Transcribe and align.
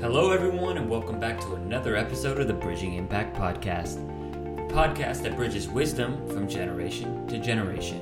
Hello, 0.00 0.30
everyone, 0.30 0.76
and 0.76 0.88
welcome 0.88 1.18
back 1.18 1.40
to 1.40 1.56
another 1.56 1.96
episode 1.96 2.38
of 2.38 2.46
the 2.46 2.54
Bridging 2.54 2.94
Impact 2.94 3.36
Podcast, 3.36 3.96
a 3.96 4.72
podcast 4.72 5.22
that 5.22 5.34
bridges 5.34 5.66
wisdom 5.68 6.24
from 6.28 6.46
generation 6.46 7.26
to 7.26 7.36
generation. 7.40 8.00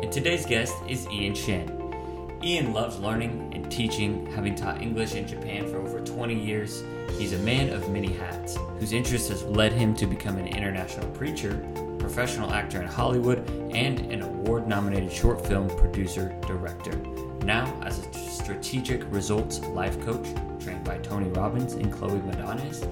And 0.00 0.12
today's 0.12 0.46
guest 0.46 0.72
is 0.88 1.08
Ian 1.08 1.34
Shen. 1.34 2.38
Ian 2.44 2.72
loves 2.72 3.00
learning 3.00 3.50
and 3.56 3.68
teaching, 3.72 4.24
having 4.26 4.54
taught 4.54 4.80
English 4.80 5.16
in 5.16 5.26
Japan 5.26 5.66
for 5.66 5.78
over 5.78 5.98
20 5.98 6.32
years. 6.32 6.84
He's 7.18 7.32
a 7.32 7.38
man 7.38 7.70
of 7.70 7.90
many 7.90 8.12
hats, 8.12 8.56
whose 8.78 8.92
interest 8.92 9.28
has 9.30 9.42
led 9.42 9.72
him 9.72 9.96
to 9.96 10.06
become 10.06 10.36
an 10.36 10.46
international 10.46 11.10
preacher, 11.10 11.58
professional 11.98 12.52
actor 12.52 12.80
in 12.80 12.86
Hollywood, 12.86 13.50
and 13.74 13.98
an 14.12 14.22
award 14.22 14.68
nominated 14.68 15.10
short 15.10 15.44
film 15.44 15.68
producer 15.76 16.38
director. 16.46 16.96
Now, 17.44 17.76
as 17.82 17.98
a 17.98 18.14
strategic 18.14 19.02
results 19.10 19.58
life 19.70 20.00
coach 20.04 20.28
trained 20.62 20.84
by 20.84 20.98
Tony 20.98 21.28
Robbins 21.30 21.74
and 21.74 21.92
Chloe 21.92 22.20
Madanes, 22.20 22.82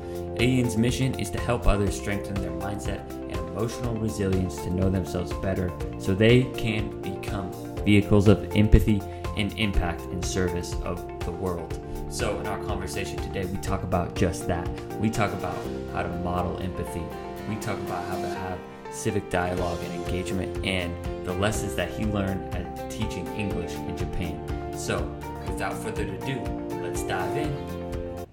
Ian's 0.40 0.76
mission 0.76 1.18
is 1.18 1.30
to 1.30 1.40
help 1.40 1.66
others 1.66 1.96
strengthen 1.96 2.34
their 2.34 2.50
mindset 2.52 3.08
and 3.10 3.36
emotional 3.50 3.94
resilience 3.94 4.56
to 4.56 4.70
know 4.70 4.90
themselves 4.90 5.32
better 5.34 5.70
so 5.98 6.14
they 6.14 6.44
can 6.56 7.00
become 7.00 7.52
vehicles 7.84 8.28
of 8.28 8.44
empathy 8.56 9.00
and 9.36 9.52
impact 9.58 10.02
in 10.12 10.22
service 10.22 10.74
of 10.84 11.06
the 11.24 11.30
world. 11.32 11.78
So, 12.10 12.38
in 12.40 12.46
our 12.46 12.58
conversation 12.64 13.16
today, 13.18 13.44
we 13.44 13.56
talk 13.58 13.84
about 13.84 14.16
just 14.16 14.48
that. 14.48 14.68
We 14.98 15.10
talk 15.10 15.32
about 15.32 15.56
how 15.92 16.02
to 16.02 16.08
model 16.08 16.58
empathy. 16.58 17.04
We 17.48 17.54
talk 17.56 17.78
about 17.78 18.04
how 18.06 18.16
to 18.16 18.28
have 18.28 18.58
civic 18.90 19.30
dialogue 19.30 19.78
and 19.84 19.94
engagement 19.94 20.66
and 20.66 20.92
the 21.24 21.32
lessons 21.34 21.76
that 21.76 21.90
he 21.90 22.04
learned 22.06 22.52
at 22.54 22.90
teaching 22.90 23.26
English 23.36 23.74
in 23.74 23.96
Japan. 23.96 24.76
So, 24.76 25.08
without 25.46 25.74
further 25.74 26.02
ado, 26.02 26.40
let's 26.90 27.04
dive 27.04 27.36
in. 27.36 28.26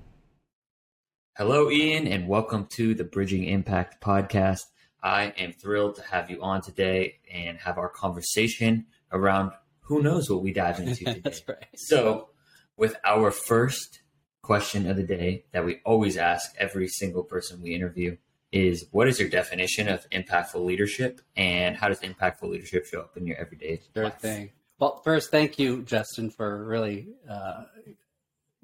Hello, 1.38 1.70
Ian, 1.70 2.07
and 2.07 2.27
welcome 2.27 2.66
to 2.71 2.95
the 2.95 3.03
Bridging 3.03 3.43
Impact 3.43 4.02
podcast. 4.02 4.64
I 5.03 5.25
am 5.38 5.53
thrilled 5.53 5.97
to 5.97 6.02
have 6.02 6.31
you 6.31 6.41
on 6.41 6.64
today 6.64 7.19
and 7.31 7.59
have 7.59 7.77
our 7.77 7.88
conversation 7.88 8.88
around 9.11 9.52
who 9.81 10.02
knows 10.02 10.27
what 10.27 10.41
we 10.41 10.53
dive 10.53 10.80
into 10.80 10.95
today. 11.05 11.22
That's 11.23 11.47
right. 11.47 11.67
So, 11.75 12.30
with 12.77 12.95
our 13.05 13.30
first 13.30 14.02
question 14.41 14.89
of 14.89 14.97
the 14.97 15.03
day 15.03 15.45
that 15.52 15.64
we 15.64 15.80
always 15.86 16.17
ask 16.17 16.52
every 16.58 16.88
single 16.88 17.21
person 17.21 17.61
we 17.61 17.75
interview 17.75 18.17
is 18.52 18.88
what 18.89 19.08
is 19.08 19.19
your 19.19 19.30
definition 19.30 19.88
of 19.88 20.09
impactful 20.09 20.66
leadership 20.66 21.21
and 21.36 21.77
how 21.77 21.89
does 21.89 21.99
impactful 21.99 22.49
leadership 22.49 22.88
show 22.88 23.02
up 23.02 23.16
in 23.17 23.27
your 23.27 23.38
everyday 23.38 23.80
Sure 23.94 24.05
life? 24.05 24.17
thing. 24.17 24.49
Well, 24.80 24.99
first, 25.03 25.30
thank 25.30 25.59
you, 25.59 25.83
Justin, 25.83 26.31
for 26.31 26.66
really 26.66 27.09
uh, 27.30 27.66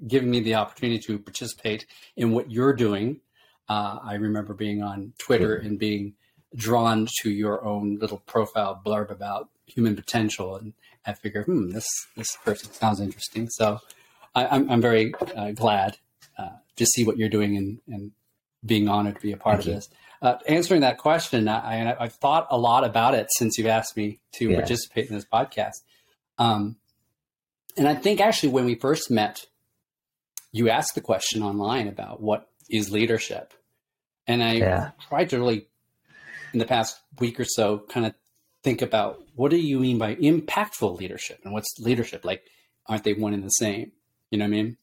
giving 0.06 0.30
me 0.30 0.40
the 0.40 0.54
opportunity 0.54 0.98
to 1.00 1.18
participate 1.18 1.86
in 2.16 2.32
what 2.32 2.50
you're 2.50 2.72
doing. 2.74 3.20
Uh, 3.68 3.98
I 4.02 4.14
remember 4.14 4.54
being 4.54 4.82
on 4.82 5.12
Twitter 5.18 5.56
and 5.56 5.78
being 5.78 6.14
drawn 6.54 7.08
to 7.22 7.30
your 7.30 7.64
own 7.64 7.98
little 7.98 8.18
profile 8.26 8.80
blurb 8.84 9.10
about 9.10 9.48
human 9.66 9.96
potential, 9.96 10.56
and 10.56 10.74
I 11.06 11.14
figured, 11.14 11.46
hmm, 11.46 11.70
this 11.70 11.86
this 12.16 12.36
person 12.44 12.72
sounds 12.72 13.00
interesting. 13.00 13.48
So 13.50 13.80
I, 14.34 14.46
I'm 14.46 14.70
I'm 14.70 14.80
very 14.80 15.14
uh, 15.36 15.52
glad 15.52 15.96
uh, 16.38 16.50
to 16.76 16.86
see 16.86 17.04
what 17.04 17.16
you're 17.16 17.28
doing 17.28 17.56
and, 17.56 17.80
and 17.88 18.12
being 18.64 18.88
honored 18.88 19.16
to 19.16 19.20
be 19.20 19.32
a 19.32 19.36
part 19.36 19.56
Thank 19.56 19.62
of 19.62 19.68
you. 19.68 19.74
this. 19.74 19.88
Uh, 20.22 20.38
answering 20.48 20.80
that 20.80 20.96
question, 20.98 21.48
I, 21.48 21.90
I, 21.90 22.04
I've 22.04 22.14
thought 22.14 22.46
a 22.50 22.56
lot 22.56 22.84
about 22.84 23.14
it 23.14 23.28
since 23.36 23.58
you've 23.58 23.66
asked 23.66 23.96
me 23.96 24.20
to 24.32 24.48
Yeah. 24.48 24.56
participate 24.56 25.08
in 25.08 25.14
this 25.14 25.26
podcast. 25.30 25.82
Um, 26.38 26.76
and 27.76 27.86
I 27.86 27.94
think 27.94 28.20
actually 28.20 28.48
when 28.50 28.64
we 28.64 28.74
first 28.74 29.10
met, 29.10 29.46
you 30.54 30.70
asked 30.70 30.94
the 30.94 31.00
question 31.00 31.42
online 31.42 31.88
about 31.88 32.22
what 32.22 32.48
is 32.70 32.90
leadership. 32.92 33.52
And 34.28 34.40
I 34.42 34.52
Yeah. 34.54 34.90
tried 35.08 35.30
to 35.30 35.38
really, 35.38 35.66
in 36.52 36.60
the 36.60 36.64
past 36.64 36.96
week 37.18 37.40
or 37.40 37.44
so, 37.44 37.80
kind 37.88 38.06
of 38.06 38.14
think 38.62 38.80
about 38.80 39.20
what 39.34 39.50
do 39.50 39.56
you 39.56 39.80
mean 39.80 39.98
by 39.98 40.14
impactful 40.14 40.96
leadership 40.96 41.40
and 41.44 41.52
what's 41.52 41.74
leadership? 41.80 42.24
Like, 42.24 42.44
aren't 42.86 43.02
they 43.02 43.14
one 43.14 43.34
and 43.34 43.42
the 43.42 43.48
same? 43.50 43.90
You 44.30 44.38
know 44.38 44.44
what 44.44 44.48
I 44.56 44.62
mean? 44.62 44.76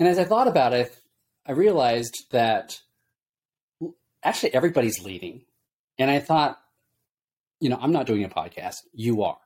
And 0.00 0.08
as 0.08 0.18
I 0.18 0.24
thought 0.24 0.48
about 0.48 0.72
it, 0.72 0.94
I 1.46 1.52
realized 1.52 2.24
that 2.32 2.80
actually 4.24 4.52
everybody's 4.54 5.02
leading. 5.04 5.42
And 5.98 6.10
I 6.10 6.18
thought, 6.18 6.58
you 7.60 7.68
know, 7.68 7.78
I'm 7.80 7.92
not 7.92 8.06
doing 8.06 8.24
a 8.24 8.28
podcast. 8.28 8.78
You 8.92 9.22
are. 9.22 9.38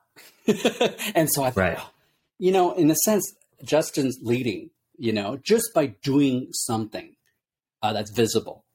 and 1.15 1.29
so 1.31 1.43
I 1.43 1.51
thought, 1.51 1.55
Right. 1.55 1.77
"Oh, 1.79 1.89
you 2.39 2.51
know, 2.51 2.73
in 2.73 2.89
a 2.89 2.95
sense, 3.05 3.35
Justin's 3.65 4.17
leading, 4.21 4.69
you 4.97 5.11
know, 5.13 5.37
just 5.37 5.73
by 5.73 5.87
doing 5.87 6.49
something 6.51 7.15
uh, 7.81 7.93
that's 7.93 8.11
visible. 8.11 8.65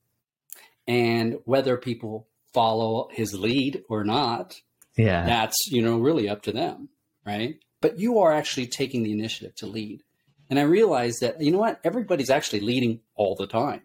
And 0.87 1.39
whether 1.45 1.77
people 1.77 2.29
follow 2.53 3.09
his 3.13 3.35
lead 3.35 3.83
or 3.89 4.05
not, 4.05 4.61
Yeah. 4.97 5.25
that's, 5.25 5.57
you 5.69 5.83
know, 5.83 5.99
really 5.99 6.29
up 6.29 6.43
to 6.43 6.53
them, 6.53 6.89
right? 7.25 7.59
But 7.81 7.99
you 7.99 8.19
are 8.19 8.33
actually 8.33 8.67
taking 8.67 9.03
the 9.03 9.13
initiative 9.13 9.55
to 9.57 9.67
lead. 9.67 10.03
And 10.49 10.59
I 10.59 10.63
realized 10.63 11.21
that, 11.21 11.41
you 11.41 11.53
know 11.53 11.59
what, 11.59 11.81
everybody's 11.85 12.31
actually 12.31 12.61
leading 12.61 13.01
all 13.15 13.37
the 13.37 13.47
time, 13.47 13.83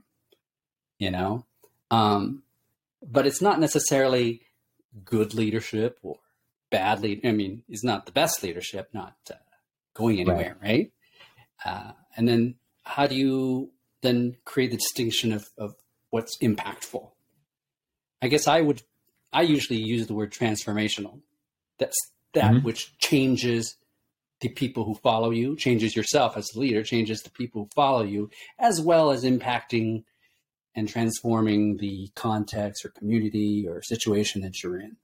you 0.98 1.12
know? 1.12 1.46
Um, 1.92 2.42
but 3.08 3.28
it's 3.28 3.42
not 3.42 3.60
necessarily 3.60 4.42
good 5.04 5.34
leadership 5.36 6.00
or 6.02 6.18
bad 6.72 7.02
lead. 7.02 7.24
I 7.24 7.32
mean, 7.32 7.64
it's 7.70 7.84
not 7.84 8.08
the 8.08 8.12
best 8.12 8.42
leadership, 8.42 8.90
not 8.94 9.16
uh, 9.30 9.36
going 9.94 10.20
anywhere, 10.20 10.58
right? 10.62 10.92
Uh, 11.64 11.92
and 12.16 12.28
then 12.28 12.56
how 12.84 13.08
do 13.08 13.16
you 13.16 13.72
then 14.02 14.36
create 14.46 14.72
the 14.72 14.78
distinction 14.78 15.32
of, 15.32 15.48
of 15.58 15.76
what's 16.10 16.38
impactful? 16.40 17.12
I 18.22 18.28
guess 18.28 18.48
I 18.48 18.62
would, 18.62 18.82
I 19.34 19.44
usually 19.44 19.80
use 19.80 20.08
the 20.08 20.14
word 20.14 20.32
transformational. 20.32 21.22
That's 21.80 21.98
that 22.34 22.52
Mhm. 22.52 22.64
which 22.64 22.98
changes 22.98 23.76
the 24.42 24.50
people 24.50 24.84
who 24.84 24.96
follow 24.96 25.32
you, 25.32 25.56
changes 25.56 25.96
yourself 25.96 26.36
as 26.36 26.54
a 26.54 26.60
leader, 26.60 26.84
changes 26.84 27.22
the 27.22 27.30
people 27.30 27.64
who 27.64 27.70
follow 27.74 28.04
you, 28.04 28.30
as 28.60 28.82
well 28.82 29.12
as 29.12 29.24
impacting 29.24 30.04
and 30.76 30.90
transforming 30.90 31.78
the 31.78 32.10
context 32.16 32.84
or 32.84 32.90
community 32.90 33.66
or 33.68 33.82
situation 33.82 34.42
that 34.42 34.62
you're 34.62 34.80
in. 34.80 34.98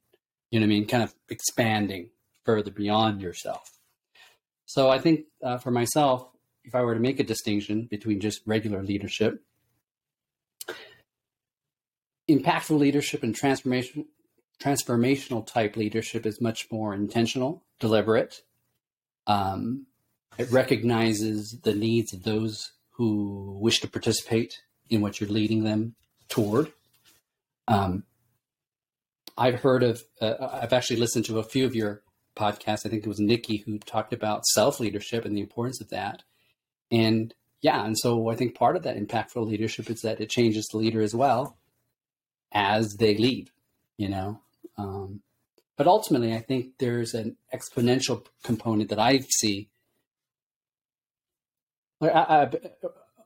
You 0.50 0.60
know 0.60 0.66
what 0.66 0.74
I 0.74 0.76
mean? 0.76 0.88
Kind 0.88 1.04
of 1.04 1.16
expanding 1.30 2.10
further 2.44 2.72
beyond 2.72 3.22
yourself. 3.22 3.80
So 4.66 4.90
I 4.90 5.00
think 5.00 5.28
uh, 5.42 5.58
for 5.58 5.72
myself, 5.72 6.28
if 6.64 6.76
I 6.76 6.82
were 6.82 6.94
to 6.94 7.00
make 7.00 7.20
a 7.20 7.24
distinction 7.24 7.88
between 7.90 8.20
just 8.20 8.42
regular 8.46 8.84
leadership, 8.84 9.44
impactful 12.30 12.78
leadership 12.78 13.24
and 13.24 13.36
transformation 13.36 14.06
transformational 14.62 15.46
type 15.46 15.76
leadership 15.76 16.26
is 16.26 16.40
much 16.40 16.68
more 16.72 16.94
intentional, 16.94 17.64
deliberate. 17.80 18.44
Um, 19.26 19.88
it 20.38 20.52
recognizes 20.52 21.60
the 21.64 21.74
needs 21.74 22.14
of 22.14 22.24
those 22.24 22.72
who 22.92 23.58
wish 23.60 23.80
to 23.80 23.88
participate 23.88 24.62
in 24.90 25.02
what 25.02 25.20
you're 25.20 25.30
leading 25.30 25.64
them 25.64 25.96
toward. 26.30 26.72
Um, 27.68 28.04
I've 29.38 29.62
heard 29.62 29.82
of, 29.82 30.04
uh, 30.22 30.36
I've 30.62 30.74
actually 30.74 31.00
listened 31.00 31.26
to 31.26 31.40
a 31.40 31.44
few 31.44 31.66
of 31.66 31.74
your 31.74 32.04
podcasts. 32.36 32.86
I 32.86 32.90
think 32.90 33.04
it 33.04 33.10
was 33.10 33.20
Nikki 33.20 33.58
who 33.58 33.80
talked 33.80 34.14
about 34.14 34.46
self 34.46 34.80
leadership 34.80 35.26
and 35.26 35.36
the 35.36 35.42
importance 35.42 35.82
of 35.82 35.90
that. 35.90 36.24
And 36.92 37.34
yeah, 37.62 37.86
and 37.86 37.98
so 37.98 38.30
I 38.30 38.36
think 38.36 38.56
part 38.56 38.76
of 38.76 38.84
that 38.84 38.98
impactful 38.98 39.46
leadership 39.48 39.90
is 39.90 40.02
that 40.02 40.20
it 40.20 40.30
changes 40.30 40.68
the 40.72 40.78
leader 40.78 41.02
as 41.02 41.16
well 41.16 41.58
as 42.52 42.96
they 42.96 43.16
lead, 43.16 43.50
you 43.98 44.10
know. 44.10 44.42
Um, 44.78 45.22
but 45.78 45.88
ultimately, 45.88 46.34
I 46.34 46.40
think 46.40 46.78
there's 46.80 47.14
an 47.14 47.38
exponential 47.54 48.26
component 48.44 48.90
that 48.90 49.00
I 49.00 49.20
see. 49.20 49.70
I, 52.02 52.10
I, 52.10 52.50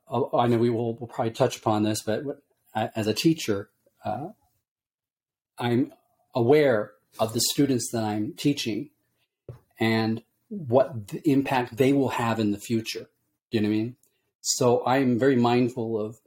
I- 0.10 0.48
know 0.48 0.58
we 0.58 0.70
will 0.70 0.94
we'll 0.96 1.08
probably 1.08 1.34
touch 1.34 1.58
upon 1.58 1.84
this, 1.84 2.02
but 2.02 2.24
as 2.76 3.08
a 3.08 3.14
teacher, 3.14 3.70
uh, 4.04 4.28
I'm 5.58 5.94
aware 6.36 6.92
of 7.20 7.34
the 7.34 7.40
students 7.40 7.90
that 7.92 8.04
I'm 8.04 8.34
teaching 8.34 8.90
and 9.80 10.22
what 10.50 11.08
the 11.08 11.28
impact 11.30 11.78
they 11.78 11.94
will 11.94 12.10
have 12.10 12.40
in 12.40 12.52
the 12.52 12.60
future. 12.60 13.08
You 13.56 13.62
know 13.62 13.70
what 13.70 13.76
I 13.76 13.78
mean? 13.78 13.96
So 14.42 14.86
I'm 14.86 15.18
very 15.18 15.38
mindful 15.38 15.98
of, 16.00 16.20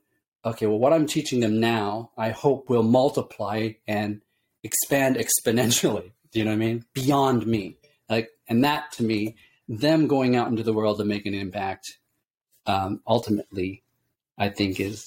okay, 0.46 0.66
well, 0.66 0.78
what 0.78 0.94
I'm 0.94 1.06
teaching 1.06 1.40
them 1.40 1.60
now, 1.60 2.10
I 2.16 2.30
hope 2.30 2.70
will 2.70 2.82
multiply 2.82 3.72
and 3.86 4.22
expand 4.62 5.16
exponentially. 5.24 6.12
Do 6.32 6.38
you 6.38 6.46
know 6.46 6.52
what 6.52 6.56
I 6.56 6.66
mean? 6.66 6.86
Beyond 6.94 7.46
me. 7.46 7.76
Like, 8.08 8.30
and 8.48 8.64
that 8.64 8.92
to 8.92 9.02
me, 9.02 9.36
them 9.68 10.06
going 10.06 10.36
out 10.36 10.48
into 10.48 10.62
the 10.62 10.72
world 10.72 10.96
to 10.98 11.04
make 11.04 11.26
an 11.26 11.34
impact, 11.34 11.98
um, 12.64 13.02
ultimately, 13.06 13.82
I 14.38 14.48
think 14.48 14.80
is 14.80 15.06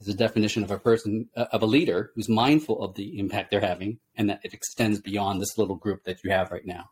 is 0.00 0.08
a 0.08 0.14
definition 0.14 0.62
of 0.62 0.70
a 0.70 0.78
person 0.78 1.28
uh, 1.36 1.46
of 1.52 1.62
a 1.62 1.66
leader 1.66 2.12
who's 2.14 2.30
mindful 2.30 2.82
of 2.82 2.94
the 2.94 3.18
impact 3.18 3.50
they're 3.50 3.60
having, 3.60 3.98
and 4.16 4.30
that 4.30 4.40
it 4.42 4.54
extends 4.54 5.00
beyond 5.00 5.42
this 5.42 5.58
little 5.58 5.76
group 5.76 6.04
that 6.04 6.24
you 6.24 6.30
have 6.30 6.50
right 6.50 6.64
now. 6.64 6.88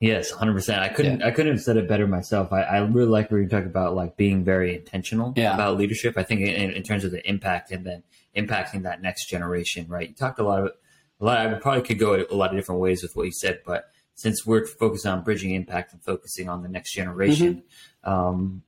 Yes, 0.00 0.30
hundred 0.30 0.54
percent. 0.54 0.80
I 0.80 0.88
couldn't. 0.88 1.22
I 1.22 1.32
couldn't 1.32 1.54
have 1.54 1.62
said 1.62 1.76
it 1.76 1.88
better 1.88 2.06
myself. 2.06 2.52
I, 2.52 2.62
I 2.62 2.78
really 2.78 3.08
like 3.08 3.30
where 3.32 3.40
you 3.40 3.48
talk 3.48 3.64
about 3.64 3.96
like 3.96 4.16
being 4.16 4.44
very 4.44 4.76
intentional 4.76 5.32
Yeah. 5.36 5.54
about 5.54 5.76
leadership. 5.76 6.14
I 6.16 6.22
think 6.22 6.40
in, 6.42 6.70
in 6.70 6.82
terms 6.84 7.02
of 7.02 7.10
the 7.10 7.26
impact 7.28 7.72
and 7.72 7.84
then 7.84 8.04
impacting 8.36 8.84
that 8.84 9.02
next 9.02 9.28
generation. 9.28 9.86
Right. 9.88 10.10
You 10.10 10.14
talked 10.14 10.38
a 10.38 10.44
lot 10.44 10.60
of 10.60 10.72
a 11.20 11.24
lot. 11.24 11.38
I 11.38 11.52
probably 11.54 11.82
could 11.82 11.98
go 11.98 12.14
a 12.14 12.34
lot 12.34 12.50
of 12.50 12.56
different 12.56 12.80
ways 12.80 13.02
with 13.02 13.16
what 13.16 13.24
you 13.24 13.32
said, 13.32 13.60
but 13.66 13.90
since 14.14 14.46
we're 14.46 14.66
focused 14.66 15.04
on 15.06 15.24
bridging 15.24 15.52
impact 15.52 15.92
and 15.92 16.02
focusing 16.02 16.48
on 16.48 16.62
the 16.62 16.68
next 16.68 16.92
generation, 16.92 17.62
um, 18.04 18.62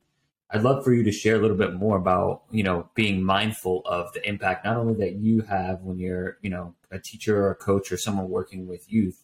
I'd 0.50 0.62
love 0.62 0.83
for 0.85 0.93
you 0.93 1.05
to 1.05 1.12
share 1.12 1.37
a 1.37 1.38
little 1.38 1.56
bit 1.56 1.75
more 1.75 1.97
about 1.97 2.43
you 2.50 2.65
know 2.65 2.88
being 2.97 3.23
mindful 3.23 3.83
of 3.87 4.12
the 4.15 4.29
impact 4.29 4.65
not 4.65 4.76
only 4.76 4.94
that 4.94 5.15
you 5.15 5.43
have 5.43 5.83
when 5.83 5.99
you're 6.00 6.38
you 6.43 6.50
know 6.50 6.75
a 6.91 6.99
teacher 6.99 7.41
or 7.41 7.53
a 7.53 7.55
coach 7.55 7.93
or 7.93 7.97
someone 7.97 8.29
working 8.29 8.67
with 8.67 8.93
youth 8.93 9.23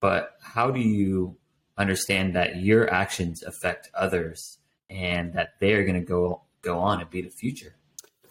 but 0.00 0.32
how 0.40 0.70
do 0.70 0.80
you 0.80 1.36
understand 1.78 2.34
that 2.34 2.56
your 2.56 2.92
actions 2.92 3.42
affect 3.42 3.90
others 3.94 4.58
and 4.88 5.34
that 5.34 5.50
they're 5.60 5.84
going 5.84 6.00
to 6.00 6.06
go 6.06 6.42
go 6.62 6.78
on 6.78 7.00
and 7.00 7.10
be 7.10 7.20
the 7.22 7.30
future 7.30 7.74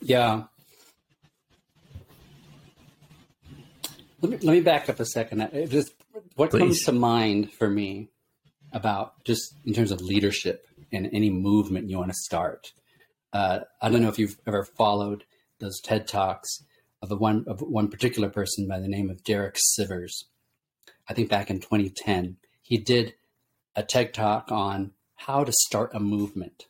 Yeah. 0.01 0.43
Let 4.21 4.31
me, 4.31 4.37
let 4.47 4.53
me 4.53 4.61
back 4.61 4.89
up 4.89 4.99
a 4.99 5.05
second. 5.05 5.47
Just, 5.69 5.93
what 6.35 6.49
comes 6.49 6.83
to 6.83 6.91
mind 6.91 7.51
for 7.53 7.69
me 7.69 8.09
about 8.71 9.23
just 9.23 9.53
in 9.65 9.73
terms 9.73 9.91
of 9.91 10.01
leadership 10.01 10.67
and 10.91 11.07
any 11.13 11.29
movement 11.29 11.89
you 11.89 11.97
want 11.97 12.09
to 12.09 12.17
start? 12.17 12.73
Uh, 13.33 13.59
I 13.81 13.89
don't 13.89 14.01
know 14.01 14.09
if 14.09 14.17
you've 14.17 14.39
ever 14.47 14.63
followed 14.63 15.25
those 15.59 15.79
TED 15.81 16.07
Talks 16.07 16.63
of 17.01 17.11
one 17.19 17.45
of 17.47 17.59
one 17.61 17.87
particular 17.89 18.29
person 18.29 18.67
by 18.67 18.79
the 18.79 18.87
name 18.87 19.09
of 19.09 19.23
Derek 19.23 19.57
Sivers. 19.77 20.23
I 21.07 21.13
think 21.13 21.29
back 21.29 21.49
in 21.49 21.59
2010, 21.59 22.37
he 22.61 22.77
did 22.77 23.13
a 23.75 23.83
TED 23.83 24.13
Talk 24.13 24.51
on 24.51 24.91
how 25.15 25.43
to 25.43 25.51
start 25.51 25.91
a 25.93 25.99
movement. 25.99 26.65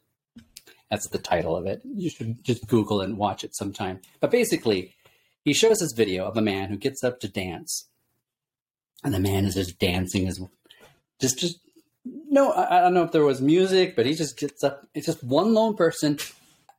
That's 0.90 1.08
the 1.10 1.18
title 1.18 1.56
of 1.56 1.66
it. 1.66 1.82
You 1.84 2.10
should 2.10 2.44
just 2.44 2.68
Google 2.68 3.02
and 3.02 3.18
watch 3.18 3.44
it 3.44 3.56
sometime. 3.56 4.02
But 4.20 4.32
basically, 4.32 4.94
he 5.44 5.54
shows 5.54 5.80
this 5.80 5.94
video 5.94 6.26
of 6.26 6.38
a 6.38 6.42
man 6.42 6.70
who 6.70 6.78
gets 6.78 7.04
up 7.04 7.20
to 7.22 7.28
dance, 7.28 7.88
and 9.04 9.14
the 9.14 9.20
man 9.20 9.46
is 9.46 9.56
just 9.56 9.80
dancing 9.80 10.28
as 10.28 10.40
just 11.20 11.40
just 11.40 11.60
no. 12.06 12.52
I, 12.52 12.78
I 12.78 12.82
don't 12.82 12.94
know 12.94 13.04
if 13.04 13.12
there 13.12 13.24
was 13.26 13.42
music, 13.42 13.96
but 13.96 14.06
he 14.06 14.14
just 14.14 14.38
gets 14.38 14.64
up. 14.64 14.88
It's 14.94 15.08
just 15.08 15.24
one 15.24 15.54
lone 15.54 15.76
person 15.76 16.20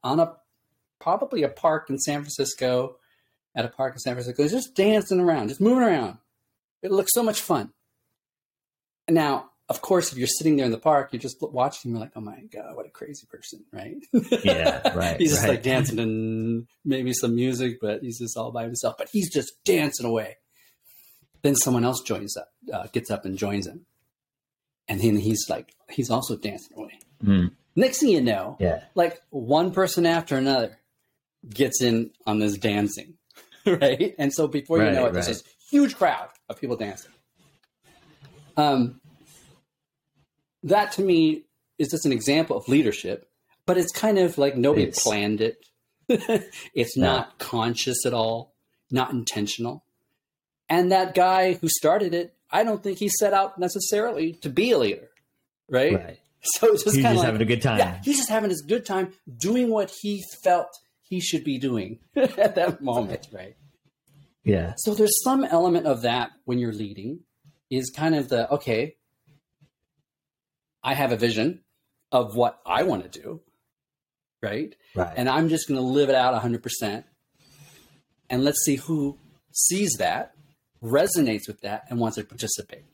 on 0.05 0.21
a 0.21 0.37
probably 1.01 1.43
a 1.43 1.49
park 1.49 1.91
in 1.91 1.99
San 1.99 2.21
Francisco, 2.21 2.97
at 3.55 3.65
a 3.65 3.69
park 3.69 3.95
in 3.95 3.99
San 3.99 4.15
Francisco, 4.15 4.43
He's 4.43 4.53
just 4.53 4.75
dancing 4.75 5.21
around, 5.21 5.49
just 5.49 5.61
moving 5.61 5.83
around. 5.83 6.19
It 6.87 6.93
looks 6.93 7.13
so 7.13 7.25
much 7.25 7.41
fun. 7.41 7.73
Now, 9.09 9.51
of 9.69 9.83
course, 9.83 10.13
if 10.13 10.19
you're 10.19 10.29
sitting 10.29 10.57
there 10.57 10.67
in 10.67 10.71
the 10.71 10.79
park, 10.79 11.09
you're 11.13 11.21
just 11.21 11.39
watching. 11.41 11.91
You're 11.91 12.01
like, 12.01 12.13
"Oh 12.15 12.21
my 12.21 12.41
god, 12.53 12.77
what 12.77 12.87
a 12.87 12.91
crazy 12.91 13.27
person!" 13.29 13.65
Right? 13.73 13.97
Yeah, 14.45 14.93
right, 14.95 15.19
he's 15.19 15.31
just 15.31 15.43
right. 15.43 15.51
like 15.51 15.63
dancing 15.65 15.99
and 15.99 16.69
maybe 16.85 17.13
some 17.13 17.35
music, 17.35 17.79
but 17.81 18.03
he's 18.03 18.21
just 18.21 18.37
all 18.37 18.53
by 18.53 18.63
himself. 18.63 18.95
But 18.97 19.09
he's 19.11 19.33
just 19.33 19.53
dancing 19.65 20.07
away. 20.07 20.37
Then 21.43 21.57
someone 21.57 21.85
else 21.85 22.01
joins 22.03 22.37
up, 22.37 22.49
uh, 22.73 22.87
gets 22.93 23.11
up 23.11 23.25
and 23.25 23.37
joins 23.37 23.67
him, 23.67 23.87
and 24.87 25.01
then 25.01 25.17
he's 25.17 25.45
like, 25.49 25.75
he's 25.91 26.11
also 26.11 26.37
dancing 26.37 26.77
away. 26.77 27.01
Mm, 27.25 27.51
Next 27.75 27.99
thing 27.99 28.11
you 28.11 28.21
know, 28.21 28.57
yeah 28.61 28.85
like 28.95 29.21
one 29.31 29.73
person 29.73 30.07
after 30.07 30.37
another 30.37 30.79
gets 31.49 31.83
in 31.83 32.13
on 32.25 32.39
this 32.39 32.57
dancing, 32.57 33.15
right? 33.67 34.15
And 34.17 34.33
so 34.33 34.47
before 34.47 34.79
you 34.79 34.93
know 34.93 35.07
it, 35.07 35.13
there's 35.13 35.27
right. 35.27 35.35
this 35.35 35.45
huge 35.71 35.97
crowd 35.97 36.29
of 36.49 36.61
people 36.61 36.77
dancing. 36.77 37.13
Um, 38.57 39.01
that 40.63 40.93
to 40.93 41.03
me 41.03 41.45
is 41.79 41.89
just 41.89 42.07
an 42.07 42.13
example 42.13 42.57
of 42.57 42.69
leadership, 42.69 43.29
but 43.67 43.77
it's 43.77 43.93
kind 43.93 44.19
of 44.19 44.39
like 44.39 44.57
nobody 44.57 44.85
It's- 44.85 45.03
planned 45.03 45.41
it. 45.41 45.65
it's 46.09 46.97
Yeah. 46.97 47.03
not 47.05 47.39
conscious 47.39 48.07
at 48.07 48.15
all, 48.15 48.55
not 48.91 49.11
intentional. 49.13 49.85
And 50.69 50.91
that 50.93 51.15
guy 51.15 51.55
who 51.55 51.69
started 51.69 52.15
it, 52.15 52.35
I 52.51 52.65
don't 52.65 52.83
think 52.83 52.99
he 52.99 53.09
set 53.09 53.33
out 53.33 53.59
necessarily 53.59 54.33
to 54.35 54.49
be 54.49 54.71
a 54.71 54.79
leader, 54.79 55.11
right? 55.69 55.95
right 55.95 56.21
So 56.43 56.69
it's 56.73 56.85
just 56.85 56.97
he's 56.97 57.05
kind 57.05 57.15
just 57.17 57.25
of 57.25 57.25
like, 57.25 57.27
having 57.27 57.43
a 57.43 57.45
good 57.45 57.63
time 57.63 57.79
yeah, 57.79 58.01
he's 58.05 58.17
just 58.19 58.29
having 58.29 58.51
his 58.51 58.63
good 58.63 58.87
time 58.87 59.13
doing 59.37 59.69
what 59.69 59.93
he 60.01 60.23
felt 60.45 60.69
he 61.03 61.21
should 61.21 61.43
be 61.45 61.59
doing 61.59 61.99
at 62.17 62.55
that 62.55 62.81
moment, 62.81 63.27
right? 63.33 63.57
Yeah 64.47 64.73
So 64.79 64.95
there's 64.95 65.17
some 65.23 65.45
element 65.45 65.87
of 65.87 66.03
that 66.03 66.31
when 66.47 66.59
you're 66.59 66.73
leading 66.73 67.21
is 67.71 67.91
kind 67.91 68.15
of 68.15 68.29
the 68.29 68.49
okay, 68.57 68.97
I 70.83 70.95
have 70.95 71.13
a 71.13 71.17
vision 71.17 71.65
of 72.13 72.37
what 72.37 72.61
I 72.65 72.85
want 72.85 73.03
to 73.11 73.21
do, 73.21 73.41
right? 74.43 74.75
right 74.95 75.13
And 75.17 75.29
I'm 75.29 75.49
just 75.49 75.67
going 75.69 75.79
to 75.81 75.87
live 75.87 76.09
it 76.09 76.15
out 76.15 76.33
100%. 76.41 77.05
And 78.31 78.45
let's 78.45 78.65
see 78.65 78.77
who 78.77 79.19
sees 79.53 79.95
that, 79.99 80.33
resonates 80.83 81.47
with 81.49 81.61
that, 81.63 81.85
and 81.91 81.99
wants 81.99 82.17
to 82.17 82.25
participate. 82.25 82.85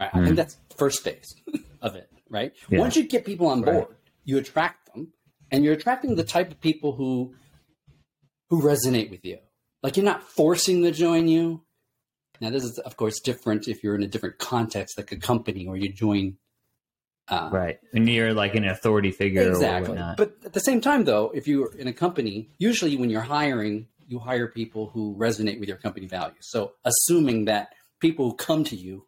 Right? 0.00 0.10
I 0.12 0.18
Hmm. 0.18 0.24
think 0.24 0.36
that's 0.36 0.56
first 0.76 1.02
phase 1.02 1.34
of 1.80 1.94
it, 1.96 2.10
right? 2.28 2.52
Yeah. 2.68 2.80
Once 2.80 2.96
you 2.96 3.04
get 3.08 3.24
people 3.24 3.46
on 3.46 3.62
Right. 3.62 3.72
board, 3.74 3.96
you 4.24 4.36
attract 4.38 4.92
them, 4.92 5.12
and 5.50 5.64
you're 5.64 5.74
attracting 5.74 6.16
the 6.16 6.24
type 6.24 6.50
of 6.50 6.60
people 6.60 6.92
who 6.92 7.34
who 8.50 8.60
resonate 8.62 9.10
with 9.10 9.24
you. 9.24 9.38
Like 9.82 9.96
you're 9.96 10.04
not 10.04 10.22
forcing 10.22 10.82
them 10.82 10.92
to 10.92 10.98
join 10.98 11.28
you. 11.28 11.62
Now, 12.40 12.50
this 12.50 12.64
is 12.64 12.78
of 12.78 12.96
course 12.96 13.20
different 13.20 13.68
if 13.68 13.82
you're 13.82 13.94
in 13.94 14.02
a 14.02 14.08
different 14.08 14.38
context, 14.38 14.98
like 14.98 15.12
a 15.12 15.16
company, 15.16 15.66
or 15.66 15.76
you 15.76 15.92
join. 15.92 16.36
Uh, 17.28 17.48
right 17.52 17.80
and 17.92 18.08
you're 18.08 18.32
like 18.32 18.54
an 18.54 18.64
authority 18.64 19.10
figure 19.10 19.48
Exactly. 19.48 19.98
But 20.16 20.36
at 20.44 20.52
the 20.52 20.60
same 20.60 20.80
time, 20.80 21.02
though, 21.04 21.32
if 21.34 21.48
you're 21.48 21.74
in 21.74 21.88
a 21.88 21.92
company, 21.92 22.50
usually 22.58 22.96
when 22.96 23.10
you're 23.10 23.20
hiring, 23.20 23.88
you 24.06 24.20
hire 24.20 24.46
people 24.46 24.90
who 24.90 25.16
resonate 25.18 25.58
with 25.58 25.68
your 25.68 25.78
company 25.78 26.06
values. 26.06 26.48
So 26.48 26.74
assuming 26.84 27.46
that 27.46 27.74
people 27.98 28.30
who 28.30 28.36
come 28.36 28.62
to 28.64 28.76
you 28.76 29.06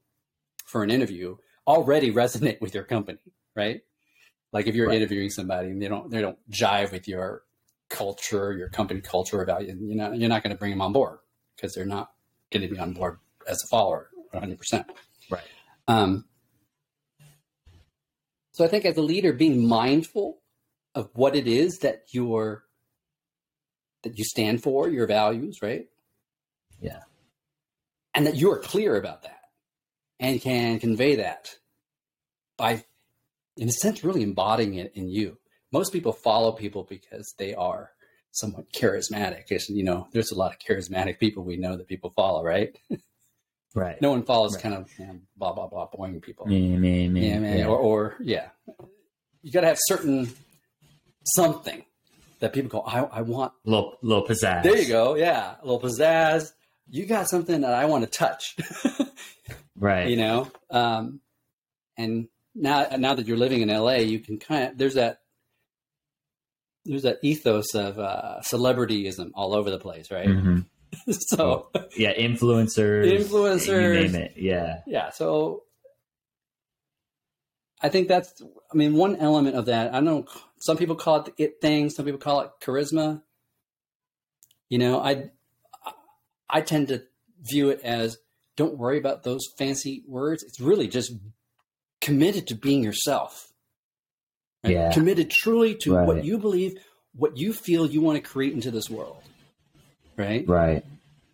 for 0.64 0.82
an 0.82 0.90
interview 0.90 1.36
already 1.66 2.12
resonate 2.12 2.60
with 2.60 2.74
your 2.74 2.82
company, 2.82 3.20
right? 3.54 3.82
Like 4.52 4.66
if 4.66 4.74
you're 4.74 4.88
Right. 4.88 4.96
interviewing 4.96 5.30
somebody 5.30 5.68
and 5.68 5.80
they 5.80 5.88
don't 5.88 6.10
they 6.10 6.20
don't 6.20 6.38
jive 6.50 6.90
with 6.90 7.06
your 7.06 7.42
culture, 7.88 8.52
your 8.52 8.68
company 8.68 9.00
culture 9.00 9.40
or 9.40 9.44
value, 9.44 9.76
you 9.80 9.94
know, 9.94 10.12
you're 10.12 10.28
not 10.28 10.42
going 10.42 10.54
to 10.54 10.58
bring 10.58 10.70
them 10.70 10.82
on 10.82 10.92
board 10.92 11.18
because 11.56 11.74
they're 11.74 11.86
not 11.86 12.12
going 12.52 12.66
to 12.66 12.72
be 12.72 12.78
on 12.78 12.92
board 12.92 13.18
as 13.46 13.58
a 13.64 13.66
follower 13.68 14.10
100%. 14.34 14.84
right 15.30 15.42
Um, 15.86 16.24
so 18.52 18.64
I 18.64 18.68
think 18.68 18.84
as 18.84 18.96
a 18.96 19.02
leader, 19.02 19.32
being 19.32 19.68
mindful 19.68 20.40
of 20.94 21.10
what 21.14 21.36
it 21.36 21.46
is 21.46 21.78
that 21.78 22.02
you're 22.10 22.64
that 24.02 24.18
you 24.18 24.24
stand 24.24 24.62
for, 24.62 24.88
your 24.88 25.06
values, 25.06 25.58
right? 25.62 25.86
Yeah. 26.80 27.00
And 28.14 28.26
that 28.26 28.36
you 28.36 28.50
are 28.52 28.58
clear 28.58 28.96
about 28.96 29.22
that 29.22 29.40
and 30.20 30.40
can 30.40 30.78
convey 30.78 31.16
that 31.16 31.56
by, 32.56 32.84
in 33.56 33.68
a 33.68 33.72
sense, 33.72 34.04
really 34.04 34.22
embodying 34.22 34.74
it 34.74 34.92
in 34.94 35.08
you. 35.08 35.38
Most 35.72 35.92
people 35.92 36.12
follow 36.12 36.52
people 36.52 36.84
because 36.88 37.34
they 37.38 37.54
are 37.54 37.90
somewhat 38.30 38.72
charismatic. 38.72 39.44
It's, 39.50 39.68
you 39.68 39.84
know, 39.84 40.06
there's 40.12 40.30
a 40.32 40.34
lot 40.38 40.52
of 40.52 40.58
charismatic 40.58 41.18
people 41.18 41.44
we 41.44 41.56
know 41.56 41.76
that 41.76 41.88
people 41.88 42.10
follow, 42.10 42.42
right? 42.44 42.76
right 43.74 44.00
No 44.00 44.10
one 44.10 44.22
follows 44.22 44.54
Right. 44.54 44.62
kind 44.62 44.74
of 44.74 44.90
you 44.98 45.06
know, 45.06 45.18
blah 45.36 45.52
blah 45.52 45.66
blah 45.66 45.86
boring 45.86 46.20
people. 46.20 46.46
me 46.46 46.76
me 46.76 47.08
me 47.08 47.28
Yeah, 47.28 47.38
man. 47.40 47.58
yeah. 47.58 47.66
Or, 47.66 47.76
or 47.78 48.16
yeah, 48.20 48.48
you 49.42 49.52
got 49.52 49.62
to 49.62 49.66
have 49.68 49.78
certain 49.80 50.30
something 51.24 51.84
that 52.40 52.52
people 52.52 52.70
go. 52.70 52.80
I, 52.86 53.02
I 53.02 53.22
want. 53.22 53.52
little 53.64 53.98
little 54.02 54.26
pizzazz 54.26 54.62
There 54.62 54.78
you 54.78 54.88
go. 54.88 55.16
Yeah, 55.16 55.54
a 55.62 55.66
little 55.66 55.80
pizzazz. 55.80 56.52
You 56.90 57.04
got 57.04 57.28
something 57.28 57.60
that 57.62 57.74
I 57.74 57.84
want 57.84 58.04
to 58.04 58.10
touch. 58.10 58.56
right 59.76 60.08
you 60.08 60.16
know, 60.16 60.50
um, 60.70 61.20
and 61.96 62.28
now 62.54 62.86
now 62.96 63.14
that 63.14 63.26
you're 63.26 63.36
living 63.36 63.60
in 63.60 63.68
LA, 63.68 63.96
you 63.96 64.18
can 64.20 64.38
kind 64.38 64.68
of 64.70 64.78
there's 64.78 64.94
that 64.94 65.20
there's 66.88 67.02
that 67.02 67.18
ethos 67.22 67.74
of 67.74 67.98
uh, 67.98 68.40
celebrityism 68.42 69.30
all 69.34 69.54
over 69.54 69.70
the 69.70 69.78
place, 69.78 70.10
right? 70.10 70.26
Mhm. 70.28 70.66
so 71.10 71.68
yeah 71.98 72.14
influencers 72.14 73.04
Influencers. 73.20 73.94
you 73.94 74.02
name 74.08 74.14
it 74.14 74.32
yeah 74.38 74.80
yeah 74.86 75.10
so 75.10 75.64
i 77.82 77.90
think 77.90 78.08
that's 78.08 78.42
i 78.72 78.76
mean 78.76 78.94
one 78.94 79.14
element 79.16 79.54
of 79.54 79.66
that 79.66 79.94
i 79.94 80.00
know 80.00 80.24
some 80.60 80.78
people 80.78 80.96
call 80.96 81.16
it 81.20 81.26
the 81.36 81.44
it 81.44 81.60
thing 81.60 81.90
some 81.90 82.06
people 82.06 82.18
call 82.18 82.40
it 82.40 82.50
charisma 82.62 83.20
you 84.70 84.78
know 84.78 84.98
i 84.98 85.24
i 86.48 86.62
tend 86.62 86.88
to 86.88 87.02
view 87.42 87.68
it 87.68 87.82
as 87.84 88.16
don't 88.56 88.78
worry 88.78 88.96
about 88.96 89.24
those 89.24 89.42
fancy 89.58 90.02
words 90.08 90.42
it's 90.42 90.58
really 90.58 90.88
just 90.88 91.12
committed 92.00 92.46
to 92.46 92.54
being 92.54 92.82
yourself 92.82 93.47
right? 94.64 94.72
Yeah. 94.72 94.92
committed 94.92 95.30
truly 95.30 95.74
to 95.76 95.94
Right. 95.94 96.06
what 96.06 96.24
you 96.24 96.38
believe 96.38 96.72
what 97.14 97.36
you 97.36 97.52
feel 97.52 97.86
you 97.86 98.00
want 98.00 98.22
to 98.22 98.28
create 98.30 98.52
into 98.52 98.70
this 98.70 98.88
world 98.90 99.22
right 100.16 100.46
right 100.48 100.84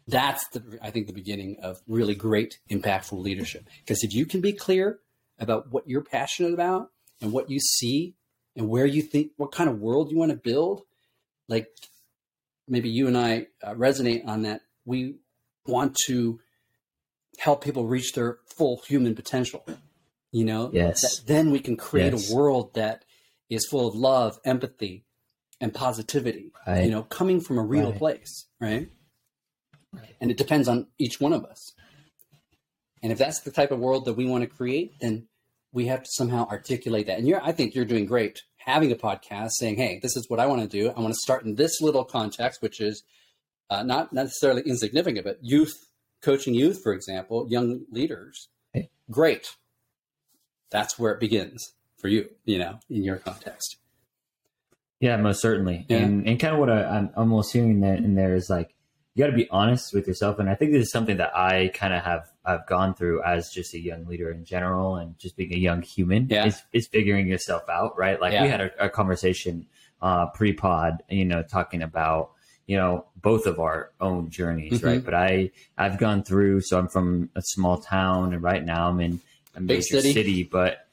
That's 0.06 0.46
the 0.48 0.62
I 0.82 0.90
think 0.90 1.06
the 1.06 1.12
beginning 1.14 1.56
of 1.62 1.80
really 1.88 2.14
great 2.14 2.58
impactful 2.70 3.18
leadership. 3.18 3.64
Because 3.80 4.04
if 4.04 4.12
you 4.12 4.26
can 4.26 4.40
be 4.42 4.52
clear 4.52 4.98
about 5.38 5.70
what 5.72 5.88
you're 5.88 6.02
passionate 6.04 6.52
about 6.52 6.90
and 7.22 7.32
what 7.32 7.48
you 7.50 7.58
see 7.58 8.14
and 8.54 8.68
where 8.68 8.84
you 8.84 9.00
think 9.00 9.32
what 9.38 9.50
kind 9.50 9.70
of 9.70 9.80
world 9.80 10.10
you 10.10 10.18
want 10.18 10.30
to 10.30 10.36
build, 10.36 10.82
like 11.48 11.68
maybe 12.68 12.90
you 12.90 13.06
and 13.06 13.16
I 13.16 13.46
uh, 13.62 13.72
resonate 13.74 14.26
on 14.26 14.42
that. 14.42 14.60
We 14.84 15.16
want 15.66 15.96
to 16.06 16.38
help 17.38 17.64
people 17.64 17.86
reach 17.86 18.12
their 18.12 18.38
full 18.44 18.82
human 18.86 19.14
potential. 19.14 19.64
You 20.32 20.44
know, 20.44 20.70
Yes. 20.72 21.00
That 21.00 21.26
then 21.26 21.50
we 21.50 21.60
can 21.60 21.76
create 21.78 22.12
Yes. 22.12 22.30
a 22.30 22.34
world 22.36 22.74
that 22.74 23.04
is 23.50 23.66
full 23.66 23.86
of 23.88 23.94
love, 23.94 24.38
empathy, 24.44 25.04
and 25.60 25.72
positivity. 25.72 26.52
Right. 26.66 26.84
You 26.84 26.90
know, 26.90 27.02
coming 27.02 27.40
from 27.40 27.58
a 27.58 27.62
real 27.62 27.90
Right. 27.90 27.98
place, 27.98 28.46
right? 28.60 28.88
Right. 29.92 30.16
And 30.20 30.30
it 30.30 30.36
depends 30.36 30.66
on 30.68 30.88
each 30.98 31.20
one 31.20 31.32
of 31.32 31.44
us. 31.44 31.72
And 33.02 33.12
if 33.12 33.18
that's 33.18 33.40
the 33.40 33.50
type 33.50 33.70
of 33.70 33.78
world 33.78 34.06
that 34.06 34.14
we 34.14 34.24
want 34.26 34.42
to 34.42 34.48
create, 34.48 34.94
then 35.00 35.28
we 35.72 35.86
have 35.86 36.02
to 36.02 36.10
somehow 36.12 36.46
articulate 36.48 37.06
that. 37.06 37.18
And 37.18 37.28
you're, 37.28 37.42
I 37.42 37.52
think 37.52 37.74
you're 37.74 37.84
doing 37.84 38.06
great 38.06 38.42
having 38.56 38.90
a 38.90 38.96
podcast 38.96 39.50
saying, 39.58 39.76
"Hey, 39.76 39.98
this 40.02 40.16
is 40.16 40.28
what 40.30 40.40
I 40.40 40.46
want 40.46 40.62
to 40.62 40.68
do. 40.68 40.88
I 40.90 41.00
want 41.00 41.12
to 41.12 41.20
start 41.22 41.44
in 41.44 41.56
this 41.56 41.80
little 41.82 42.04
context, 42.04 42.62
which 42.62 42.80
is 42.80 43.02
uh, 43.70 43.82
not 43.82 44.12
necessarily 44.12 44.62
insignificant, 44.62 45.24
but 45.24 45.38
youth 45.42 45.72
coaching 46.22 46.54
youth, 46.54 46.80
for 46.82 46.92
example, 46.94 47.46
young 47.50 47.84
leaders. 47.90 48.48
Great. 49.10 49.50
That's 50.70 50.98
where 50.98 51.12
it 51.12 51.20
begins 51.20 51.74
for 52.04 52.08
you. 52.08 52.28
You 52.44 52.58
know, 52.58 52.78
in 52.90 53.02
your 53.02 53.16
context. 53.16 53.78
Yeah, 55.00 55.16
most 55.16 55.40
certainly. 55.40 55.86
Yeah. 55.88 55.98
And 55.98 56.28
and 56.28 56.38
kind 56.38 56.52
of 56.52 56.60
what 56.60 56.68
I, 56.68 56.84
I'm 56.84 57.10
almost 57.16 57.50
hearing 57.50 57.80
that 57.80 57.98
in 57.98 58.14
there 58.14 58.34
is 58.34 58.50
like 58.50 58.74
you 59.14 59.24
got 59.24 59.30
to 59.30 59.36
be 59.36 59.48
honest 59.48 59.94
with 59.94 60.06
yourself. 60.06 60.38
And 60.38 60.50
I 60.50 60.54
think 60.54 60.72
this 60.72 60.82
is 60.82 60.90
something 60.92 61.16
that 61.16 61.34
I 61.34 61.68
kind 61.72 61.94
of 61.94 62.02
have 62.02 62.30
I've 62.44 62.66
gone 62.66 62.94
through 62.94 63.22
as 63.22 63.48
just 63.50 63.72
a 63.72 63.78
young 63.80 64.04
leader 64.06 64.30
in 64.30 64.44
general, 64.44 64.96
and 64.96 65.18
just 65.18 65.34
being 65.34 65.54
a 65.54 65.56
young 65.58 65.80
human. 65.80 66.28
Yeah. 66.28 66.44
is, 66.44 66.62
is 66.74 66.86
figuring 66.88 67.26
yourself 67.26 67.62
out, 67.70 67.96
right? 67.96 68.20
Like 68.20 68.34
Yeah. 68.34 68.42
we 68.42 68.48
had 68.50 68.60
a, 68.60 68.84
a 68.84 68.88
conversation 68.90 69.66
uh, 70.02 70.26
pre-pod, 70.26 71.02
you 71.08 71.24
know, 71.24 71.42
talking 71.42 71.80
about 71.82 72.32
you 72.66 72.76
know 72.76 73.06
both 73.16 73.46
of 73.46 73.58
our 73.60 73.92
own 73.98 74.28
journeys, 74.28 74.80
Mhm. 74.80 74.84
right? 74.84 75.02
But 75.04 75.14
I 75.14 75.52
I've 75.78 75.96
gone 75.98 76.22
through. 76.22 76.60
So 76.60 76.78
I'm 76.78 76.88
from 76.88 77.30
a 77.34 77.40
small 77.42 77.78
town, 77.78 78.34
and 78.34 78.42
right 78.42 78.62
now 78.62 78.90
I'm 78.90 79.00
in 79.00 79.20
a 79.54 79.60
Big 79.60 79.78
major 79.78 80.00
city. 80.00 80.12
city, 80.12 80.42
but 80.42 80.83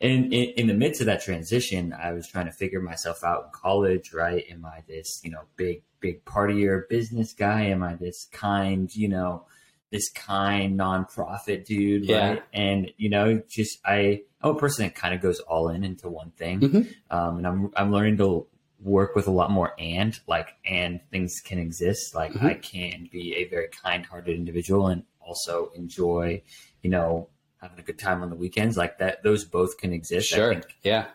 in, 0.00 0.32
in 0.32 0.50
in 0.56 0.66
the 0.66 0.74
midst 0.74 1.00
of 1.00 1.06
that 1.06 1.22
transition, 1.22 1.92
I 1.92 2.12
was 2.12 2.28
trying 2.28 2.46
to 2.46 2.52
figure 2.52 2.80
myself 2.80 3.24
out 3.24 3.44
in 3.44 3.50
college. 3.52 4.12
Right? 4.12 4.44
Am 4.50 4.64
I 4.64 4.82
this 4.86 5.20
you 5.24 5.30
know 5.30 5.42
big 5.56 5.82
big 6.00 6.24
partier 6.24 6.88
business 6.88 7.32
guy? 7.32 7.62
Am 7.66 7.82
I 7.82 7.94
this 7.94 8.26
kind 8.32 8.94
you 8.94 9.08
know 9.08 9.46
this 9.90 10.10
kind 10.12 10.78
nonprofit 10.78 11.64
dude? 11.64 12.04
Yeah. 12.04 12.28
Right? 12.30 12.42
And 12.52 12.92
you 12.96 13.08
know, 13.08 13.42
just 13.48 13.78
I 13.84 14.22
I'm 14.42 14.54
a 14.56 14.58
person 14.58 14.84
that 14.84 14.94
kind 14.94 15.14
of 15.14 15.20
goes 15.20 15.40
all 15.40 15.68
in 15.70 15.82
into 15.84 16.08
one 16.08 16.30
thing, 16.32 16.60
Mhm. 16.60 16.94
um, 17.10 17.38
and 17.38 17.46
I'm 17.46 17.70
I'm 17.76 17.90
learning 17.92 18.18
to 18.18 18.46
work 18.80 19.14
with 19.16 19.26
a 19.26 19.30
lot 19.30 19.50
more 19.50 19.72
and 19.78 20.20
like 20.26 20.48
and 20.66 21.00
things 21.10 21.40
can 21.42 21.58
exist. 21.58 22.14
Like 22.14 22.32
Mhm. 22.32 22.44
I 22.44 22.54
can 22.54 23.08
be 23.10 23.34
a 23.36 23.44
very 23.48 23.68
kind 23.68 24.04
hearted 24.04 24.36
individual 24.36 24.88
and 24.88 25.04
also 25.20 25.70
enjoy 25.74 26.42
you 26.82 26.90
know 26.90 27.28
having 27.60 27.78
a 27.78 27.82
good 27.82 27.98
time 27.98 28.22
on 28.22 28.30
the 28.30 28.36
weekends 28.36 28.76
like 28.76 28.98
that 28.98 29.22
those 29.22 29.44
both 29.44 29.78
can 29.78 29.92
exist 29.92 30.32
I 30.32 30.36
Sure. 30.36 30.52
think 30.54 30.76
Yeah. 30.82 31.06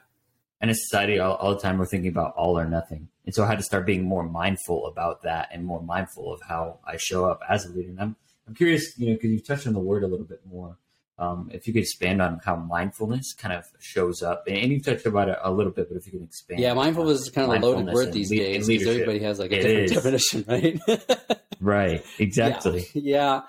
and 0.60 0.70
in 0.70 0.76
society 0.76 1.20
all, 1.20 1.36
all 1.36 1.54
the 1.56 1.60
time 1.62 1.78
we're 1.78 1.86
thinking 1.86 2.10
about 2.12 2.34
all 2.36 2.58
or 2.58 2.66
nothing 2.66 3.08
and 3.26 3.34
so 3.36 3.44
i 3.44 3.48
had 3.48 3.58
to 3.58 3.64
start 3.64 3.86
being 3.86 4.04
more 4.04 4.24
mindful 4.24 4.86
about 4.88 5.22
that 5.24 5.50
and 5.52 5.64
more 5.66 5.82
mindful 5.82 6.34
of 6.34 6.42
how 6.48 6.80
i 6.86 6.98
show 6.98 7.26
up 7.26 7.40
as 7.50 7.66
a 7.66 7.70
leader 7.72 7.90
and 7.90 8.00
i'm, 8.02 8.16
I'm 8.48 8.56
curious 8.56 8.98
you 8.98 9.08
know 9.08 9.14
because 9.14 9.32
you 9.32 9.40
touched 9.40 9.68
on 9.68 9.74
the 9.74 9.80
word 9.80 10.04
a 10.04 10.08
little 10.08 10.26
bit 10.26 10.42
more 10.46 10.78
um, 11.20 11.52
if 11.54 11.68
you 11.68 11.74
could 11.74 11.84
expand 11.84 12.20
on 12.20 12.40
how 12.44 12.56
mindfulness 12.56 13.34
kind 13.34 13.54
of 13.54 13.66
shows 13.80 14.24
up 14.24 14.46
and, 14.48 14.58
and 14.58 14.72
you 14.72 14.82
touched 14.82 15.06
about 15.06 15.30
it 15.30 15.38
a 15.44 15.52
little 15.52 15.72
bit 15.72 15.88
but 15.88 15.96
if 15.98 16.08
you 16.08 16.14
can 16.14 16.24
expand 16.24 16.60
Yeah, 16.60 16.74
mindfulness 16.74 17.22
is 17.22 17.30
kind 17.30 17.52
of 17.52 17.62
a 17.62 17.66
loaded 17.66 17.94
word 17.94 18.12
these 18.12 18.32
le- 18.32 18.38
days 18.38 18.68
because 18.68 18.88
everybody 18.88 19.20
has 19.20 19.38
like 19.38 19.52
a 19.52 19.60
It 19.60 19.62
different 19.62 19.86
is. 19.86 19.92
definition, 20.32 20.46
right? 20.48 21.40
right 21.60 22.04
exactly 22.18 22.88
Yeah. 22.94 23.02
yeah. 23.04 23.42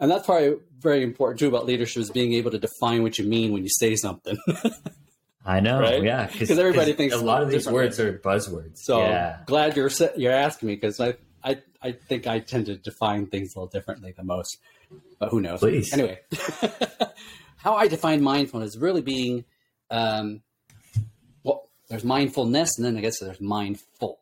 And 0.00 0.10
that's 0.10 0.26
probably 0.26 0.56
very 0.80 1.02
important 1.02 1.38
too 1.38 1.46
about 1.48 1.66
leadership 1.66 2.00
is 2.00 2.10
being 2.10 2.32
able 2.32 2.50
to 2.50 2.58
define 2.58 3.02
what 3.02 3.18
you 3.18 3.24
mean 3.24 3.52
when 3.52 3.62
you 3.62 3.68
say 3.68 3.94
something. 3.94 4.38
i 5.44 5.60
know 5.60 5.78
Right? 5.88 6.02
yeah, 6.02 6.26
because 6.26 6.50
everybody 6.58 6.94
thinks 6.94 7.14
a 7.14 7.18
lot 7.18 7.42
of 7.42 7.50
these 7.50 7.68
words 7.68 8.00
are 8.00 8.18
buzzwords 8.18 8.78
So 8.78 9.00
yeah 9.00 9.40
glad 9.46 9.76
you're 9.76 9.90
you're 10.16 10.32
asking 10.32 10.68
me 10.68 10.74
because 10.74 11.00
I, 11.00 11.14
I 11.44 11.58
I 11.82 11.92
think 11.92 12.26
I 12.26 12.40
tend 12.40 12.66
to 12.66 12.76
define 12.76 13.26
things 13.26 13.54
a 13.54 13.58
little 13.58 13.70
differently 13.70 14.12
than 14.12 14.26
most, 14.26 14.58
but 15.18 15.30
who 15.30 15.40
knows? 15.40 15.60
Please. 15.60 15.92
Anyway, 15.94 16.20
how 17.56 17.74
I 17.74 17.88
define 17.88 18.22
mindfulness 18.22 18.70
is 18.74 18.78
really 18.78 19.00
being, 19.00 19.44
um, 19.90 20.42
well, 21.42 21.70
there's 21.88 22.04
mindfulness, 22.04 22.76
and 22.76 22.84
then 22.86 22.98
I 22.98 23.00
guess 23.00 23.18
there's 23.18 23.40
mindful, 23.40 24.20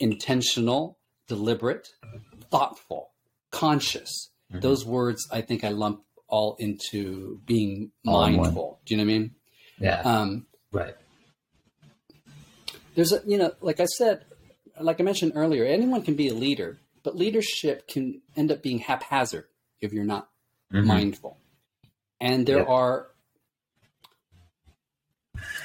intentional, 0.00 0.96
deliberate, 1.28 1.90
thoughtful, 2.50 3.10
conscious. 3.50 4.30
Mhm. 4.52 4.60
Those 4.60 4.84
words 4.84 5.26
I 5.32 5.40
think 5.40 5.64
I 5.64 5.70
lump 5.70 6.04
all 6.28 6.56
into 6.58 7.40
being 7.46 7.92
All 8.06 8.24
in 8.24 8.36
one. 8.36 8.42
mindful. 8.46 8.80
Do 8.86 8.94
you 8.94 8.98
know 8.98 9.06
what 9.06 9.14
I 9.14 9.18
mean? 9.18 9.34
yeah 9.78 10.00
Um, 10.02 10.46
right 10.70 10.94
there's 12.94 13.12
a 13.12 13.20
you 13.26 13.36
know 13.38 13.52
like 13.62 13.80
i 13.80 13.86
said 13.86 14.24
like 14.80 15.00
i 15.00 15.02
mentioned 15.02 15.32
earlier 15.34 15.64
anyone 15.64 16.02
can 16.02 16.14
be 16.14 16.28
a 16.28 16.34
leader 16.34 16.78
but 17.02 17.16
leadership 17.16 17.88
can 17.88 18.20
end 18.36 18.52
up 18.52 18.62
being 18.62 18.78
haphazard 18.78 19.46
if 19.80 19.92
you're 19.92 20.04
not 20.04 20.28
Mhm. 20.72 20.86
mindful 20.86 21.38
and 22.20 22.46
there 22.46 22.68
are 22.68 23.08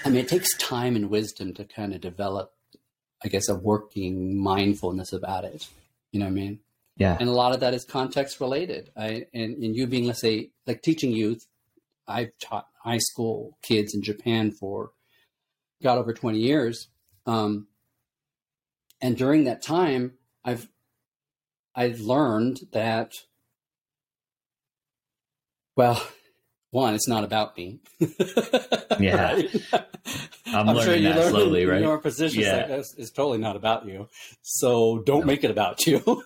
i 0.05 0.09
mean 0.09 0.19
it 0.21 0.27
takes 0.29 0.55
time 0.57 0.95
and 0.95 1.09
wisdom 1.09 1.53
to 1.53 1.63
kind 1.65 1.93
of 1.93 2.01
develop 2.01 2.53
i 3.23 3.27
guess 3.27 3.47
a 3.49 3.55
working 3.55 4.37
mindfulness 4.37 5.11
about 5.13 5.43
it 5.45 5.67
you 6.11 6.19
know 6.19 6.25
what 6.25 6.31
i 6.31 6.33
mean 6.35 6.59
yeah 6.97 7.17
and 7.19 7.29
a 7.29 7.31
lot 7.31 7.53
of 7.53 7.59
that 7.61 7.73
is 7.73 7.85
context 7.85 8.39
related 8.41 8.89
I, 8.97 9.25
and, 9.33 9.55
and 9.63 9.75
you 9.75 9.87
being 9.87 10.05
let's 10.05 10.21
say 10.21 10.49
like 10.65 10.81
teaching 10.81 11.11
youth 11.11 11.45
i've 12.07 12.31
taught 12.41 12.67
high 12.83 12.97
school 12.99 13.57
kids 13.61 13.93
in 13.95 14.01
japan 14.01 14.51
for 14.51 14.91
got 15.83 15.97
over 15.97 16.13
20 16.13 16.39
years 16.39 16.87
um, 17.25 17.67
and 19.01 19.15
during 19.17 19.43
that 19.45 19.61
time 19.61 20.13
i've 20.43 20.67
i've 21.75 21.99
learned 21.99 22.59
that 22.71 23.11
well 25.75 26.01
one 26.71 26.93
it's 26.95 27.07
not 27.07 27.23
about 27.23 27.55
me 27.57 27.79
Yeah. 28.99 29.33
Right? 29.33 29.55
I'm 30.47 30.65
learning 30.75 31.03
you 31.03 31.09
that 31.09 31.17
learn 31.17 31.29
slowly, 31.29 31.61
in 31.63 31.69
right? 31.69 31.81
your 31.81 31.99
position 31.99 32.41
Yeah. 32.41 32.65
like 32.67 32.79
is 32.97 33.11
totally 33.11 33.37
not 33.37 33.55
about 33.55 33.85
you 33.85 34.07
so 34.41 34.99
don't 35.05 35.25
make 35.25 35.43
it 35.43 35.51
about 35.51 35.85
you 35.85 36.01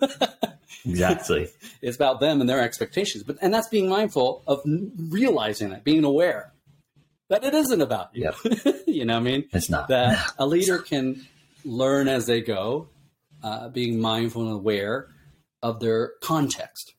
exactly 0.84 1.48
it's 1.82 1.96
about 1.96 2.20
them 2.20 2.40
and 2.40 2.48
their 2.48 2.60
expectations. 2.60 3.24
But 3.24 3.38
and 3.40 3.52
that's 3.52 3.68
being 3.68 3.88
mindful 3.88 4.42
of 4.46 4.62
realizing 4.64 5.70
that, 5.70 5.84
being 5.84 6.04
aware 6.04 6.52
that 7.28 7.44
it 7.44 7.54
isn't 7.54 7.80
about 7.80 8.10
you. 8.12 8.30
you 8.86 9.06
know 9.06 9.14
what 9.14 9.20
I 9.20 9.24
mean? 9.24 9.48
it's 9.52 9.70
not 9.70 9.88
That 9.88 10.32
a 10.38 10.46
leader 10.46 10.78
can 10.78 11.26
learn 11.64 12.06
as 12.06 12.26
they 12.26 12.42
go, 12.42 12.88
uh, 13.42 13.68
being 13.68 14.00
mindful 14.00 14.42
and 14.42 14.52
aware 14.52 15.08
of 15.62 15.80
their 15.80 16.12
context. 16.22 16.94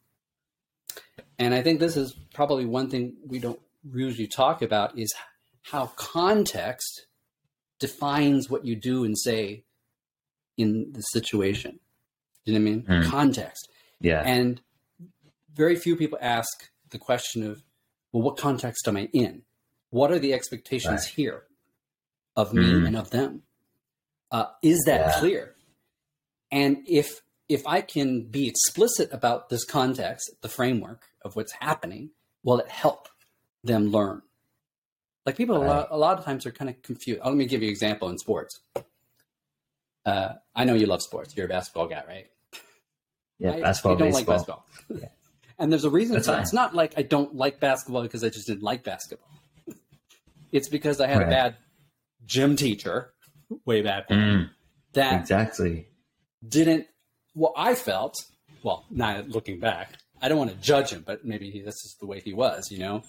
And 1.37 1.53
I 1.53 1.61
think 1.61 1.79
this 1.79 1.97
is 1.97 2.13
probably 2.33 2.65
one 2.65 2.89
thing 2.89 3.13
we 3.27 3.39
don't 3.39 3.59
usually 3.93 4.27
talk 4.27 4.61
about 4.61 4.97
is 4.97 5.13
how 5.63 5.87
context 5.95 7.05
defines 7.79 8.49
what 8.49 8.65
you 8.65 8.75
do 8.75 9.03
and 9.03 9.17
say 9.17 9.65
in 10.57 10.93
the 10.93 11.01
situation. 11.01 11.79
You 12.45 12.53
know 12.53 12.59
what 12.59 12.67
I 12.67 12.71
mean? 12.97 13.03
Mm. 13.03 13.09
Context. 13.09 13.69
yeah 14.01 14.21
And 14.25 14.61
very 15.53 15.75
few 15.75 15.95
people 15.95 16.17
ask 16.21 16.69
the 16.89 16.97
question 16.97 17.43
of, 17.49 17.63
well, 18.11 18.23
what 18.23 18.37
context 18.37 18.87
am 18.87 18.97
I 18.97 19.09
in? 19.13 19.43
What 19.89 20.11
are 20.11 20.19
the 20.19 20.33
expectations 20.33 21.01
Right. 21.05 21.13
here 21.15 21.43
of 22.35 22.53
me 22.53 22.63
Mm. 22.71 22.87
and 22.87 22.95
of 22.97 23.09
them? 23.11 23.43
Uh, 24.31 24.47
is 24.61 24.83
that 24.85 24.99
Yeah. 25.01 25.19
clear? 25.19 25.55
And 26.51 26.83
if 26.87 27.21
if 27.49 27.67
I 27.67 27.81
can 27.81 28.23
be 28.23 28.47
explicit 28.47 29.11
about 29.11 29.49
this 29.49 29.65
context, 29.65 30.31
the 30.41 30.47
framework 30.49 31.09
of 31.21 31.35
what's 31.35 31.51
happening, 31.59 32.11
will 32.41 32.57
it 32.59 32.69
help 32.69 33.09
them 33.63 33.91
learn? 33.91 34.21
Like 35.25 35.35
people, 35.37 35.57
a, 35.57 35.63
lot, 35.63 35.87
a 35.91 35.97
lot 35.97 36.17
of 36.17 36.25
times 36.25 36.45
are 36.45 36.51
kind 36.51 36.69
of 36.69 36.81
confused. 36.81 37.19
Oh, 37.21 37.29
let 37.29 37.37
me 37.37 37.45
give 37.45 37.61
you 37.61 37.67
an 37.67 37.71
example 37.71 38.09
in 38.09 38.17
sports. 38.17 38.59
Uh, 40.05 40.33
I 40.55 40.63
know 40.65 40.73
you 40.73 40.85
love 40.85 41.01
sports. 41.01 41.35
You're 41.35 41.45
a 41.45 41.49
basketball 41.49 41.87
guy, 41.87 42.03
right? 42.07 42.27
Yeah 43.43 43.51
I- 43.53 43.61
basketball 43.61 43.91
I 43.93 43.99
don't 43.99 44.07
baseball 44.11 44.37
like 44.37 44.47
basketball. 44.47 45.09
And 45.59 45.71
there's 45.71 45.83
a 45.85 45.89
reason. 45.89 46.15
That's 46.15 46.27
for 46.27 46.33
it. 46.35 46.41
It's 46.41 46.51
not 46.51 46.73
like 46.73 46.93
I 46.97 47.03
don't 47.03 47.35
like 47.35 47.59
basketball 47.59 48.01
because 48.01 48.23
I 48.23 48.29
just 48.29 48.47
didn't 48.47 48.63
like 48.63 48.83
basketball. 48.83 49.29
It's 50.51 50.67
because 50.67 50.99
I 50.99 51.07
had 51.07 51.19
Right. 51.19 51.27
a 51.27 51.29
bad 51.29 51.55
gym 52.25 52.55
teacher 52.55 53.13
way 53.65 53.81
back 53.81 54.09
when 54.09 54.19
Mm, 54.19 54.49
that 54.93 55.21
exactly 55.21 55.87
didn't. 56.47 56.87
Well, 57.35 57.53
I 57.55 57.75
felt 57.75 58.15
well, 58.63 58.85
Now 58.89 59.21
looking 59.27 59.59
back, 59.59 59.89
I 60.21 60.27
don't 60.29 60.37
want 60.37 60.49
to 60.51 60.55
judge 60.57 60.89
him, 60.91 61.03
but 61.05 61.23
maybe 61.25 61.49
he, 61.51 61.61
this 61.61 61.75
is 61.85 61.97
the 61.99 62.07
way 62.07 62.19
he 62.19 62.33
was, 62.33 62.71
you 62.71 62.79
know. 62.79 63.03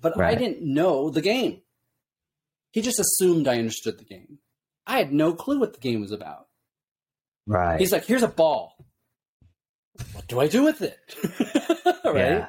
But 0.00 0.20
I 0.20 0.34
didn't 0.34 0.62
know 0.62 1.08
the 1.10 1.20
game. 1.22 1.62
He 2.72 2.80
just 2.82 3.00
assumed 3.00 3.48
I 3.48 3.58
understood 3.58 3.98
the 3.98 4.04
game. 4.04 4.38
I 4.86 4.98
had 4.98 5.12
no 5.12 5.32
clue 5.34 5.58
what 5.58 5.72
the 5.74 5.80
game 5.80 6.00
was 6.00 6.12
about. 6.12 6.46
Right. 7.46 7.80
He's 7.80 7.92
like, 7.92 8.04
"Here's 8.04 8.22
a 8.22 8.28
ball. 8.28 8.74
What 10.12 10.26
do 10.28 10.40
I 10.40 10.48
do 10.48 10.64
with 10.64 10.82
it?" 10.82 10.98
right. 12.04 12.14
Yeah. 12.16 12.48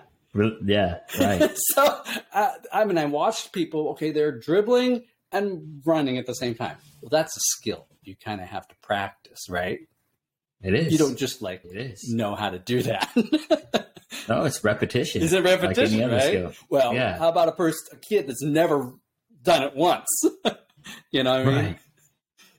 Yeah. 0.64 0.98
Right. 1.20 1.52
so 1.74 2.02
uh, 2.34 2.50
I 2.72 2.86
mean, 2.86 2.98
I 2.98 3.06
watched 3.06 3.52
people. 3.54 3.90
Okay, 3.90 4.12
they're 4.12 4.38
dribbling 4.38 5.06
and 5.32 5.82
running 5.86 6.18
at 6.18 6.26
the 6.26 6.34
same 6.36 6.56
time. 6.56 6.78
Well, 7.02 7.10
that's 7.10 7.36
a 7.36 7.40
skill 7.58 7.88
you 8.04 8.16
kind 8.16 8.42
of 8.42 8.48
have 8.48 8.68
to 8.68 8.76
practice, 8.82 9.48
right? 9.50 9.80
It 10.62 10.74
is. 10.74 10.92
You 10.92 10.98
don't 10.98 11.18
just 11.18 11.42
like 11.42 11.64
It 11.64 11.78
is. 11.78 12.10
know 12.12 12.36
how 12.36 12.50
to 12.50 12.60
do 12.60 12.82
that. 12.84 13.10
No, 14.28 14.44
it's 14.46 14.64
repetition. 14.64 15.22
Is 15.22 15.32
it 15.34 15.44
Like 15.44 15.62
repetition, 15.62 15.96
any 15.96 16.04
other 16.04 16.16
right? 16.16 16.24
skill. 16.26 16.54
Well, 16.70 16.94
Yeah. 16.94 17.18
how 17.18 17.30
about 17.30 17.48
a 17.48 17.52
person, 17.54 17.80
a 17.94 17.96
kid 17.98 18.28
that's 18.28 18.42
never 18.44 18.94
done 19.44 19.64
it 19.64 19.76
once? 19.76 20.08
you 21.12 21.24
know 21.24 21.44
what 21.44 21.48
I 21.54 21.56
mean? 21.56 21.66
Right. 21.66 21.80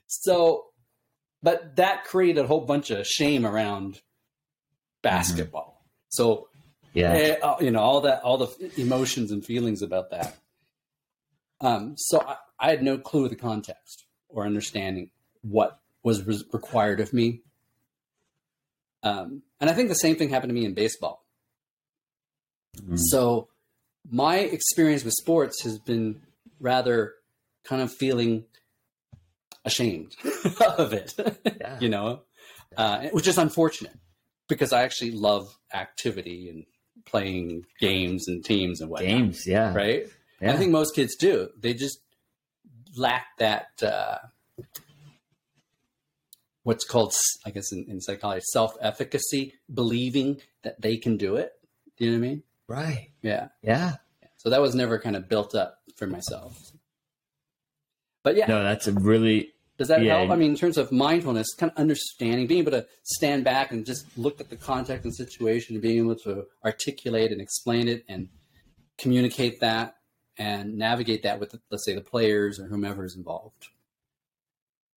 So, 0.07 0.65
but 1.43 1.75
that 1.75 2.05
created 2.05 2.45
a 2.45 2.47
whole 2.47 2.61
bunch 2.65 2.89
of 2.91 3.05
shame 3.05 3.45
around 3.45 3.99
basketball. 5.01 5.83
So, 6.09 6.47
Yeah. 6.93 7.13
eh, 7.13 7.37
uh, 7.41 7.57
you 7.61 7.71
know, 7.71 7.79
all 7.79 8.01
that, 8.01 8.21
all 8.23 8.37
the 8.37 8.71
emotions 8.77 9.31
and 9.31 9.43
feelings 9.45 9.81
about 9.81 10.11
that. 10.11 10.37
Um, 11.61 11.95
so 11.97 12.19
I, 12.21 12.37
I 12.59 12.69
had 12.69 12.83
no 12.83 12.97
clue 12.97 13.23
of 13.25 13.29
the 13.29 13.35
context 13.35 14.05
or 14.29 14.45
understanding 14.45 15.11
what 15.41 15.79
was 16.03 16.25
re- 16.25 16.43
required 16.51 16.99
of 16.99 17.13
me. 17.13 17.41
Um, 19.03 19.41
and 19.59 19.69
I 19.69 19.73
think 19.73 19.89
the 19.89 19.95
same 19.95 20.15
thing 20.15 20.29
happened 20.29 20.49
to 20.49 20.53
me 20.53 20.65
in 20.65 20.73
baseball. 20.73 21.25
Mhm. 22.77 22.97
So 22.97 23.47
my 24.09 24.37
experience 24.37 25.03
with 25.03 25.13
sports 25.13 25.63
has 25.63 25.77
been 25.79 26.21
rather 26.59 27.13
kind 27.63 27.81
of 27.81 27.91
feeling 27.91 28.45
ashamed 29.65 30.15
of 30.77 30.93
it, 30.93 31.13
Yeah. 31.59 31.77
you 31.79 31.89
know, 31.89 32.21
uh, 32.77 33.07
which 33.09 33.27
is 33.27 33.37
unfortunate 33.37 33.93
because 34.51 34.73
I 34.73 34.83
actually 34.83 35.11
love 35.11 35.57
activity 35.73 36.49
and 36.49 36.65
playing 37.05 37.63
games 37.79 38.27
and 38.27 38.43
teams 38.43 38.81
and 38.81 38.89
whatnot. 38.89 39.07
Games. 39.07 39.47
Yeah. 39.47 39.73
Right. 39.73 40.07
Yeah. 40.41 40.51
I 40.51 40.57
think 40.57 40.73
most 40.73 40.93
kids 40.93 41.15
do. 41.15 41.47
They 41.57 41.73
just 41.73 41.99
lack 42.97 43.27
that, 43.39 43.69
uh, 43.81 44.17
what's 46.63 46.83
called, 46.83 47.13
I 47.45 47.51
guess, 47.51 47.71
in, 47.71 47.85
in 47.87 48.01
psychology, 48.01 48.41
self 48.51 48.73
efficacy, 48.81 49.53
believing 49.73 50.41
that 50.63 50.81
they 50.81 50.97
can 50.97 51.15
do 51.15 51.37
it. 51.37 51.53
Do 51.97 52.03
you 52.03 52.11
know 52.11 52.19
what 52.19 52.25
I 52.25 52.29
mean? 52.29 52.43
right. 52.67 53.07
Yeah. 53.21 53.47
Yeah. 53.63 53.95
So 54.35 54.49
that 54.49 54.59
was 54.59 54.75
never 54.75 54.99
kind 54.99 55.15
of 55.15 55.29
built 55.29 55.55
up 55.55 55.77
for 55.95 56.07
myself. 56.07 56.57
But 58.21 58.35
yeah, 58.35 58.47
No, 58.47 58.63
that's 58.63 58.87
a 58.87 58.91
really 58.91 59.53
does 59.81 59.87
that 59.87 60.03
yeah. 60.03 60.17
help? 60.19 60.29
I 60.29 60.35
mean, 60.35 60.51
in 60.51 60.55
terms 60.57 60.77
of 60.77 60.91
mindfulness, 60.91 61.55
kind 61.55 61.71
of 61.71 61.77
understanding, 61.79 62.45
being 62.45 62.59
able 62.59 62.69
to 62.73 62.85
stand 63.01 63.43
back 63.43 63.71
and 63.71 63.83
just 63.83 64.05
look 64.15 64.39
at 64.39 64.47
the 64.51 64.55
context 64.55 65.05
and 65.05 65.15
situation 65.15 65.75
and 65.75 65.81
being 65.81 65.97
able 65.97 66.15
to 66.17 66.45
articulate 66.63 67.31
and 67.31 67.41
explain 67.41 67.87
it 67.87 68.05
and 68.07 68.29
communicate 68.99 69.59
that 69.61 69.95
and 70.37 70.77
navigate 70.77 71.23
that 71.23 71.39
with, 71.39 71.55
let's 71.71 71.83
say, 71.83 71.95
the 71.95 72.01
players 72.01 72.59
or 72.59 72.67
whomever 72.67 73.03
is 73.05 73.15
involved. 73.15 73.69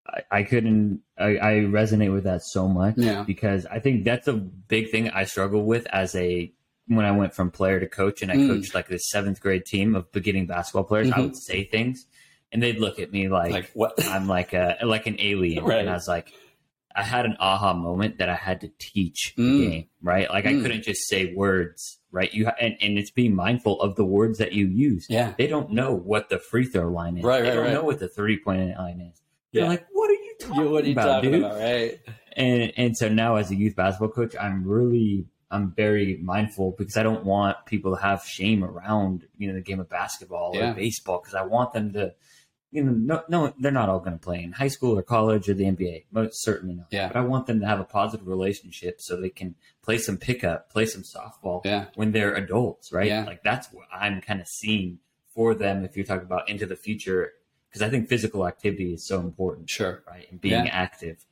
I, 0.06 0.20
I 0.30 0.42
couldn't 0.42 1.00
I, 1.16 1.38
I 1.38 1.52
resonate 1.80 2.12
with 2.12 2.24
that 2.24 2.42
so 2.42 2.68
much 2.68 2.96
Yeah. 2.98 3.22
because 3.22 3.64
I 3.64 3.78
think 3.78 4.04
that's 4.04 4.28
a 4.28 4.34
big 4.34 4.90
thing 4.90 5.08
I 5.08 5.24
struggle 5.24 5.64
with 5.64 5.86
as 5.94 6.14
a 6.14 6.52
when 6.88 7.06
I 7.06 7.12
went 7.12 7.32
from 7.32 7.50
player 7.50 7.80
to 7.80 7.86
coach 7.88 8.20
and 8.20 8.30
I 8.30 8.36
Mm. 8.36 8.48
coached 8.48 8.74
like 8.74 8.88
this 8.88 9.08
seventh 9.08 9.40
grade 9.40 9.64
team 9.64 9.94
of 9.94 10.12
beginning 10.12 10.46
basketball 10.46 10.84
players, 10.84 11.10
I 11.10 11.16
Mhm. 11.20 11.22
would 11.22 11.36
say 11.38 11.64
things 11.64 12.04
and 12.52 12.62
they'd 12.62 12.78
look 12.78 12.98
at 12.98 13.10
me 13.12 13.28
like, 13.28 13.52
Like 13.52 13.70
what? 13.74 13.94
I'm 14.06 14.26
like 14.28 14.52
a 14.52 14.78
like 14.82 15.06
an 15.06 15.16
alien. 15.18 15.64
Right. 15.64 15.80
And 15.80 15.90
I 15.90 15.94
was 15.94 16.08
like 16.08 16.32
I 16.96 17.02
had 17.02 17.24
an 17.26 17.36
aha 17.40 17.74
moment 17.74 18.18
that 18.18 18.28
I 18.28 18.36
had 18.36 18.60
to 18.60 18.70
teach 18.78 19.34
the 19.36 19.42
Mm. 19.42 19.70
game, 19.70 19.86
right? 20.00 20.30
Like 20.30 20.46
I 20.46 20.52
Mm. 20.52 20.62
couldn't 20.62 20.82
just 20.84 21.08
say 21.08 21.34
words, 21.34 21.98
right? 22.12 22.32
You 22.32 22.46
ha- 22.46 22.54
and, 22.60 22.76
and 22.80 22.96
it's 22.98 23.10
being 23.10 23.34
mindful 23.34 23.80
of 23.80 23.96
the 23.96 24.04
words 24.04 24.38
that 24.38 24.52
you 24.52 24.68
use. 24.68 25.06
Yeah. 25.10 25.34
They 25.36 25.48
don't 25.48 25.70
know 25.72 25.92
what 25.92 26.28
the 26.28 26.38
free 26.38 26.64
throw 26.66 26.88
line 26.88 27.18
is. 27.18 27.24
Right, 27.24 27.42
they 27.42 27.48
right, 27.48 27.54
don't 27.56 27.64
right. 27.64 27.72
know 27.74 27.82
what 27.84 27.98
the 27.98 28.08
three 28.08 28.38
point 28.38 28.76
line 28.78 29.00
is. 29.00 29.20
Yeah. 29.50 29.62
They're 29.62 29.70
like, 29.70 29.86
what 29.92 30.08
are 30.10 30.12
you 30.14 30.34
talking 30.38 30.70
what 30.70 30.84
are 30.84 30.86
you 30.86 30.92
about, 30.92 31.04
talking 31.06 31.32
dude? 31.32 31.42
about, 31.42 31.58
right? 31.58 32.00
And 32.36 32.72
and 32.76 32.96
so 32.96 33.08
now 33.08 33.36
as 33.36 33.50
a 33.50 33.56
youth 33.56 33.74
basketball 33.74 34.10
coach, 34.10 34.36
I'm 34.40 34.64
really 34.64 35.26
I'm 35.54 35.72
very 35.72 36.18
mindful 36.22 36.74
because 36.78 36.96
I 36.96 37.02
don't 37.02 37.24
want 37.24 37.56
people 37.66 37.94
to 37.96 38.02
have 38.02 38.22
shame 38.24 38.64
around 38.64 39.26
you 39.38 39.48
know 39.48 39.54
the 39.54 39.60
game 39.60 39.80
of 39.80 39.88
basketball 39.88 40.52
Yeah. 40.54 40.72
or 40.72 40.74
baseball 40.74 41.18
because 41.20 41.34
I 41.34 41.44
want 41.44 41.72
them 41.72 41.92
to 41.94 42.14
you 42.70 42.82
know 42.84 42.92
no 42.92 43.22
no 43.28 43.54
they're 43.60 43.70
not 43.80 43.88
all 43.88 44.00
going 44.00 44.18
to 44.18 44.24
play 44.28 44.42
in 44.42 44.52
high 44.52 44.68
school 44.76 44.98
or 44.98 45.02
college 45.02 45.48
or 45.48 45.54
the 45.54 45.64
NBA 45.64 46.06
most 46.10 46.42
certainly 46.42 46.74
not 46.74 46.86
Yeah. 46.90 47.08
but 47.08 47.16
I 47.16 47.20
want 47.20 47.46
them 47.46 47.60
to 47.60 47.66
have 47.66 47.80
a 47.80 47.84
positive 47.84 48.26
relationship 48.26 49.00
so 49.00 49.10
they 49.20 49.30
can 49.30 49.54
play 49.82 49.98
some 49.98 50.16
pickup 50.16 50.70
play 50.70 50.86
some 50.86 51.02
softball 51.02 51.60
Yeah. 51.64 51.86
when 51.94 52.10
they're 52.12 52.34
adults 52.34 52.92
right 52.92 53.06
Yeah. 53.06 53.24
like 53.24 53.42
that's 53.44 53.68
what 53.72 53.86
I'm 53.92 54.20
kind 54.20 54.40
of 54.40 54.48
seeing 54.48 54.98
for 55.34 55.54
them 55.54 55.84
if 55.84 55.96
you're 55.96 56.06
talking 56.06 56.26
about 56.26 56.48
into 56.48 56.66
the 56.66 56.76
future 56.76 57.32
because 57.68 57.82
I 57.82 57.88
think 57.90 58.08
physical 58.08 58.46
activity 58.46 58.92
is 58.94 59.06
so 59.06 59.20
important 59.20 59.70
Sure. 59.70 60.02
right 60.08 60.26
and 60.30 60.40
being 60.40 60.66
Yeah. 60.66 60.70
active 60.86 61.24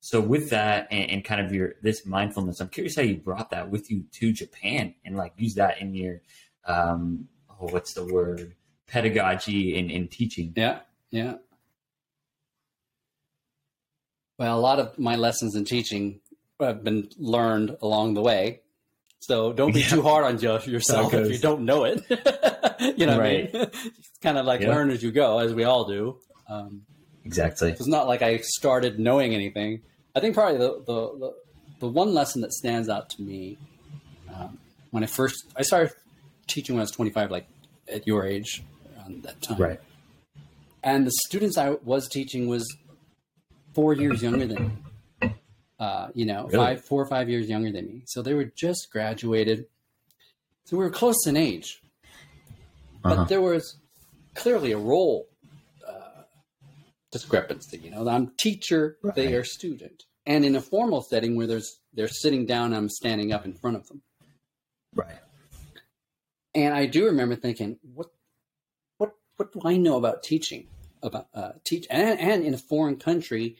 so 0.00 0.20
with 0.20 0.50
that 0.50 0.88
and, 0.90 1.10
and 1.10 1.24
kind 1.24 1.40
of 1.44 1.52
your 1.52 1.74
this 1.82 2.06
mindfulness 2.06 2.60
i'm 2.60 2.68
curious 2.68 2.96
how 2.96 3.02
you 3.02 3.16
brought 3.16 3.50
that 3.50 3.70
with 3.70 3.90
you 3.90 4.04
to 4.12 4.32
japan 4.32 4.94
and 5.04 5.16
like 5.16 5.32
use 5.36 5.54
that 5.54 5.80
in 5.80 5.94
your 5.94 6.20
um 6.66 7.28
oh 7.50 7.66
what's 7.68 7.92
the 7.94 8.04
word 8.04 8.54
pedagogy 8.86 9.78
and, 9.78 9.90
and 9.90 10.10
teaching 10.10 10.52
Yeah. 10.56 10.80
Yeah. 11.10 11.34
Well, 14.38 14.58
a 14.58 14.60
lot 14.60 14.78
of 14.78 14.98
my 14.98 15.16
lessons 15.16 15.54
in 15.54 15.64
teaching 15.64 16.20
have 16.60 16.82
been 16.82 17.08
learned 17.18 17.76
along 17.82 18.14
the 18.14 18.22
way. 18.22 18.60
So 19.20 19.52
don't 19.52 19.72
be 19.74 19.80
Yeah. 19.80 19.88
too 19.88 20.02
hard 20.02 20.24
on 20.24 20.38
yourself 20.40 21.12
if 21.12 21.30
you 21.30 21.38
don't 21.38 21.64
know 21.66 21.84
it. 21.84 22.02
you 22.98 23.06
know 23.06 23.18
Right. 23.18 23.52
what 23.52 23.54
I 23.54 23.64
mean? 23.64 23.70
it's 23.98 24.18
kind 24.22 24.38
of 24.38 24.46
like 24.46 24.62
Yeah. 24.62 24.70
learn 24.70 24.90
as 24.90 25.02
you 25.02 25.10
go, 25.12 25.38
as 25.38 25.52
we 25.52 25.64
all 25.64 25.84
do. 25.86 26.18
Um, 26.48 26.82
exactly 27.24 27.70
it's 27.70 27.86
not 27.86 28.08
like 28.08 28.22
I 28.22 28.38
started 28.38 28.98
knowing 28.98 29.34
anything. 29.34 29.82
I 30.14 30.20
think 30.20 30.34
probably 30.34 30.58
the 30.58 30.82
the, 30.86 31.18
the, 31.18 31.34
the 31.80 31.88
one 31.88 32.14
lesson 32.14 32.42
that 32.42 32.52
stands 32.52 32.88
out 32.88 33.10
to 33.10 33.22
me 33.22 33.58
um, 34.34 34.58
when 34.90 35.02
I 35.02 35.06
first 35.06 35.46
I 35.56 35.62
started 35.62 35.92
teaching 36.46 36.74
when 36.74 36.80
I 36.80 36.84
was 36.84 36.90
25, 36.90 37.30
like 37.30 37.46
at 37.92 38.06
your 38.06 38.24
age 38.24 38.62
around 38.96 39.22
that 39.24 39.40
time 39.42 39.58
right 39.58 39.80
and 40.82 41.06
the 41.06 41.12
students 41.26 41.58
I 41.58 41.70
was 41.84 42.08
teaching 42.08 42.48
was 42.48 42.64
four 43.74 43.94
years 43.94 44.22
younger 44.22 44.46
than 44.46 44.82
me. 45.22 45.34
Uh, 45.78 46.08
you 46.14 46.26
know, 46.26 46.44
Really? 46.44 46.56
five, 46.56 46.84
four 46.84 47.02
or 47.02 47.06
five 47.06 47.28
years 47.30 47.48
younger 47.48 47.72
than 47.72 47.86
me. 47.86 48.02
So 48.06 48.20
they 48.22 48.34
were 48.34 48.52
just 48.56 48.88
graduated. 48.92 49.66
So 50.64 50.76
we 50.76 50.84
were 50.84 50.90
close 50.90 51.26
in 51.26 51.36
age, 51.36 51.80
but 53.02 53.12
uh-huh. 53.12 53.24
there 53.24 53.40
was 53.40 53.76
clearly 54.34 54.72
a 54.72 54.78
role 54.78 55.26
discrepancy. 57.12 57.78
You 57.78 57.90
know, 57.90 58.08
I'm 58.08 58.32
teacher, 58.38 58.96
they 59.14 59.34
are 59.34 59.44
student, 59.44 60.04
and 60.26 60.44
in 60.44 60.54
a 60.56 60.60
formal 60.60 61.02
setting 61.02 61.36
where 61.36 61.46
there's 61.46 61.80
they're 61.92 62.08
sitting 62.08 62.46
down, 62.46 62.72
I'm 62.72 62.88
standing 62.88 63.32
up 63.32 63.44
in 63.44 63.54
front 63.54 63.76
of 63.76 63.86
them. 63.88 64.02
right 64.94 65.18
And 66.54 66.74
I 66.74 66.86
do 66.86 67.06
remember 67.06 67.36
thinking, 67.36 67.78
what, 67.82 68.08
what, 68.98 69.12
what 69.36 69.52
do 69.52 69.60
I 69.64 69.76
know 69.76 69.96
about 69.96 70.22
teaching? 70.22 70.68
About 71.02 71.28
uh, 71.34 71.52
teach 71.64 71.86
and, 71.90 72.20
and 72.20 72.44
in 72.44 72.54
a 72.54 72.58
foreign 72.58 72.96
country 72.96 73.56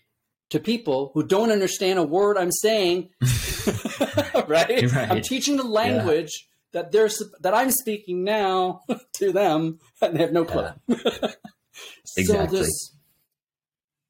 to 0.51 0.61
people 0.61 1.11
who 1.15 1.23
don't 1.27 1.51
understand 1.51 1.99
a 1.99 2.03
word 2.03 2.37
I'm 2.37 2.53
saying, 2.53 3.11
right? 4.47 4.83
Right. 4.93 5.11
I'm 5.11 5.23
teaching 5.23 5.57
the 5.57 5.65
language 5.65 6.49
that 6.73 6.93
they're 6.93 7.09
that 7.41 7.55
I'm 7.55 7.71
speaking 7.71 8.25
now 8.25 8.83
to 9.15 9.33
them, 9.33 9.79
and 10.03 10.15
they 10.15 10.21
have 10.21 10.33
no 10.33 10.45
clue. 10.45 10.69
so 10.91 11.33
Exactly. 12.17 12.59
this 12.59 12.97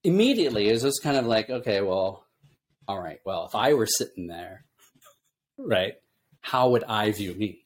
immediately 0.05 0.69
is 0.69 0.83
just 0.83 1.03
kind 1.03 1.17
of 1.17 1.27
like, 1.27 1.51
okay, 1.51 1.81
well, 1.81 2.25
all 2.89 3.01
right, 3.01 3.21
well, 3.25 3.47
if 3.47 3.55
I 3.55 3.75
were 3.75 3.87
sitting 3.87 4.27
there, 4.27 4.65
right, 5.59 5.95
how 6.41 6.71
would 6.71 6.85
I 6.85 7.11
view 7.13 7.35
me? 7.35 7.65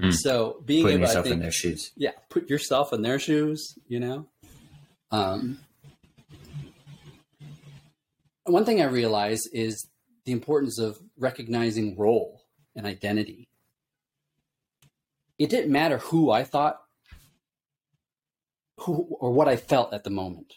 Mm. 0.00 0.14
So 0.14 0.62
being 0.64 0.84
putting 0.84 0.98
able, 0.98 1.06
I 1.06 1.08
yourself 1.08 1.24
think, 1.24 1.34
in 1.34 1.40
their 1.40 1.50
shoes 1.50 1.90
yeah, 1.96 2.12
put 2.30 2.48
yourself 2.48 2.92
in 2.92 3.02
their 3.02 3.18
shoes, 3.18 3.76
you 3.88 3.98
know. 3.98 4.28
Um, 5.10 5.58
one 8.44 8.64
thing 8.64 8.80
I 8.80 8.84
realize 8.84 9.46
is 9.46 9.88
the 10.24 10.32
importance 10.32 10.78
of 10.78 10.98
recognizing 11.18 11.96
role 11.96 12.42
and 12.76 12.86
identity. 12.86 13.48
It 15.38 15.50
didn't 15.50 15.72
matter 15.72 15.98
who 15.98 16.30
I 16.30 16.44
thought, 16.44 16.80
who 18.80 19.08
or 19.18 19.32
what 19.32 19.48
I 19.48 19.56
felt 19.56 19.92
at 19.92 20.04
the 20.04 20.10
moment. 20.10 20.54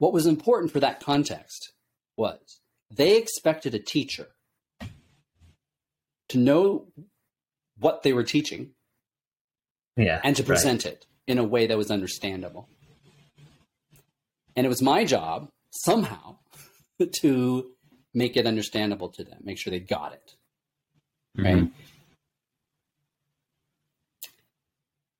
What 0.00 0.14
was 0.14 0.24
important 0.26 0.72
for 0.72 0.80
that 0.80 1.00
context 1.00 1.72
was 2.16 2.40
they 2.90 3.18
expected 3.18 3.74
a 3.74 3.78
teacher 3.78 4.28
to 6.30 6.38
know 6.38 6.86
what 7.78 8.02
they 8.02 8.14
were 8.14 8.24
teaching 8.24 8.70
Yeah. 9.98 10.20
and 10.24 10.34
to 10.36 10.42
right. 10.42 10.46
present 10.48 10.86
it 10.86 11.04
in 11.26 11.36
a 11.36 11.44
way 11.44 11.66
that 11.66 11.76
was 11.76 11.90
understandable. 11.90 12.66
And 14.56 14.64
it 14.64 14.70
was 14.70 14.80
my 14.80 15.04
job 15.04 15.50
somehow 15.70 16.38
to 17.20 17.74
make 18.14 18.38
it 18.38 18.46
understandable 18.46 19.10
to 19.10 19.22
them, 19.22 19.40
make 19.42 19.58
sure 19.58 19.70
they 19.70 19.80
got 19.80 20.14
it. 20.14 20.34
Right. 21.36 21.56
Mhm. 21.56 21.72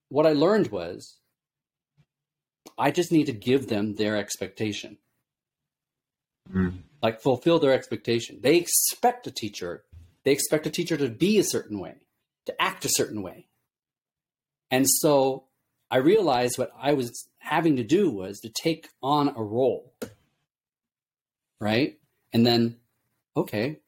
What 0.09 0.27
I 0.27 0.33
learned 0.33 0.69
was 0.69 1.20
I 2.81 2.91
just 2.91 3.13
need 3.13 3.27
to 3.27 3.33
give 3.33 3.69
them 3.69 3.95
their 3.97 4.17
expectation, 4.17 4.97
Mm. 6.51 6.83
like 7.03 7.21
fulfill 7.21 7.59
their 7.59 7.73
expectation. 7.73 8.41
They 8.41 8.57
expect 8.57 9.27
a 9.27 9.31
teacher, 9.31 9.85
they 10.25 10.33
expect 10.33 10.67
a 10.67 10.71
teacher 10.71 10.97
to 10.97 11.09
be 11.09 11.39
a 11.39 11.45
certain 11.45 11.79
way, 11.79 11.97
to 12.47 12.61
act 12.61 12.85
a 12.87 12.89
certain 12.89 13.23
way. 13.23 13.49
And 14.71 14.89
so 14.89 15.45
I 15.91 15.99
realized 15.99 16.57
what 16.57 16.73
I 16.77 16.95
was 16.95 17.29
having 17.39 17.77
to 17.77 17.85
do 17.85 18.11
was 18.11 18.41
to 18.41 18.49
take 18.49 18.89
on 19.03 19.29
a 19.29 19.43
role. 19.43 19.93
Right? 21.61 21.99
And 22.33 22.47
then, 22.47 22.79
okay, 23.37 23.81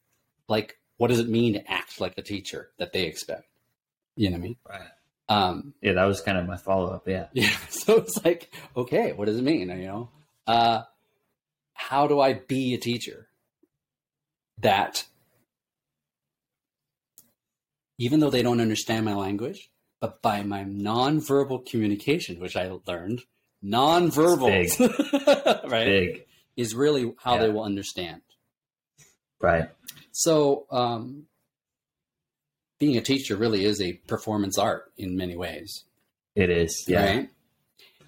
like, 0.47 0.77
what 0.97 1.07
does 1.07 1.19
it 1.19 1.29
mean 1.29 1.53
to 1.53 1.71
act 1.71 1.99
like 1.99 2.13
a 2.17 2.21
teacher 2.21 2.69
that 2.77 2.93
they 2.93 3.03
expect? 3.03 3.47
You 4.15 4.29
know 4.29 4.37
what 4.37 4.43
I 4.43 4.47
mean? 4.47 4.57
Right. 4.69 4.89
Um, 5.29 5.73
Yeah, 5.81 5.93
that 5.93 6.05
was 6.05 6.21
kind 6.21 6.37
of 6.37 6.45
my 6.45 6.57
follow 6.57 6.91
up. 6.91 7.07
Yeah. 7.07 7.27
yeah. 7.33 7.55
So 7.69 7.97
it's 7.97 8.23
like, 8.23 8.53
okay, 8.75 9.13
what 9.13 9.25
does 9.25 9.37
it 9.37 9.43
mean? 9.43 9.69
You 9.69 9.87
know, 9.87 10.09
uh, 10.47 10.83
how 11.73 12.07
do 12.07 12.19
I 12.19 12.33
be 12.33 12.73
a 12.73 12.77
teacher 12.77 13.27
that, 14.59 15.05
even 17.97 18.19
though 18.19 18.29
they 18.29 18.41
don't 18.41 18.61
understand 18.61 19.05
my 19.05 19.13
language, 19.15 19.69
but 19.99 20.21
by 20.21 20.43
my 20.43 20.63
nonverbal 20.63 21.65
communication, 21.65 22.39
which 22.39 22.55
I 22.57 22.71
learned, 22.85 23.21
nonverbal, 23.63 24.49
right, 25.71 25.85
Big. 25.85 26.25
is 26.57 26.75
really 26.75 27.13
how 27.17 27.37
they 27.37 27.49
will 27.49 27.63
understand. 27.63 28.21
Right. 29.41 29.69
So, 30.11 30.65
um, 30.71 31.27
being 32.79 32.97
a 32.97 33.01
teacher 33.01 33.35
really 33.35 33.65
is 33.65 33.81
a 33.81 33.93
performance 34.07 34.57
art 34.57 34.91
in 34.97 35.15
many 35.15 35.35
ways. 35.35 35.83
It 36.35 36.49
is. 36.49 36.85
Yeah. 36.87 37.05
Right. 37.05 37.29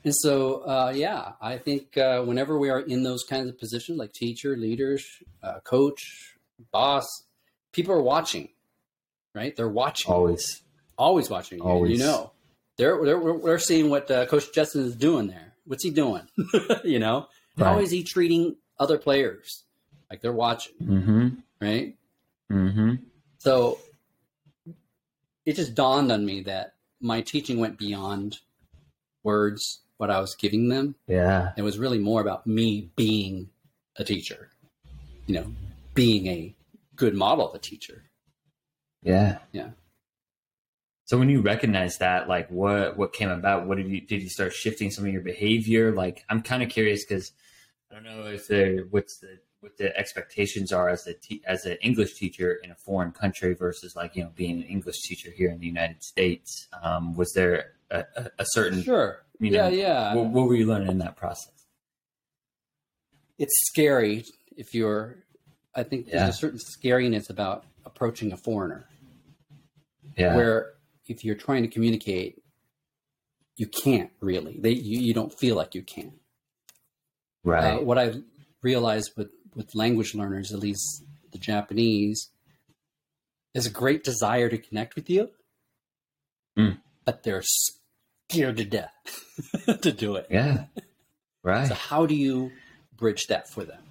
And 0.03 0.13
so, 0.15 0.57
uh, 0.67 0.93
yeah, 0.95 1.31
I 1.41 1.57
think 1.57 1.97
uh, 1.97 2.21
whenever 2.23 2.59
we 2.59 2.69
are 2.69 2.79
in 2.79 3.03
those 3.03 3.23
kinds 3.23 3.49
of 3.49 3.57
positions, 3.57 3.97
like 3.97 4.13
teacher, 4.13 4.55
leaders, 4.55 5.03
uh, 5.41 5.59
coach, 5.63 6.35
boss, 6.71 7.05
people 7.71 7.93
are 7.95 8.01
watching, 8.01 8.49
right? 9.33 9.55
They're 9.55 9.67
watching, 9.69 10.11
Always. 10.11 10.61
always 10.97 11.29
watching. 11.29 11.57
you. 11.59 11.63
Always. 11.65 11.91
You 11.93 12.05
know, 12.05 12.31
they're 12.77 13.03
they're 13.03 13.37
they're 13.43 13.57
seeing 13.59 13.89
what 13.89 14.11
uh, 14.11 14.25
Coach 14.27 14.53
Justin 14.53 14.83
is 14.85 14.95
doing 14.95 15.27
there. 15.27 15.53
What's 15.65 15.83
he 15.83 15.89
doing? 15.89 16.27
you 16.83 16.99
know, 16.99 17.27
how 17.57 17.75
Right. 17.75 17.83
is 17.83 17.89
he 17.89 18.03
treating 18.03 18.57
other 18.77 18.97
players? 18.99 19.63
Like 20.11 20.21
they're 20.21 20.33
watching, 20.33 20.73
Mm-hmm. 20.83 21.27
right? 21.59 21.95
Mm-hmm. 22.51 22.95
So 23.39 23.79
it 25.45 25.55
just 25.55 25.75
dawned 25.75 26.11
on 26.11 26.25
me 26.25 26.41
that 26.41 26.73
my 26.99 27.21
teaching 27.21 27.59
went 27.59 27.77
beyond 27.77 28.39
words, 29.23 29.81
what 29.97 30.09
I 30.09 30.19
was 30.19 30.35
giving 30.35 30.69
them. 30.69 30.95
Yeah. 31.07 31.51
It 31.57 31.61
was 31.61 31.77
really 31.77 31.99
more 31.99 32.21
about 32.21 32.45
me 32.47 32.89
being 32.95 33.49
a 33.97 34.03
teacher, 34.03 34.49
you 35.27 35.35
know, 35.35 35.53
being 35.93 36.27
a 36.27 36.55
good 36.95 37.15
model 37.15 37.47
of 37.49 37.55
a 37.55 37.59
teacher. 37.59 38.03
Yeah. 39.01 39.39
Yeah. 39.51 39.69
So 41.05 41.19
when 41.19 41.29
you 41.29 41.41
recognize 41.41 41.99
that, 41.99 42.27
like 42.27 42.49
what 42.49 42.97
what 42.97 43.13
came 43.13 43.29
about? 43.29 43.67
What 43.67 43.77
did 43.77 43.89
you 43.89 44.01
did 44.01 44.23
you 44.23 44.29
start 44.29 44.53
shifting 44.53 44.89
some 44.89 45.05
of 45.05 45.13
your 45.13 45.21
behavior? 45.21 45.91
Like 45.91 46.25
I'm 46.29 46.41
kind 46.41 46.63
of 46.63 46.69
curious 46.69 47.05
because 47.05 47.31
I 47.91 47.95
don't 47.95 48.03
know 48.03 48.25
if 48.25 48.47
the 48.47 48.87
what's 48.89 49.19
the 49.19 49.37
what 49.65 49.77
the 49.77 49.97
expectations 49.97 50.71
are 50.71 50.89
as 50.89 51.07
a 51.07 51.13
te- 51.15 51.41
as 51.47 51.65
an 51.65 51.75
English 51.81 52.13
teacher 52.13 52.59
in 52.63 52.69
a 52.69 52.75
foreign 52.75 53.11
country 53.11 53.55
versus 53.55 53.95
like 53.95 54.15
you 54.15 54.23
know 54.23 54.29
being 54.35 54.57
an 54.61 54.67
English 54.75 54.99
teacher 55.07 55.31
here 55.35 55.49
in 55.49 55.59
the 55.59 55.65
United 55.65 56.03
States. 56.03 56.67
Um, 56.83 57.15
was 57.15 57.31
there 57.33 57.71
a, 57.89 58.03
a, 58.15 58.29
a 58.39 58.45
certain 58.49 58.83
Sure. 58.83 59.23
you 59.39 59.49
yeah, 59.51 59.69
know, 59.69 59.75
yeah. 59.75 60.13
what, 60.13 60.27
what 60.27 60.47
were 60.47 60.53
you 60.55 60.67
learning 60.67 60.89
in 60.89 60.99
that 60.99 61.15
process? 61.15 61.51
it's 63.37 63.53
scary 63.67 64.23
if 64.55 64.73
you're, 64.73 65.17
I 65.75 65.83
think 65.83 66.07
Yeah. 66.07 66.23
there's 66.23 66.35
a 66.35 66.37
certain 66.37 66.59
scariness 66.59 67.29
about 67.29 67.65
approaching 67.85 68.31
a 68.31 68.37
foreigner 68.37 68.85
Yeah. 70.17 70.35
where 70.37 70.73
if 71.07 71.25
you're 71.25 71.35
trying 71.35 71.63
to 71.63 71.67
communicate, 71.69 72.41
you 73.57 73.67
can't 73.67 74.11
really. 74.21 74.57
They, 74.59 74.71
you, 74.71 74.99
you 75.01 75.13
don't 75.13 75.33
feel 75.37 75.55
like 75.57 75.75
you 75.75 75.81
can. 75.83 76.13
right. 77.43 77.73
Uh, 77.73 77.79
what 77.83 77.97
I 77.97 78.13
realized 78.61 79.11
with, 79.17 79.29
with 79.55 79.73
language 79.75 80.13
learners, 80.15 80.51
at 80.51 80.59
least 80.59 81.03
the 81.31 81.37
Japanese, 81.37 82.29
is 83.53 83.65
a 83.65 83.69
great 83.69 84.03
desire 84.03 84.49
to 84.49 84.57
connect 84.57 84.95
with 84.95 85.09
you, 85.09 85.29
Mm. 86.57 86.77
but 87.05 87.23
they're 87.23 87.43
scared 87.43 88.57
to 88.57 88.65
death 88.65 88.91
to 89.81 89.91
do 89.91 90.15
it. 90.15 90.27
yeah. 90.29 90.65
Right. 91.43 91.67
So 91.67 91.73
how 91.75 92.05
do 92.05 92.15
you 92.15 92.51
bridge 92.97 93.27
that 93.27 93.49
for 93.49 93.63
them? 93.65 93.81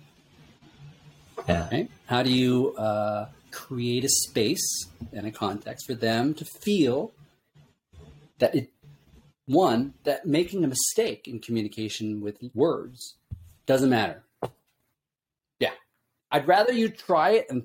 Yeah. 1.48 1.68
Right? 1.70 1.90
How 2.06 2.22
do 2.22 2.30
you 2.32 2.74
uh, 2.76 3.28
create 3.52 4.04
a 4.04 4.08
space 4.08 4.88
and 5.12 5.26
a 5.26 5.30
context 5.30 5.86
for 5.86 5.94
them 5.94 6.34
to 6.34 6.44
feel 6.44 7.12
that 8.38 8.54
it, 8.54 8.70
one, 9.46 9.94
that 10.04 10.26
making 10.26 10.64
a 10.64 10.68
mistake 10.68 11.28
in 11.28 11.38
communication 11.38 12.20
with 12.20 12.38
words 12.54 13.14
doesn't 13.66 13.90
matter. 13.90 14.23
I'd 16.34 16.48
rather 16.48 16.72
you 16.72 16.88
try 16.88 17.30
it 17.30 17.46
and 17.48 17.64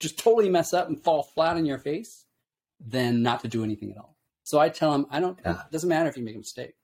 just 0.00 0.18
totally 0.18 0.50
mess 0.50 0.74
up 0.74 0.88
and 0.88 1.02
fall 1.02 1.22
flat 1.22 1.56
on 1.56 1.64
your 1.64 1.78
face 1.78 2.26
than 2.78 3.22
not 3.22 3.40
to 3.40 3.48
do 3.48 3.64
anything 3.64 3.90
at 3.90 3.96
all. 3.96 4.16
So 4.44 4.58
I 4.58 4.68
tell 4.68 4.92
them, 4.92 5.06
I 5.10 5.18
don't, 5.18 5.38
Yeah. 5.44 5.62
it 5.62 5.72
doesn't 5.72 5.88
matter 5.88 6.08
if 6.10 6.16
you 6.18 6.22
make 6.22 6.34
a 6.34 6.38
mistake. 6.38 6.74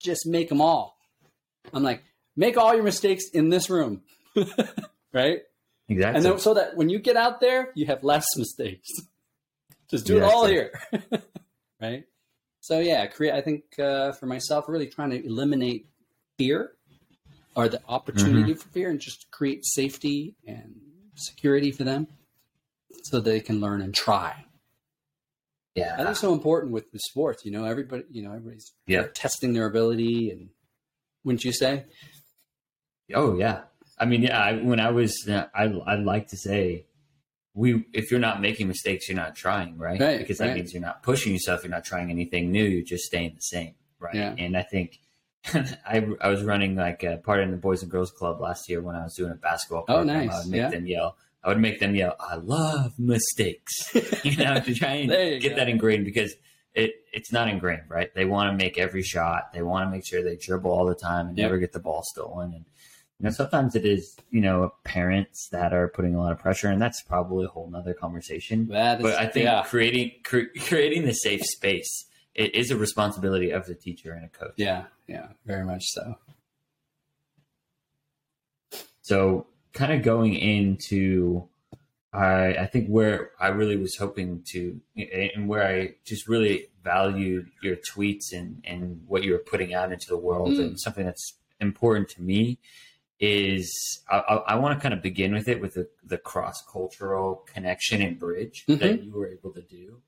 Just 0.00 0.26
make 0.26 0.48
them 0.48 0.62
all. 0.62 0.96
I'm 1.74 1.82
like, 1.82 2.02
make 2.34 2.56
all 2.56 2.74
your 2.74 2.82
mistakes 2.82 3.28
in 3.34 3.50
this 3.50 3.68
room. 3.68 4.02
right? 5.12 5.42
Exactly. 5.88 6.16
And 6.16 6.24
then, 6.24 6.38
so 6.38 6.54
that 6.54 6.76
when 6.76 6.88
you 6.88 6.98
get 6.98 7.16
out 7.16 7.40
there, 7.40 7.70
you 7.74 7.84
have 7.86 8.02
less 8.02 8.26
mistakes. 8.38 8.88
Just 9.90 10.06
do 10.06 10.16
it 10.16 10.22
all 10.22 10.46
here, 10.46 10.72
right? 11.80 12.04
So 12.60 12.80
yeah, 12.80 13.04
create. 13.06 13.34
I 13.34 13.42
think 13.42 13.64
uh, 13.78 14.12
for 14.12 14.24
myself, 14.24 14.64
really 14.66 14.86
trying 14.86 15.10
to 15.10 15.24
eliminate 15.26 15.86
fear 16.38 16.72
or 17.56 17.68
the 17.68 17.80
opportunity 17.88 18.52
Mm-hmm. 18.52 18.60
for 18.60 18.68
fear, 18.68 18.90
and 18.90 19.00
just 19.00 19.30
create 19.30 19.64
safety 19.64 20.34
and 20.46 20.74
security 21.16 21.70
for 21.70 21.84
them, 21.84 22.08
so 23.04 23.20
they 23.20 23.40
can 23.40 23.60
learn 23.60 23.80
and 23.80 23.94
try. 23.94 24.44
Yeah. 25.74 25.96
think 25.96 26.08
it's 26.08 26.20
so 26.20 26.32
important 26.32 26.72
with 26.72 26.90
the 26.92 26.98
sports. 27.00 27.44
You 27.44 27.50
know, 27.50 27.64
everybody. 27.64 28.04
You 28.10 28.22
know, 28.22 28.30
everybody's 28.30 28.72
Yeah. 28.86 29.06
testing 29.14 29.52
their 29.54 29.66
ability, 29.66 30.30
and 30.30 30.50
wouldn't 31.24 31.44
you 31.44 31.52
say? 31.52 31.84
Oh 33.14 33.36
yeah. 33.36 33.62
I 33.98 34.06
mean, 34.06 34.22
yeah. 34.22 34.38
I, 34.40 34.52
when 34.54 34.80
I 34.80 34.90
was, 34.90 35.14
uh, 35.28 35.46
I 35.54 35.64
I 35.64 35.94
like 35.96 36.28
to 36.28 36.36
say, 36.36 36.86
we 37.54 37.84
if 37.92 38.10
you're 38.10 38.20
not 38.20 38.40
making 38.40 38.66
mistakes, 38.68 39.08
you're 39.08 39.16
not 39.16 39.34
trying, 39.36 39.78
right? 39.78 40.00
Right, 40.00 40.18
because 40.18 40.38
that 40.38 40.48
right. 40.48 40.56
means 40.56 40.72
you're 40.72 40.82
not 40.82 41.02
pushing 41.02 41.32
yourself. 41.32 41.62
You're 41.62 41.70
not 41.70 41.84
trying 41.84 42.10
anything 42.10 42.50
new. 42.50 42.64
You're 42.64 42.84
just 42.84 43.04
staying 43.04 43.34
the 43.34 43.40
same, 43.40 43.74
right? 44.00 44.14
Yeah. 44.14 44.34
And 44.38 44.56
I 44.56 44.62
think 44.62 44.98
I 45.54 46.06
I 46.20 46.28
was 46.28 46.42
running 46.42 46.76
like 46.76 47.02
a 47.02 47.18
part 47.18 47.40
in 47.40 47.50
the 47.50 47.56
Boys 47.56 47.82
and 47.82 47.90
Girls 47.90 48.10
Club 48.10 48.40
last 48.40 48.68
year 48.68 48.80
when 48.80 48.96
I 48.96 49.04
was 49.04 49.14
doing 49.14 49.32
a 49.32 49.34
basketball 49.36 49.84
Oh, 49.88 49.96
program. 49.96 50.26
nice. 50.26 50.30
I 50.34 50.38
would 50.40 50.48
make 50.48 50.60
Yeah. 50.60 50.70
them 50.70 50.86
yell. 50.86 51.16
I 51.42 51.48
would 51.48 51.60
make 51.60 51.78
them 51.80 51.94
yell. 51.94 52.16
I 52.18 52.36
love 52.36 52.98
mistakes. 52.98 53.94
you 54.24 54.36
know, 54.38 54.60
to 54.60 54.74
try 54.74 54.92
and 54.94 55.10
get 55.42 55.50
go. 55.50 55.56
that 55.56 55.68
ingrained 55.68 56.04
because 56.06 56.34
it 56.74 56.94
it's 57.12 57.30
not 57.32 57.48
ingrained, 57.48 57.82
right? 57.88 58.12
They 58.14 58.24
want 58.24 58.50
to 58.50 58.56
make 58.56 58.78
every 58.78 59.02
shot. 59.02 59.52
They 59.52 59.62
want 59.62 59.86
to 59.86 59.90
make 59.90 60.06
sure 60.06 60.22
they 60.22 60.36
dribble 60.36 60.70
all 60.70 60.86
the 60.86 60.94
time 60.94 61.28
and 61.28 61.36
Yep. 61.38 61.44
never 61.44 61.58
get 61.58 61.72
the 61.72 61.80
ball 61.80 62.02
stolen. 62.04 62.52
And 62.54 62.64
you 63.20 63.24
know, 63.26 63.30
sometimes 63.30 63.76
it 63.76 63.84
is 63.84 64.16
you 64.30 64.40
know 64.40 64.72
parents 64.84 65.48
that 65.52 65.72
are 65.74 65.88
putting 65.88 66.14
a 66.14 66.18
lot 66.18 66.32
of 66.32 66.38
pressure, 66.38 66.68
and 66.68 66.80
that's 66.80 67.02
probably 67.02 67.44
a 67.44 67.48
whole 67.48 67.68
nother 67.70 67.92
conversation. 67.94 68.62
Is, 68.62 68.68
But 68.68 69.04
I 69.18 69.26
think 69.26 69.44
yeah, 69.44 69.62
creating 69.66 70.12
cre- 70.24 70.50
creating 70.66 71.04
the 71.04 71.12
safe 71.12 71.42
space 71.44 72.06
it 72.34 72.54
is 72.54 72.70
a 72.70 72.76
responsibility 72.76 73.50
of 73.50 73.66
the 73.66 73.74
teacher 73.74 74.12
and 74.12 74.24
a 74.24 74.28
coach. 74.28 74.54
yeah, 74.56 74.84
yeah, 75.06 75.28
very 75.46 75.64
much 75.64 75.84
so. 75.86 76.16
So, 79.02 79.46
kind 79.72 79.92
of 79.92 80.02
going 80.02 80.34
into, 80.34 81.48
I 82.12 82.56
I 82.56 82.66
think 82.66 82.88
where 82.88 83.32
I 83.38 83.48
really 83.48 83.76
was 83.76 83.96
hoping 83.96 84.42
to, 84.52 84.80
and 84.96 85.48
where 85.48 85.66
I 85.66 85.94
just 86.06 86.28
really 86.28 86.68
valued 86.82 87.50
your 87.62 87.76
tweets 87.76 88.32
and 88.32 88.62
and 88.64 89.02
what 89.06 89.22
you 89.22 89.32
were 89.32 89.38
putting 89.38 89.74
out 89.74 89.92
into 89.92 90.06
the 90.08 90.18
world, 90.18 90.50
Mm. 90.50 90.60
and 90.60 90.80
something 90.80 91.04
that's 91.04 91.34
important 91.60 92.08
to 92.10 92.22
me 92.22 92.58
is 93.20 94.02
I, 94.10 94.18
I, 94.18 94.34
I 94.34 94.54
want 94.56 94.76
to 94.78 94.82
kind 94.82 94.92
of 94.92 95.00
begin 95.00 95.32
with 95.32 95.48
it 95.48 95.60
with 95.60 95.74
the, 95.74 95.88
the 96.04 96.18
cross 96.18 96.62
cultural 96.70 97.44
connection 97.46 98.02
and 98.02 98.18
bridge 98.18 98.64
mm-hmm. 98.68 98.80
that 98.80 99.04
you 99.04 99.12
were 99.12 99.28
able 99.28 99.52
to 99.52 99.62
do. 99.62 100.00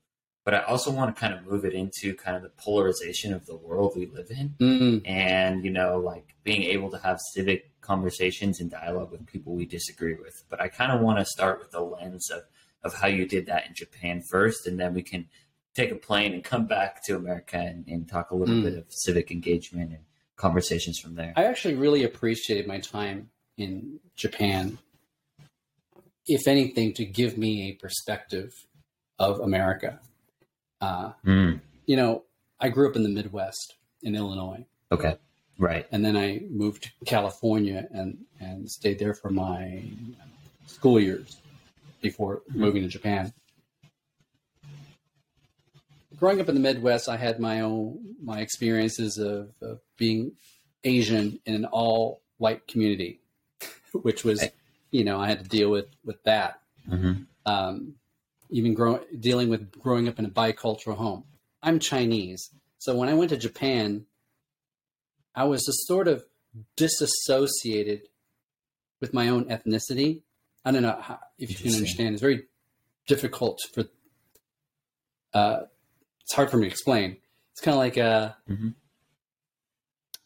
But 0.47 0.53
I 0.53 0.59
also 0.61 0.91
want 0.91 1.13
to 1.13 1.19
kind 1.19 1.33
of 1.33 1.45
move 1.45 1.65
it 1.65 1.73
into 1.73 2.15
kind 2.15 2.37
of 2.37 2.41
the 2.41 2.47
polarization 2.47 3.33
of 3.33 3.45
the 3.45 3.57
world 3.57 3.97
we 3.97 4.05
live 4.05 4.31
in, 4.31 4.55
mm-hmm. 4.57 5.05
and 5.05 5.65
you 5.65 5.69
know, 5.69 5.97
like 5.97 6.35
being 6.45 6.63
able 6.63 6.89
to 6.91 6.97
have 6.99 7.19
civic 7.33 7.69
conversations 7.81 8.61
and 8.61 8.71
dialogue 8.71 9.11
with 9.11 9.27
people 9.27 9.55
we 9.55 9.65
disagree 9.65 10.13
with. 10.13 10.45
But 10.49 10.61
I 10.61 10.69
kind 10.69 10.93
of 10.93 11.01
want 11.01 11.19
to 11.19 11.25
start 11.25 11.59
with 11.59 11.71
the 11.71 11.81
lens 11.81 12.31
of 12.31 12.43
of 12.81 12.93
how 12.93 13.07
you 13.07 13.27
did 13.27 13.47
that 13.47 13.67
in 13.67 13.73
Japan 13.75 14.23
first, 14.31 14.65
and 14.65 14.79
then 14.79 14.93
we 14.93 15.03
can 15.03 15.27
take 15.75 15.91
a 15.91 15.95
plane 15.95 16.31
and 16.31 16.45
come 16.45 16.65
back 16.65 17.03
to 17.07 17.17
America 17.17 17.57
and, 17.57 17.85
and 17.85 18.07
talk 18.07 18.31
a 18.31 18.35
little 18.37 18.55
mm. 18.55 18.63
bit 18.63 18.77
of 18.77 18.85
civic 18.87 19.31
engagement 19.31 19.91
and 19.91 20.05
conversations 20.37 20.97
from 20.97 21.15
there. 21.15 21.33
I 21.35 21.43
actually 21.43 21.75
really 21.75 22.05
appreciated 22.05 22.67
my 22.67 22.79
time 22.79 23.31
in 23.57 23.99
Japan, 24.15 24.77
if 26.25 26.47
anything, 26.47 26.93
to 26.93 27.03
give 27.03 27.37
me 27.37 27.71
a 27.71 27.73
perspective 27.73 28.53
of 29.19 29.41
America. 29.41 29.99
Uh, 30.81 31.11
mm. 31.25 31.59
You 31.85 31.95
know, 31.95 32.23
I 32.59 32.69
grew 32.69 32.89
up 32.89 32.95
in 32.95 33.03
the 33.03 33.09
Midwest 33.09 33.75
in 34.01 34.15
Illinois. 34.15 34.65
Okay. 34.91 35.17
Right. 35.59 35.87
And 35.91 36.05
then 36.05 36.15
I 36.15 36.41
moved 36.49 36.83
to 36.83 37.05
California 37.05 37.87
and, 37.91 38.17
and 38.39 38.69
stayed 38.69 38.99
there 38.99 39.13
for 39.13 39.29
my 39.29 39.83
school 40.67 40.99
years 40.99 41.37
before 42.01 42.37
mm-hmm. 42.37 42.59
moving 42.59 42.83
to 42.83 42.87
Japan. 42.87 43.33
Growing 46.17 46.41
up 46.41 46.49
in 46.49 46.55
the 46.55 46.61
Midwest, 46.61 47.09
I 47.09 47.17
had 47.17 47.39
my 47.39 47.61
own 47.61 48.15
my 48.23 48.39
experiences 48.39 49.17
of, 49.17 49.51
of 49.61 49.79
being 49.97 50.31
Asian 50.83 51.39
in 51.45 51.53
an 51.53 51.65
all 51.65 52.21
white 52.37 52.67
community, 52.67 53.19
which 53.93 54.23
was, 54.23 54.43
you 54.89 55.03
know, 55.03 55.19
I 55.19 55.27
had 55.27 55.43
to 55.43 55.47
deal 55.47 55.69
with 55.69 55.87
with 56.03 56.21
that. 56.23 56.59
Mm-hmm. 56.89 57.23
Um, 57.45 57.95
even 58.49 58.73
grow, 58.73 59.01
dealing 59.19 59.49
with 59.49 59.71
growing 59.79 60.07
up 60.07 60.19
in 60.19 60.25
a 60.25 60.29
bicultural 60.29 60.95
home. 60.95 61.23
I'm 61.61 61.79
Chinese, 61.79 62.49
so 62.77 62.95
when 62.95 63.09
I 63.09 63.13
went 63.13 63.29
to 63.31 63.37
Japan, 63.37 64.05
I 65.35 65.45
was 65.45 65.65
just 65.65 65.85
sort 65.87 66.07
of 66.07 66.23
disassociated 66.75 68.01
with 68.99 69.13
my 69.13 69.29
own 69.29 69.45
ethnicity. 69.45 70.21
I 70.65 70.71
don't 70.71 70.81
know 70.81 70.97
how, 70.99 71.19
if 71.37 71.49
you 71.49 71.55
can 71.55 71.75
understand. 71.75 72.13
It's 72.13 72.21
very 72.21 72.43
difficult 73.07 73.59
for. 73.73 73.85
Uh, 75.33 75.61
it's 76.21 76.33
hard 76.33 76.49
for 76.49 76.57
me 76.57 76.63
to 76.63 76.71
explain. 76.71 77.17
It's 77.51 77.61
kind 77.61 77.73
of 77.73 77.79
like 77.79 77.97
a. 77.97 78.35
Mm-hmm. 78.49 78.69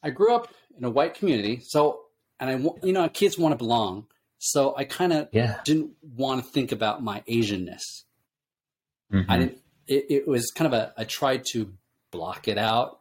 I 0.03 0.09
grew 0.09 0.33
up 0.33 0.47
in 0.77 0.83
a 0.83 0.89
white 0.89 1.13
community, 1.13 1.61
so 1.63 2.01
and 2.39 2.49
I 2.49 2.85
you 2.85 2.93
know 2.93 3.07
kids 3.09 3.37
want 3.37 3.53
to 3.53 3.57
belong, 3.57 4.07
so 4.39 4.73
I 4.75 4.83
kind 4.83 5.13
of 5.13 5.29
yeah. 5.31 5.59
didn't 5.63 5.91
want 6.01 6.43
to 6.43 6.51
think 6.51 6.71
about 6.71 7.03
my 7.03 7.21
Asianness. 7.29 8.03
Mm-hmm. 9.11 9.31
I 9.31 9.37
didn't. 9.37 9.57
It, 9.87 10.05
it, 10.09 10.27
was 10.27 10.51
kind 10.55 10.73
of 10.73 10.79
a. 10.79 10.93
I 10.97 11.03
tried 11.03 11.43
to 11.51 11.73
block 12.11 12.47
it 12.47 12.57
out, 12.57 12.99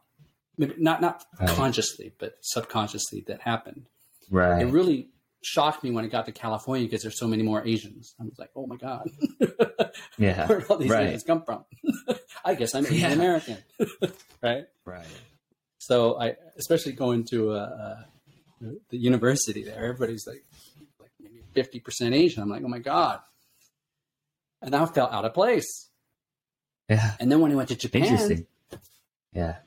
not 0.57 1.01
not 1.01 1.23
right. 1.39 1.49
consciously, 1.49 2.13
but 2.19 2.37
subconsciously. 2.41 3.23
That 3.27 3.41
happened. 3.41 3.87
Right. 4.29 4.61
It 4.61 4.65
really 4.65 5.09
shocked 5.43 5.83
me 5.83 5.91
when 5.91 6.05
I 6.05 6.07
got 6.07 6.25
to 6.27 6.31
California 6.31 6.85
because 6.85 7.01
there's 7.01 7.19
so 7.19 7.27
many 7.27 7.43
more 7.43 7.65
Asians. 7.65 8.15
I 8.19 8.23
was 8.23 8.37
like, 8.37 8.51
oh 8.55 8.67
my 8.67 8.77
god, 8.77 9.09
yeah, 10.17 10.47
where 10.47 10.65
all 10.67 10.77
these 10.77 10.89
right. 10.89 11.07
Asians 11.07 11.23
come 11.23 11.43
from? 11.43 11.65
I 12.45 12.55
guess 12.55 12.75
I'm 12.75 12.85
Asian 12.85 12.97
yeah. 12.97 13.11
American, 13.11 13.57
right? 14.41 14.65
Right. 14.85 15.05
So 15.77 16.19
I, 16.19 16.35
especially 16.57 16.93
going 16.93 17.25
to 17.31 17.51
uh, 17.51 18.03
the 18.89 18.97
university 18.97 19.63
there, 19.63 19.83
everybody's 19.83 20.25
like, 20.27 20.43
like 20.99 21.11
maybe 21.19 21.41
fifty 21.53 21.79
percent 21.79 22.13
Asian. 22.13 22.43
I'm 22.43 22.49
like, 22.49 22.63
oh 22.63 22.69
my 22.69 22.79
god, 22.79 23.19
and 24.61 24.75
I 24.75 24.85
felt 24.85 25.11
out 25.11 25.25
of 25.25 25.33
place. 25.33 25.89
Yeah. 26.91 27.13
And 27.21 27.31
then 27.31 27.39
when 27.39 27.51
he 27.51 27.57
went 27.57 27.69
to 27.69 27.75
Japan, 27.75 28.03
Interesting. 28.03 28.45
Yeah. 29.33 29.57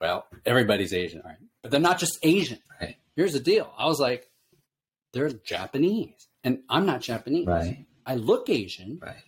Well, 0.00 0.26
everybody's 0.46 0.94
Asian, 0.94 1.20
right? 1.22 1.36
But 1.60 1.70
they're 1.70 1.80
not 1.80 1.98
just 1.98 2.18
Asian. 2.22 2.58
Right. 2.80 2.96
Here's 3.16 3.34
the 3.34 3.40
deal. 3.40 3.70
I 3.76 3.86
was 3.86 4.00
like, 4.00 4.30
they're 5.12 5.28
Japanese, 5.28 6.28
and 6.42 6.60
I'm 6.70 6.86
not 6.86 7.02
Japanese. 7.02 7.46
Right. 7.46 7.84
I 8.06 8.14
look 8.14 8.48
Asian. 8.48 8.98
Right. 9.02 9.22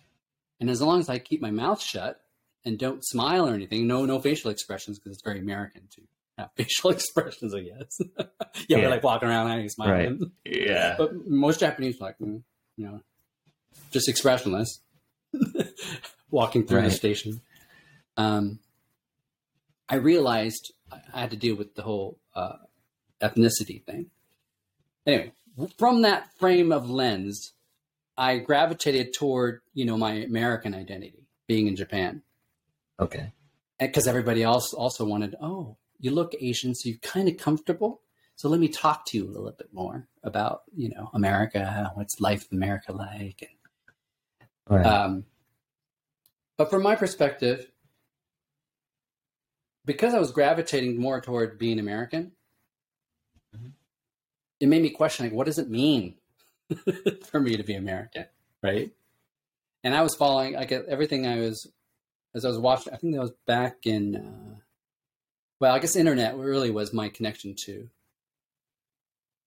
And 0.59 0.69
as 0.69 0.81
long 0.81 0.99
as 0.99 1.09
I 1.09 1.19
keep 1.19 1.41
my 1.41 1.51
mouth 1.51 1.79
shut 1.79 2.19
and 2.65 2.79
don't 2.79 3.05
smile 3.05 3.47
or 3.47 3.53
anything, 3.53 3.85
no 3.85 4.05
no 4.05 4.19
facial 4.19 4.49
expressions 4.49 4.97
because 4.97 5.11
it's 5.11 5.23
very 5.23 5.39
American 5.39 5.83
to 5.91 6.01
have 6.39 6.49
facial 6.55 6.89
expressions, 6.89 7.53
I 7.53 7.61
guess. 7.61 7.99
yeah, 8.67 8.77
yeah. 8.77 8.87
are 8.87 8.89
like 8.89 9.03
walking 9.03 9.29
around 9.29 9.51
and 9.51 9.71
smiling. 9.71 10.19
Right. 10.19 10.29
Yeah. 10.45 10.95
But 10.97 11.27
most 11.27 11.59
Japanese 11.59 11.99
like, 11.99 12.17
mm, 12.19 12.41
you 12.77 12.85
know, 12.85 13.01
just 13.91 14.09
expressionless, 14.09 14.79
walking 16.33 16.65
through 16.65 16.79
right. 16.79 16.89
the 16.89 16.95
station. 16.95 17.39
Um, 18.17 18.59
I 19.87 19.95
realized 19.95 20.73
I 20.91 21.21
had 21.21 21.31
to 21.31 21.37
deal 21.37 21.55
with 21.55 21.75
the 21.75 21.83
whole 21.83 22.17
uh, 22.35 22.57
ethnicity 23.21 23.85
thing. 23.85 24.07
Anyway, 25.05 25.31
from 25.77 26.01
that 26.01 26.35
frame 26.39 26.71
of 26.71 26.89
lens, 26.89 27.53
I 28.17 28.39
gravitated 28.39 29.13
toward, 29.13 29.61
you 29.73 29.85
know, 29.85 29.95
my 29.95 30.13
American 30.13 30.73
identity, 30.73 31.27
being 31.47 31.67
in 31.67 31.75
Japan. 31.75 32.23
Okay. 32.99 33.31
Because 33.79 34.07
everybody 34.07 34.41
else 34.41 34.73
also 34.73 35.05
wanted, 35.05 35.35
oh, 35.39 35.77
you 35.99 36.11
look 36.11 36.33
Asian, 36.39 36.73
so 36.73 36.89
you're 36.89 36.97
kind 36.99 37.27
of 37.27 37.37
comfortable. 37.37 38.01
So 38.35 38.49
let 38.49 38.59
me 38.59 38.67
talk 38.67 39.05
to 39.07 39.17
you 39.17 39.25
a 39.25 39.31
little 39.31 39.51
bit 39.51 39.71
more 39.71 40.07
about, 40.23 40.63
you 40.75 40.89
know, 40.89 41.11
America, 41.13 41.91
what's 41.93 42.19
life 42.19 42.47
in 42.51 42.57
America 42.57 42.91
like. 42.91 43.47
And, 43.47 44.77
right. 44.77 44.85
um, 44.85 45.25
but 46.57 46.69
from 46.69 46.83
my 46.83 46.95
perspective, 46.95 47.67
because 49.85 50.13
I 50.13 50.19
was 50.19 50.31
gravitating 50.31 50.99
more 50.99 51.19
toward 51.21 51.57
being 51.57 51.79
American, 51.79 52.31
mm-hmm. 53.55 53.69
it 54.59 54.67
made 54.67 54.81
me 54.81 54.89
question, 54.89 55.25
like, 55.25 55.33
what 55.33 55.45
does 55.45 55.59
it 55.59 55.69
mean 55.69 56.15
for 57.31 57.39
me 57.39 57.57
to 57.57 57.63
be 57.63 57.75
American, 57.75 58.25
right? 58.61 58.91
And 59.83 59.93
I 59.93 60.01
was 60.01 60.15
following, 60.15 60.53
like, 60.53 60.71
everything 60.71 61.27
I 61.27 61.39
was, 61.39 61.69
as 62.33 62.45
I 62.45 62.47
was 62.47 62.59
watching, 62.59 62.93
I 62.93 62.97
think 62.97 63.13
that 63.13 63.21
was 63.21 63.33
back 63.45 63.85
in, 63.85 64.15
uh, 64.15 64.59
well, 65.59 65.73
I 65.73 65.79
guess 65.79 65.95
internet 65.95 66.37
really 66.37 66.71
was 66.71 66.93
my 66.93 67.09
connection 67.09 67.55
to 67.65 67.89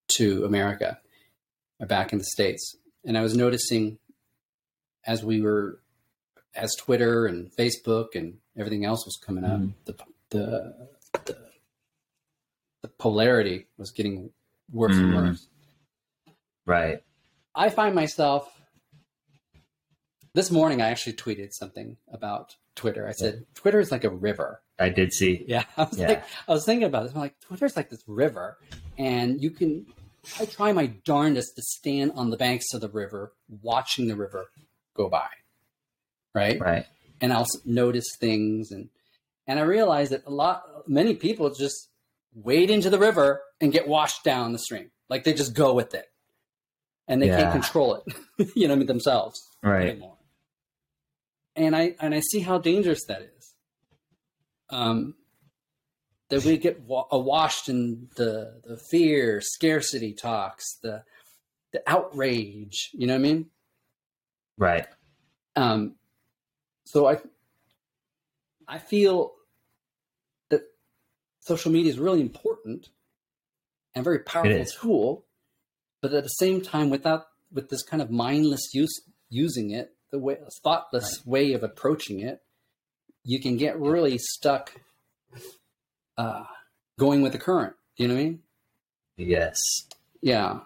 to 0.08 0.44
America, 0.44 0.98
back 1.80 2.12
in 2.12 2.18
the 2.18 2.24
states, 2.24 2.76
and 3.04 3.18
I 3.18 3.22
was 3.22 3.36
noticing 3.36 3.98
as 5.04 5.24
we 5.24 5.42
were 5.42 5.80
as 6.56 6.74
Twitter 6.74 7.26
and 7.26 7.50
Facebook 7.52 8.14
and 8.14 8.38
everything 8.58 8.84
else 8.84 9.04
was 9.04 9.16
coming 9.16 9.44
up, 9.44 9.60
mm. 9.60 9.72
the, 9.84 9.96
the, 10.30 10.88
the 11.24 11.36
the 12.82 12.88
polarity 12.98 13.66
was 13.78 13.90
getting 13.90 14.30
worse 14.70 14.94
mm. 14.94 15.00
and 15.00 15.12
mm-hmm. 15.12 15.26
worse. 15.28 15.48
Right. 16.64 17.02
I 17.54 17.70
find 17.70 17.94
myself 17.94 18.50
this 20.34 20.50
morning. 20.50 20.82
I 20.82 20.90
actually 20.90 21.14
tweeted 21.14 21.52
something 21.52 21.96
about 22.12 22.56
Twitter. 22.74 23.08
I 23.08 23.12
said 23.12 23.34
yeah. 23.34 23.44
Twitter 23.54 23.80
is 23.80 23.90
like 23.90 24.04
a 24.04 24.10
river. 24.10 24.62
I 24.78 24.90
did 24.90 25.12
see. 25.12 25.44
Yeah, 25.48 25.64
I 25.76 25.84
was 25.84 25.98
yeah. 25.98 26.08
like, 26.08 26.24
I 26.48 26.52
was 26.52 26.64
thinking 26.64 26.86
about 26.86 27.04
this. 27.04 27.12
I'm 27.12 27.20
like, 27.20 27.40
Twitter's 27.40 27.76
like 27.76 27.90
this 27.90 28.04
river, 28.06 28.58
and 28.98 29.42
you 29.42 29.50
can. 29.50 29.86
I 30.40 30.44
try 30.44 30.72
my 30.72 30.86
darndest 30.86 31.54
to 31.54 31.62
stand 31.62 32.12
on 32.16 32.30
the 32.30 32.36
banks 32.36 32.74
of 32.74 32.80
the 32.80 32.88
river, 32.88 33.32
watching 33.62 34.08
the 34.08 34.16
river 34.16 34.46
go 34.94 35.08
by. 35.08 35.28
Right. 36.36 36.60
Right. 36.60 36.86
And 37.20 37.32
I'll 37.32 37.46
notice 37.64 38.06
things, 38.20 38.70
and 38.70 38.90
and 39.46 39.58
I 39.58 39.62
realize 39.62 40.10
that 40.10 40.26
a 40.26 40.30
lot, 40.30 40.62
many 40.86 41.14
people 41.14 41.52
just 41.52 41.88
wade 42.34 42.70
into 42.70 42.90
the 42.90 42.98
river 42.98 43.42
and 43.60 43.72
get 43.72 43.88
washed 43.88 44.22
down 44.22 44.52
the 44.52 44.58
stream. 44.58 44.90
Like 45.08 45.24
they 45.24 45.32
just 45.32 45.54
go 45.54 45.72
with 45.72 45.94
it, 45.94 46.06
and 47.08 47.22
they 47.22 47.28
yeah. 47.28 47.40
can't 47.40 47.52
control 47.52 47.94
it. 48.06 48.50
you 48.54 48.68
know, 48.68 48.76
themselves 48.76 49.40
right. 49.62 49.88
anymore 49.88 50.16
and 51.56 51.74
I 51.74 51.94
and 52.00 52.14
I 52.14 52.20
see 52.20 52.40
how 52.40 52.58
dangerous 52.58 53.04
that 53.06 53.22
is. 53.22 53.54
Um, 54.68 55.14
that 56.28 56.44
we 56.44 56.58
get 56.58 56.80
wa- 56.82 57.06
washed 57.10 57.68
in 57.68 58.08
the 58.16 58.60
the 58.64 58.76
fear, 58.76 59.40
scarcity 59.40 60.12
talks, 60.12 60.78
the 60.82 61.02
the 61.72 61.82
outrage. 61.86 62.90
You 62.92 63.06
know 63.06 63.14
what 63.14 63.20
I 63.20 63.22
mean? 63.22 63.46
Right. 64.58 64.86
Um. 65.56 65.94
So 66.86 67.06
I 67.06 67.18
I 68.68 68.78
feel 68.78 69.32
that 70.50 70.62
social 71.40 71.70
media 71.72 71.90
is 71.90 71.98
really 71.98 72.20
important 72.20 72.88
and 73.94 74.04
very 74.04 74.20
powerful 74.20 74.64
tool, 74.80 75.24
but 76.00 76.12
at 76.12 76.22
the 76.22 76.28
same 76.28 76.62
time, 76.62 76.88
without 76.88 77.26
with 77.52 77.68
this 77.70 77.82
kind 77.82 78.00
of 78.00 78.10
mindless 78.10 78.72
use 78.72 79.02
using 79.28 79.70
it, 79.70 79.94
the 80.10 80.18
way 80.18 80.38
thoughtless 80.62 81.18
right. 81.18 81.26
way 81.26 81.52
of 81.54 81.64
approaching 81.64 82.20
it, 82.20 82.40
you 83.24 83.40
can 83.40 83.56
get 83.56 83.80
really 83.80 84.18
stuck 84.18 84.80
uh, 86.16 86.44
going 86.98 87.20
with 87.20 87.32
the 87.32 87.38
current. 87.38 87.74
You 87.96 88.08
know 88.08 88.14
what 88.14 88.20
I 88.20 88.24
mean? 88.24 88.42
Yes. 89.16 89.58
Yeah. 90.20 90.60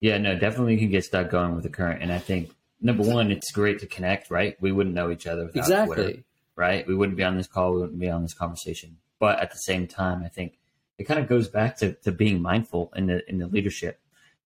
Yeah, 0.00 0.18
no, 0.18 0.38
definitely 0.38 0.74
you 0.74 0.78
can 0.78 0.90
get 0.90 1.04
stuck 1.04 1.30
going 1.30 1.54
with 1.56 1.64
the 1.64 1.70
current. 1.70 2.02
And 2.02 2.12
I 2.12 2.18
think 2.18 2.52
number 2.80 3.02
one, 3.02 3.30
it's 3.30 3.50
great 3.52 3.78
to 3.80 3.86
connect, 3.86 4.30
right? 4.30 4.56
We 4.60 4.72
wouldn't 4.72 4.94
know 4.94 5.10
each 5.10 5.26
other 5.26 5.46
without 5.46 5.60
exactly. 5.60 5.94
Twitter, 5.96 6.22
right? 6.56 6.86
We 6.86 6.94
wouldn't 6.94 7.16
be 7.16 7.24
on 7.24 7.36
this 7.36 7.46
call, 7.46 7.74
we 7.74 7.80
wouldn't 7.80 7.98
be 7.98 8.10
on 8.10 8.22
this 8.22 8.34
conversation. 8.34 8.96
But 9.18 9.40
at 9.40 9.50
the 9.50 9.58
same 9.58 9.86
time, 9.86 10.22
I 10.24 10.28
think 10.28 10.58
it 10.98 11.04
kind 11.04 11.20
of 11.20 11.28
goes 11.28 11.48
back 11.48 11.76
to, 11.78 11.92
to 12.04 12.12
being 12.12 12.40
mindful 12.42 12.92
in 12.94 13.06
the 13.06 13.28
in 13.28 13.38
the 13.38 13.46
leadership. 13.46 14.00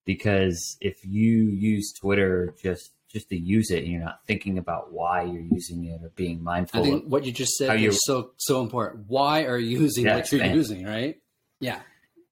Because 0.04 0.76
if 0.80 1.04
you 1.04 1.48
use 1.48 1.92
Twitter 1.92 2.54
just 2.62 2.90
just 3.08 3.28
to 3.28 3.36
use 3.36 3.70
it 3.70 3.82
and 3.84 3.92
you're 3.92 4.02
not 4.02 4.20
thinking 4.26 4.56
about 4.56 4.92
why 4.92 5.22
you're 5.22 5.42
using 5.42 5.84
it 5.84 6.02
or 6.02 6.08
being 6.16 6.42
mindful 6.42 6.80
I 6.80 6.84
think 6.84 7.04
what 7.04 7.24
you 7.26 7.32
just 7.32 7.52
said 7.56 7.78
is 7.78 8.00
so 8.04 8.30
so 8.38 8.62
important. 8.62 9.04
Why 9.08 9.44
are 9.44 9.58
you 9.58 9.80
using 9.80 10.06
Yeah, 10.06 10.16
what 10.16 10.32
you're 10.32 10.40
man. 10.40 10.56
using, 10.56 10.84
right? 10.86 11.20
Yeah. 11.60 11.80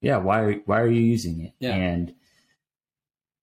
yeah 0.01 0.17
why 0.17 0.39
are, 0.41 0.53
why 0.65 0.79
are 0.81 0.87
you 0.89 1.01
using 1.01 1.41
it 1.45 1.53
Yeah. 1.59 1.75
and 1.75 2.13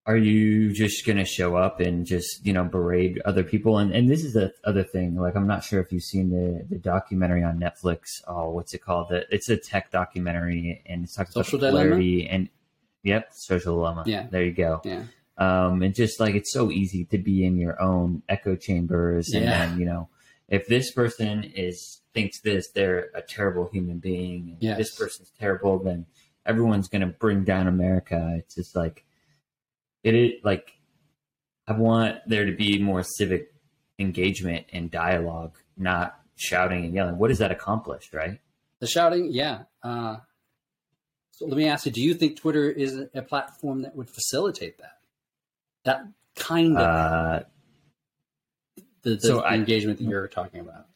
are 0.09 0.17
you 0.17 0.73
just 0.73 1.07
gonna 1.07 1.25
show 1.25 1.55
up 1.55 1.79
and 1.81 2.07
just 2.07 2.45
you 2.45 2.53
know 2.53 2.65
berate 2.65 3.19
other 3.27 3.45
people 3.45 3.77
and 3.79 3.93
and 3.93 4.09
this 4.09 4.25
is 4.25 4.33
the 4.33 4.51
other 4.65 4.83
thing 4.83 5.15
like 5.15 5.37
i'm 5.37 5.47
not 5.47 5.63
sure 5.63 5.81
if 5.81 5.93
you've 5.93 6.03
seen 6.03 6.31
the 6.31 6.65
the 6.71 6.79
documentary 6.79 7.43
on 7.45 7.61
netflix 7.61 8.01
oh 8.27 8.49
what's 8.51 8.73
it 8.75 8.79
called 8.79 9.09
the, 9.11 9.25
it's 9.31 9.49
a 9.51 9.57
tech 9.57 9.91
documentary 9.91 10.83
and 10.87 11.05
it's 11.05 11.15
talking 11.15 11.31
Social 11.33 11.59
about 11.59 11.67
the 11.67 11.71
Dilemma? 11.73 11.89
polarity 11.91 12.27
and 12.29 12.49
yep 13.03 13.29
social 13.33 13.77
dilemma 13.77 14.03
Yeah. 14.07 14.27
there 14.31 14.43
you 14.45 14.53
go 14.53 14.81
Yeah. 14.83 15.05
um 15.37 15.83
and 15.83 15.95
just 15.95 16.19
like 16.19 16.35
it's 16.35 16.53
so 16.53 16.71
easy 16.71 17.05
to 17.07 17.19
be 17.19 17.45
in 17.45 17.59
your 17.59 17.81
own 17.81 18.23
echo 18.29 18.57
chambers 18.57 19.29
and 19.35 19.45
Yeah. 19.45 19.67
then 19.69 19.79
you 19.79 19.85
know 19.85 20.09
if 20.49 20.67
this 20.69 20.91
person 20.93 21.45
is 21.55 22.01
thinks 22.15 22.41
this 22.41 22.71
they're 22.71 23.11
a 23.15 23.21
terrible 23.21 23.69
human 23.71 23.99
being 23.99 24.53
and 24.53 24.57
Yes. 24.63 24.79
this 24.79 24.95
person's 24.97 25.31
terrible 25.39 25.79
then 25.79 26.07
everyone's 26.47 26.89
going 26.89 27.03
to 27.03 27.09
bring 27.09 27.45
down 27.45 27.67
america 27.69 28.37
it's 28.39 28.55
just 28.55 28.75
like 28.75 29.05
it 30.05 30.15
is 30.15 30.33
like 30.45 30.73
i 31.67 31.73
want 31.73 32.17
there 32.27 32.47
to 32.47 32.53
be 32.53 32.79
more 32.81 33.03
civic 33.03 33.53
engagement 33.99 34.67
and 34.73 34.91
dialogue 34.91 35.57
not 35.77 36.19
shouting 36.37 36.85
and 36.85 36.95
yelling 36.95 37.19
what 37.19 37.29
does 37.29 37.39
that 37.39 37.51
accomplish 37.51 38.11
right 38.13 38.39
The 38.81 38.87
shouting, 38.87 39.33
yeah. 39.33 39.63
Uh, 39.83 40.19
so 41.33 41.47
let 41.47 41.57
me 41.57 41.67
ask 41.69 41.85
you: 41.87 41.91
Do 41.93 42.01
you 42.03 42.15
think 42.15 42.37
Twitter 42.41 42.71
is 42.71 42.97
a 43.15 43.23
platform 43.23 43.83
that 43.83 43.95
would 43.97 44.09
facilitate 44.09 44.79
that? 44.79 44.99
That 45.85 46.07
kind 46.37 46.77
of 46.77 46.83
uh 46.83 47.41
the, 49.03 49.15
the 49.17 49.21
so 49.21 49.41
I- 49.41 49.55
engagement 49.55 49.99
that 49.99 50.05
you're 50.05 50.29
talking 50.29 50.61
about. 50.61 50.87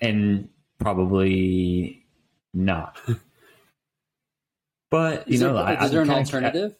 and 0.00 0.48
probably 0.78 2.04
not 2.52 2.98
but 4.90 5.28
you 5.28 5.34
Is, 5.34 5.40
know 5.40 5.54
there, 5.54 5.64
I, 5.64 5.84
is 5.84 5.90
there 5.90 6.02
I'm 6.02 6.10
an 6.10 6.16
alternative? 6.16 6.74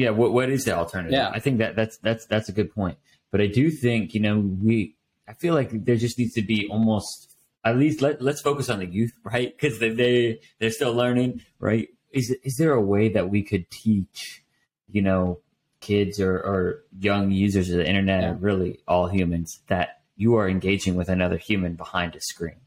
Yeah, 0.00 0.10
what 0.10 0.32
what 0.32 0.48
is 0.50 0.64
the 0.64 0.72
alternative? 0.76 1.12
Yeah. 1.12 1.30
I 1.32 1.40
think 1.40 1.58
that 1.58 1.76
that's 1.76 1.96
that's 1.98 2.24
that's 2.26 2.48
a 2.48 2.52
good 2.52 2.72
point. 2.74 2.96
But 3.30 3.40
I 3.40 3.46
do 3.46 3.70
think 3.70 4.14
you 4.14 4.20
know 4.20 4.38
we. 4.38 4.96
I 5.28 5.34
feel 5.34 5.54
like 5.54 5.70
there 5.84 5.96
just 5.96 6.18
needs 6.18 6.34
to 6.34 6.42
be 6.42 6.66
almost 6.68 7.36
at 7.64 7.76
least 7.76 8.02
let 8.02 8.20
let's 8.20 8.40
focus 8.40 8.68
on 8.68 8.78
the 8.80 8.86
youth, 8.86 9.12
right? 9.24 9.56
Because 9.56 9.78
they 9.78 9.90
they 9.90 10.40
they're 10.58 10.70
still 10.70 10.94
learning, 10.94 11.42
right? 11.58 11.88
Is 12.10 12.34
is 12.42 12.56
there 12.56 12.72
a 12.72 12.80
way 12.82 13.08
that 13.10 13.30
we 13.30 13.42
could 13.42 13.70
teach, 13.70 14.42
you 14.90 15.02
know, 15.02 15.38
kids 15.80 16.18
or 16.20 16.34
or 16.38 16.84
young 16.98 17.30
users 17.30 17.70
of 17.70 17.76
the 17.78 17.86
internet, 17.88 18.22
Yeah. 18.22 18.36
really 18.40 18.80
all 18.88 19.06
humans, 19.08 19.60
that 19.68 20.00
you 20.16 20.34
are 20.34 20.48
engaging 20.48 20.96
with 20.96 21.08
another 21.08 21.36
human 21.38 21.74
behind 21.76 22.14
a 22.16 22.20
screen, 22.20 22.60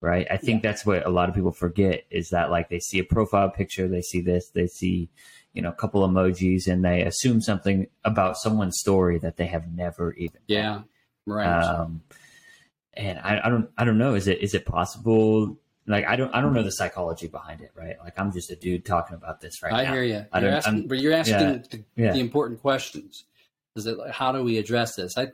right? 0.00 0.26
I 0.30 0.36
think 0.36 0.62
that's 0.62 0.84
what 0.84 1.06
a 1.06 1.10
lot 1.10 1.28
of 1.28 1.34
people 1.34 1.52
forget 1.52 2.04
is 2.10 2.30
that 2.30 2.50
like 2.50 2.68
they 2.68 2.80
see 2.80 2.98
a 2.98 3.04
profile 3.04 3.50
picture, 3.50 3.86
they 3.88 4.02
see 4.02 4.20
this, 4.20 4.50
they 4.50 4.66
see 4.66 5.08
you 5.58 5.62
know, 5.62 5.70
a 5.70 5.74
couple 5.82 6.06
emojis 6.08 6.68
and 6.68 6.84
they 6.84 7.02
assume 7.02 7.40
something 7.40 7.88
about 8.04 8.36
someone's 8.36 8.78
story 8.78 9.18
that 9.18 9.36
they 9.38 9.46
have 9.46 9.66
never 9.74 10.12
even. 10.14 10.38
Yeah, 10.46 10.82
right. 11.26 11.46
Um, 11.64 12.02
and 12.94 13.18
I, 13.18 13.40
I 13.44 13.48
don't, 13.48 13.68
I 13.76 13.84
don't 13.84 13.98
know. 13.98 14.14
Is 14.14 14.28
it, 14.28 14.38
is 14.38 14.54
it 14.54 14.64
possible? 14.64 15.58
Like, 15.88 16.06
I 16.06 16.14
don't, 16.14 16.32
I 16.32 16.40
don't 16.40 16.52
know 16.54 16.62
the 16.62 16.70
psychology 16.70 17.26
behind 17.26 17.60
it, 17.60 17.72
right? 17.74 17.96
Like, 18.04 18.18
I'm 18.20 18.30
just 18.30 18.52
a 18.52 18.56
dude 18.56 18.84
talking 18.86 19.16
about 19.16 19.40
this 19.40 19.60
right 19.64 19.72
I 19.72 19.82
now. 19.84 19.92
hear 19.94 20.02
you. 20.04 20.26
I 20.32 20.40
You're 20.40 20.50
asking, 20.50 20.74
I'm- 20.74 20.86
but 20.86 20.98
you're 21.00 21.12
asking 21.14 21.40
yeah, 21.40 21.58
the, 21.70 21.84
yeah. 21.96 22.12
the 22.12 22.20
important 22.20 22.60
questions. 22.60 23.24
Is 23.74 23.86
it 23.86 23.98
like, 23.98 24.12
how 24.12 24.30
do 24.30 24.44
we 24.44 24.58
address 24.58 24.94
this? 24.94 25.18
I, 25.18 25.28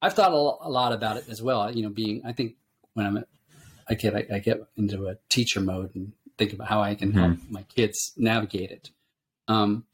I've 0.00 0.14
thought 0.14 0.32
a, 0.32 0.68
lot 0.68 0.92
about 0.92 1.16
it 1.16 1.26
as 1.28 1.40
well. 1.40 1.70
You 1.74 1.84
know, 1.84 1.90
being 1.90 2.22
I 2.24 2.32
think 2.32 2.56
when 2.94 3.06
I'm, 3.06 3.24
I 3.88 3.94
get 3.94 4.16
I, 4.16 4.26
I 4.34 4.38
get 4.40 4.58
into 4.76 5.06
a 5.06 5.16
teacher 5.28 5.60
mode 5.60 5.94
and 5.94 6.12
think 6.38 6.52
about 6.52 6.66
how 6.68 6.80
I 6.82 6.94
can 6.96 7.12
help 7.12 7.32
Mm-hmm. 7.32 7.52
my 7.52 7.62
kids 7.64 8.12
navigate 8.16 8.70
it. 8.72 8.90
Um, 9.52 9.84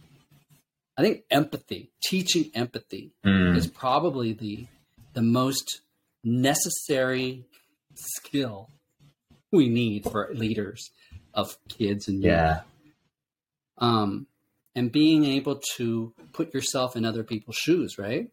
I 0.96 1.02
think 1.02 1.24
empathy, 1.30 1.90
teaching 2.04 2.50
empathy, 2.54 3.12
Mm, 3.24 3.56
is 3.56 3.66
probably 3.66 4.32
the 4.32 4.66
the 5.14 5.22
most 5.22 5.80
necessary 6.24 7.44
skill 7.94 8.68
we 9.50 9.68
need 9.68 10.04
for 10.04 10.30
leaders 10.34 10.90
of 11.34 11.56
kids 11.68 12.08
and 12.08 12.22
yeah. 12.22 12.60
um, 13.78 14.26
and 14.74 14.92
being 14.92 15.24
able 15.24 15.60
to 15.76 16.12
put 16.32 16.52
yourself 16.54 16.96
in 16.96 17.04
other 17.04 17.24
people's 17.24 17.56
shoes, 17.56 17.98
right? 17.98 18.30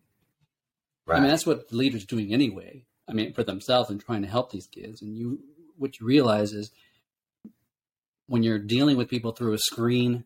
Right. 1.07 1.17
I 1.17 1.19
mean, 1.19 1.29
that's 1.29 1.45
what 1.45 1.71
leaders 1.71 2.05
doing 2.05 2.33
anyway. 2.33 2.83
I 3.07 3.13
mean, 3.13 3.33
for 3.33 3.43
themselves 3.43 3.89
and 3.89 4.03
trying 4.03 4.23
to 4.23 4.27
help 4.27 4.51
these 4.51 4.67
kids. 4.67 5.01
And 5.01 5.15
you, 5.15 5.39
what 5.77 5.99
you 5.99 6.05
realize 6.05 6.51
is 6.51 6.71
when 8.27 8.41
you're 8.43 8.59
dealing 8.59 8.97
with 8.97 9.09
people 9.09 9.31
through 9.31 9.53
a 9.53 9.59
screen, 9.59 10.23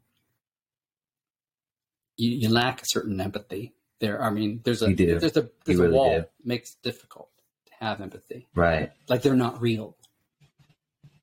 you, 2.19 2.31
you 2.31 2.49
lack 2.49 2.81
a 2.81 2.85
certain 2.85 3.19
empathy. 3.21 3.73
There, 3.99 4.21
I 4.23 4.29
mean, 4.29 4.61
there's 4.63 4.81
a 4.81 4.93
there's 4.93 5.23
a 5.37 5.49
there's 5.65 5.77
You 5.77 5.79
a 5.79 5.81
really 5.87 5.93
wall 5.93 6.09
do. 6.11 6.15
that 6.21 6.31
makes 6.43 6.71
it 6.71 6.77
difficult 6.83 7.29
to 7.67 7.71
have 7.85 7.99
empathy. 8.01 8.47
right. 8.55 8.91
Like 9.07 9.21
they're 9.23 9.35
not 9.35 9.61
real, 9.61 9.95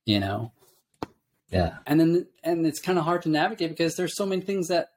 you 0.05 0.19
know 0.19 0.51
Yeah. 1.49 1.77
and 1.87 1.99
then 1.99 2.27
and 2.43 2.65
it's 2.67 2.79
kind 2.79 2.99
of 2.99 3.05
hard 3.05 3.23
to 3.23 3.29
navigate 3.29 3.69
because 3.69 3.95
there's 3.95 4.15
so 4.15 4.25
many 4.25 4.41
things 4.41 4.67
that 4.67 4.89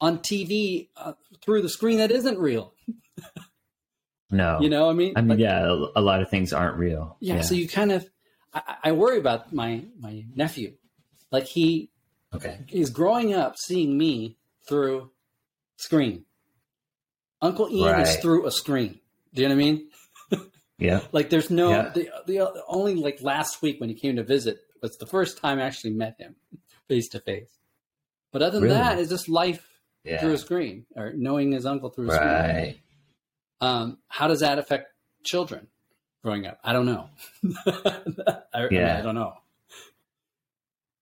on 0.00 0.18
TV 0.18 0.88
uh, 0.96 1.14
through 1.44 1.62
the 1.62 1.68
screen 1.68 1.98
that 1.98 2.10
isn't 2.12 2.38
real. 2.38 2.72
No. 4.30 4.60
You 4.60 4.68
know, 4.68 4.90
I 4.90 4.92
mean, 4.92 5.14
I 5.16 5.22
mean, 5.22 5.30
Like, 5.30 5.38
yeah, 5.38 5.64
a, 5.96 6.02
lot 6.02 6.20
of 6.20 6.28
things 6.28 6.52
aren't 6.52 6.76
real. 6.76 7.16
yeah, 7.18 7.40
So 7.40 7.54
you 7.54 7.66
kind 7.66 7.90
of, 7.92 8.06
I, 8.52 8.76
I 8.84 8.92
worry 8.92 9.18
about 9.18 9.54
my 9.54 9.84
my 9.98 10.26
nephew, 10.34 10.74
like 11.32 11.44
he 11.46 11.90
okay. 12.34 12.58
is 12.70 12.90
growing 12.90 13.32
up 13.32 13.56
seeing 13.56 13.96
me 13.96 14.36
through 14.68 15.10
screen. 15.76 16.24
Uncle 17.40 17.68
Ian 17.70 18.00
is 18.00 18.16
through 18.16 18.46
a 18.46 18.50
screen. 18.50 19.00
Do 19.34 19.42
you 19.42 19.48
know 19.48 19.54
what 19.54 19.60
I 19.60 19.64
mean? 19.64 19.88
Yeah. 20.80 21.00
Like 21.10 21.28
there's 21.28 21.50
no 21.50 21.70
Yeah. 21.70 21.88
the, 21.92 22.08
the 22.28 22.62
only 22.68 22.94
like 22.94 23.20
last 23.20 23.62
week 23.62 23.80
when 23.80 23.88
he 23.88 23.96
came 23.96 24.14
to 24.14 24.22
visit 24.22 24.58
was 24.80 24.96
the 24.96 25.06
first 25.06 25.38
time 25.38 25.58
I 25.58 25.62
actually 25.62 25.90
met 25.94 26.14
him 26.20 26.36
face 26.88 27.08
to 27.08 27.20
face. 27.20 27.50
But 28.32 28.42
other 28.42 28.60
than 28.60 28.68
Really? 28.68 28.74
that, 28.78 28.96
it's 29.00 29.10
just 29.10 29.28
life 29.28 29.66
Yeah. 30.04 30.20
through 30.20 30.34
a 30.34 30.38
screen 30.38 30.86
or 30.94 31.12
knowing 31.16 31.50
his 31.50 31.66
uncle 31.66 31.90
through 31.90 32.10
a 32.12 32.14
screen. 32.14 32.28
Right. 32.30 32.78
Um, 33.60 33.98
how 34.06 34.28
does 34.28 34.38
that 34.38 34.60
affect 34.60 34.92
children 35.24 35.66
growing 36.22 36.46
up? 36.46 36.60
I 36.62 36.72
don't 36.72 36.86
know. 36.86 37.08
I, 37.66 38.38
I 38.54 38.60
mean, 38.60 38.68
Yeah. 38.70 38.98
I 38.98 39.02
don't 39.02 39.16
know. 39.16 39.34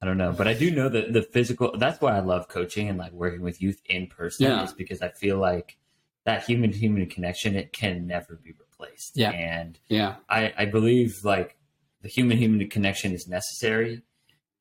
I 0.07 0.09
don't 0.11 0.19
know, 0.19 0.31
but 0.33 0.47
I 0.47 0.55
do 0.55 0.71
know 0.71 0.89
that 0.89 1.13
the 1.13 1.23
physical. 1.23 1.77
That's 1.77 2.01
why 2.01 2.17
I 2.17 2.21
love 2.21 2.47
coaching 2.47 2.89
and 2.89 2.97
like 2.97 3.11
working 3.11 3.41
with 3.41 3.61
youth 3.61 3.81
in 3.87 4.07
person. 4.07 4.47
Yeah. 4.47 4.63
Is 4.63 4.73
because 4.73 5.03
I 5.03 5.09
feel 5.09 5.39
like 5.39 5.77
that 6.25 6.45
human 6.45 6.71
to 6.71 6.79
human 6.79 7.07
connection 7.07 7.57
it 7.57 7.73
can 7.73 8.07
never 8.07 8.37
be 8.37 8.53
replaced. 8.53 9.13
Yeah. 9.17 9.31
and 9.31 9.79
Yeah, 9.89 10.17
I, 10.29 10.53
I 10.57 10.65
believe 10.67 11.13
like 11.25 11.57
the 12.03 12.09
human 12.09 12.37
human 12.39 12.69
connection 12.69 13.13
is 13.13 13.27
necessary, 13.27 14.03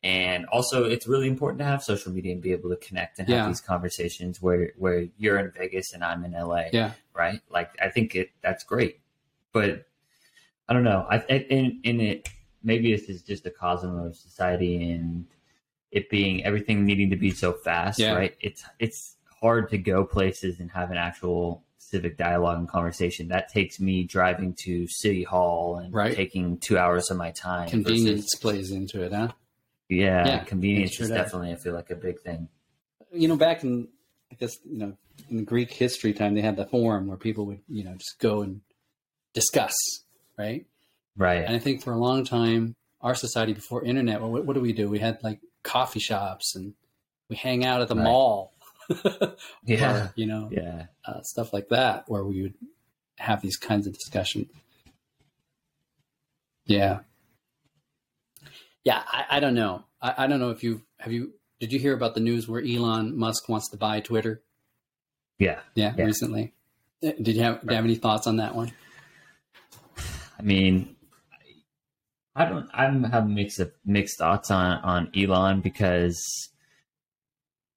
and 0.02 0.48
also 0.48 0.84
it's 0.86 1.08
really 1.08 1.28
important 1.28 1.60
to 1.60 1.66
have 1.66 1.84
social 1.84 2.12
media 2.12 2.34
and 2.34 2.42
be 2.42 2.52
able 2.52 2.72
to 2.72 2.76
connect 2.78 3.20
and 3.20 3.28
have 3.30 3.38
Yeah. 3.38 3.48
these 3.48 3.62
conversations 3.62 4.42
where 4.42 4.72
where 4.78 5.06
you're 5.18 5.38
in 5.38 5.52
Vegas 5.52 5.94
and 5.94 6.04
I'm 6.04 6.26
in 6.26 6.32
LA. 6.32 6.66
yeah, 6.74 6.94
right? 7.14 7.40
Like 7.52 7.70
I 7.80 7.90
think 7.90 8.16
it 8.16 8.32
that's 8.42 8.64
great, 8.64 9.00
but 9.54 9.86
I 10.68 10.74
don't 10.74 10.84
know. 10.84 11.06
I 11.08 11.18
in 11.28 11.82
in 11.84 12.02
it 12.02 12.30
maybe 12.66 12.92
this 12.96 13.08
is 13.08 13.22
just 13.22 13.46
a 13.46 13.50
cosm 13.52 14.06
of 14.06 14.16
society 14.16 14.92
and 14.92 15.26
it 15.92 16.10
being 16.10 16.44
everything 16.44 16.84
needing 16.86 17.10
to 17.12 17.16
be 17.16 17.32
so 17.32 17.54
fast, 17.54 18.00
Yeah. 18.00 18.16
right? 18.16 18.36
It's 18.42 18.64
it's 18.80 19.16
hard 19.42 19.70
to 19.70 19.78
go 19.78 20.04
places 20.04 20.60
and 20.60 20.70
have 20.72 20.92
an 20.92 20.98
actual 20.98 21.64
civic 21.78 22.18
dialogue 22.18 22.58
and 22.58 22.68
conversation. 22.68 23.28
That 23.30 23.48
takes 23.50 23.80
me 23.80 24.04
driving 24.04 24.56
to 24.66 24.88
City 24.88 25.24
Hall 25.24 25.78
and 25.78 25.94
Right. 25.94 26.16
taking 26.16 26.58
two 26.58 26.78
hours 26.78 27.10
of 27.12 27.18
my 27.18 27.32
time. 27.32 27.70
convenience 27.70 28.22
versus- 28.34 28.40
plays 28.42 28.72
into 28.72 29.04
it, 29.04 29.14
huh? 29.14 29.30
yeah, 29.88 30.26
Yeah, 30.28 30.44
convenience 30.44 30.94
sure 30.96 31.06
is 31.06 31.12
definitely 31.12 31.52
I 31.52 31.56
feel 31.56 31.74
like 31.76 31.92
a 31.92 31.96
big 31.96 32.20
thing. 32.22 32.50
You 33.14 33.28
know, 33.28 33.38
back 33.38 33.64
in 33.64 33.88
I 34.32 34.36
guess 34.36 34.58
you 34.66 34.80
know 34.80 34.98
in 35.30 35.46
Greek 35.46 35.72
history 35.72 36.12
time, 36.14 36.34
they 36.34 36.42
had 36.42 36.58
the 36.58 36.66
forum 36.66 37.08
where 37.08 37.18
people 37.18 37.46
would 37.46 37.62
you 37.70 37.84
know 37.84 37.94
just 37.94 38.18
go 38.20 38.42
and 38.42 38.62
discuss, 39.34 39.76
right? 40.38 40.66
Right. 41.18 41.44
And 41.46 41.56
I 41.56 41.60
think 41.60 41.82
for 41.84 41.94
a 41.94 41.98
long 41.98 42.26
time, 42.26 42.76
our 43.02 43.16
society 43.16 43.54
before 43.54 43.84
internet, 43.86 44.20
well, 44.22 44.32
what, 44.32 44.46
what 44.46 44.54
do 44.54 44.62
we 44.62 44.74
do? 44.74 44.90
We 44.90 45.00
had 45.00 45.24
like 45.24 45.40
coffee 45.64 46.00
shops 46.00 46.56
and 46.56 46.74
we 47.30 47.36
hang 47.36 47.64
out 47.66 47.82
at 47.82 47.88
the 47.88 47.96
Right. 47.96 48.04
mall. 48.04 48.54
Yeah. 49.66 49.96
or, 50.06 50.14
you 50.16 50.26
know, 50.28 50.50
Yeah. 50.52 50.88
uh, 51.06 51.22
stuff 51.24 51.54
like 51.54 51.70
that, 51.70 52.04
where 52.08 52.24
we 52.24 52.42
would 52.44 52.54
have 53.18 53.42
these 53.42 53.58
kinds 53.58 53.88
of 53.88 53.94
discussions. 53.94 54.52
Yeah, 56.68 57.00
yeah. 58.84 59.04
I, 59.06 59.26
I 59.38 59.40
don't 59.40 59.54
know. 59.54 59.84
I, 60.02 60.14
I 60.20 60.28
don't 60.28 60.40
know 60.40 60.50
if 60.50 60.64
you 60.64 60.82
have 61.00 61.14
you. 61.14 61.34
Did 61.60 61.72
you 61.72 61.80
hear 61.80 61.94
about 61.94 62.16
the 62.16 62.20
news 62.22 62.48
where 62.48 62.62
Elon 62.62 63.18
Musk 63.18 63.48
wants 63.50 63.70
to 63.70 63.78
buy 63.78 64.00
Twitter? 64.02 64.42
Yeah. 65.40 65.60
Yeah, 65.76 65.94
Yeah. 65.98 66.06
recently. 66.06 66.54
Did 67.02 67.28
you 67.36 67.42
have, 67.44 67.62
do 67.62 67.68
you 67.70 67.76
have 67.76 67.86
any 67.86 67.96
thoughts 67.96 68.26
on 68.28 68.38
that 68.38 68.56
one? 68.56 68.72
I 70.40 70.42
mean, 70.42 70.95
I 72.36 72.46
don't. 72.46 72.70
I'm 72.74 73.04
have 73.04 73.28
mixed 73.30 73.62
mixed 73.86 74.18
thoughts 74.18 74.52
on 74.52 74.80
on 74.82 75.10
Elon 75.16 75.62
because, 75.62 76.22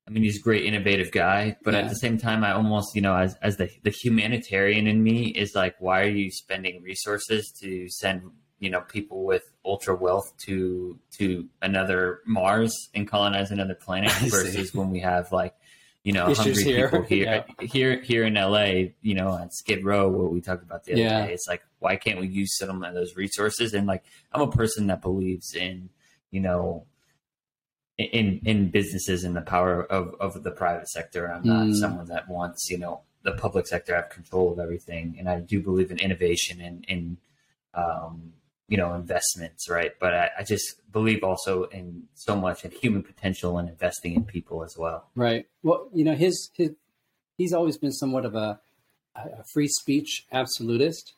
I 0.07 0.11
mean, 0.11 0.23
he's 0.25 0.39
a 0.39 0.43
great 0.43 0.65
innovative 0.65 1.13
guy, 1.13 1.57
but 1.63 1.75
Yeah. 1.75 1.81
at 1.81 1.89
the 1.89 1.95
same 1.97 2.19
time, 2.19 2.43
I 2.43 2.53
almost 2.53 2.95
you 2.97 3.03
know 3.03 3.15
as 3.17 3.37
as 3.43 3.57
the 3.57 3.71
the 3.85 3.91
humanitarian 3.91 4.87
in 4.87 5.03
me 5.03 5.29
is 5.29 5.55
like, 5.55 5.77
why 5.79 6.01
are 6.03 6.09
you 6.09 6.31
spending 6.31 6.83
resources 6.83 7.53
to 7.61 7.89
send 7.89 8.23
you 8.59 8.71
know 8.71 8.81
people 8.81 9.25
with 9.25 9.45
ultra 9.65 9.95
wealth 9.95 10.33
to 10.47 10.99
to 11.19 11.49
another 11.63 12.21
Mars 12.27 12.75
and 12.95 13.07
colonize 13.07 13.51
another 13.53 13.75
planet 13.77 14.11
versus 14.31 14.75
when 14.75 14.91
we 14.91 15.01
have 15.01 15.31
like. 15.33 15.55
You 16.05 16.13
know, 16.13 16.31
Issues 16.31 16.39
hungry 16.47 16.65
here. 16.65 16.89
people 16.89 17.03
here, 17.05 17.45
here, 17.61 18.01
here 18.03 18.25
in 18.25 18.35
LA. 18.35 18.93
You 19.03 19.15
know, 19.15 19.37
at 19.37 19.53
Skid 19.53 19.85
Row, 19.85 20.09
what 20.09 20.33
we 20.33 20.41
talked 20.41 20.63
about 20.63 20.85
the 20.85 20.93
other 20.93 21.03
Yeah. 21.03 21.27
day. 21.27 21.33
It's 21.35 21.47
like, 21.49 21.63
why 21.81 21.97
can't 21.97 22.21
we 22.21 22.29
use 22.29 22.57
some 22.57 22.83
of 22.83 22.95
those 22.95 23.15
resources? 23.17 23.75
And 23.75 23.87
like, 23.87 24.05
I'm 24.33 24.41
a 24.41 24.51
person 24.51 24.87
that 24.87 25.03
believes 25.03 25.55
in, 25.55 25.91
you 26.31 26.41
know, 26.41 26.87
in 27.99 28.41
in 28.45 28.71
businesses 28.71 29.25
and 29.25 29.37
the 29.37 29.43
power 29.43 29.83
of 29.85 30.15
of 30.21 30.43
the 30.45 30.53
private 30.53 30.89
sector. 30.89 31.27
I'm 31.31 31.43
not 31.45 31.67
Mm. 31.67 31.75
someone 31.75 32.07
that 32.07 32.29
wants, 32.29 32.71
you 32.71 32.79
know, 32.79 33.03
the 33.25 33.33
public 33.33 33.67
sector 33.67 33.95
have 33.97 34.09
control 34.09 34.53
of 34.53 34.61
everything. 34.61 35.17
And 35.19 35.29
I 35.29 35.41
do 35.41 35.61
believe 35.61 35.91
in 35.91 35.99
innovation 35.99 36.61
and 36.61 36.85
in, 36.87 37.17
um, 37.75 38.33
you 38.69 38.77
know, 38.77 38.95
investments, 38.95 39.69
right? 39.69 39.93
But 39.99 40.15
I, 40.15 40.31
I 40.41 40.43
just 40.45 40.77
believe 40.93 41.25
also 41.25 41.65
in 41.65 42.05
so 42.15 42.37
much 42.37 42.65
in 42.65 42.71
human 42.71 43.03
potential 43.03 43.59
and 43.59 43.69
investing 43.69 44.15
in 44.15 44.25
people 44.25 44.63
as 44.63 44.77
well. 44.77 45.09
Right. 45.15 45.47
Well, 45.63 45.89
you 45.95 46.05
know, 46.05 46.15
his 46.15 46.51
his 46.55 46.71
he's 47.39 47.53
always 47.53 47.79
been 47.79 47.93
somewhat 47.93 48.25
of 48.25 48.35
a, 48.35 48.61
a 49.17 49.45
free 49.53 49.69
speech 49.69 50.27
absolutist, 50.33 51.15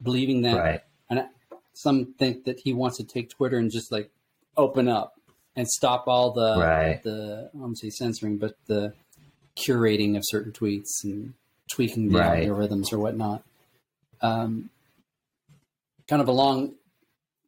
believing 0.00 0.42
that. 0.42 0.56
Right. 0.56 0.80
And 1.10 1.26
some 1.72 2.14
think 2.18 2.44
that 2.44 2.60
he 2.60 2.72
wants 2.72 2.96
to 2.98 3.04
take 3.04 3.30
Twitter 3.30 3.58
and 3.58 3.70
just 3.72 3.90
like 3.90 4.10
open 4.56 4.88
up 4.88 5.14
and 5.56 5.66
stop 5.66 6.04
all 6.06 6.32
the 6.32 6.58
Right. 6.60 7.02
the 7.02 7.50
I 7.54 7.58
don't 7.58 7.76
say 7.76 7.90
censoring, 7.90 8.38
but 8.38 8.56
the 8.66 8.92
curating 9.56 10.16
of 10.16 10.22
certain 10.26 10.52
tweets 10.52 11.02
and 11.02 11.34
tweaking 11.72 12.08
the 12.10 12.18
Right. 12.18 12.46
algorithms 12.46 12.92
or 12.92 12.98
whatnot. 12.98 13.42
Um, 14.20 14.70
kind 16.08 16.22
of 16.22 16.28
along 16.28 16.74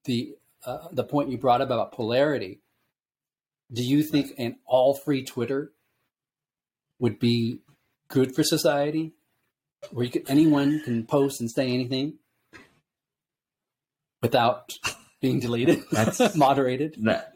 the 0.06 0.34
uh, 0.64 0.88
the 0.92 1.04
point 1.04 1.30
you 1.30 1.38
brought 1.38 1.60
up 1.60 1.68
about 1.68 1.92
polarity. 1.92 2.60
Do 3.72 3.82
you 3.82 4.02
think 4.02 4.32
an 4.38 4.56
all 4.64 4.94
free 4.94 5.24
Twitter 5.24 5.72
would 6.98 7.18
be 7.18 7.60
good 8.08 8.34
for 8.34 8.42
society, 8.42 9.12
where 9.90 10.04
you 10.04 10.10
could, 10.10 10.30
anyone 10.30 10.80
can 10.80 11.04
post 11.04 11.40
and 11.40 11.50
say 11.50 11.68
anything 11.72 12.14
without 14.22 14.72
being 15.20 15.40
deleted, 15.40 15.82
That's- 15.92 16.36
moderated? 16.36 16.96
that 17.02 17.32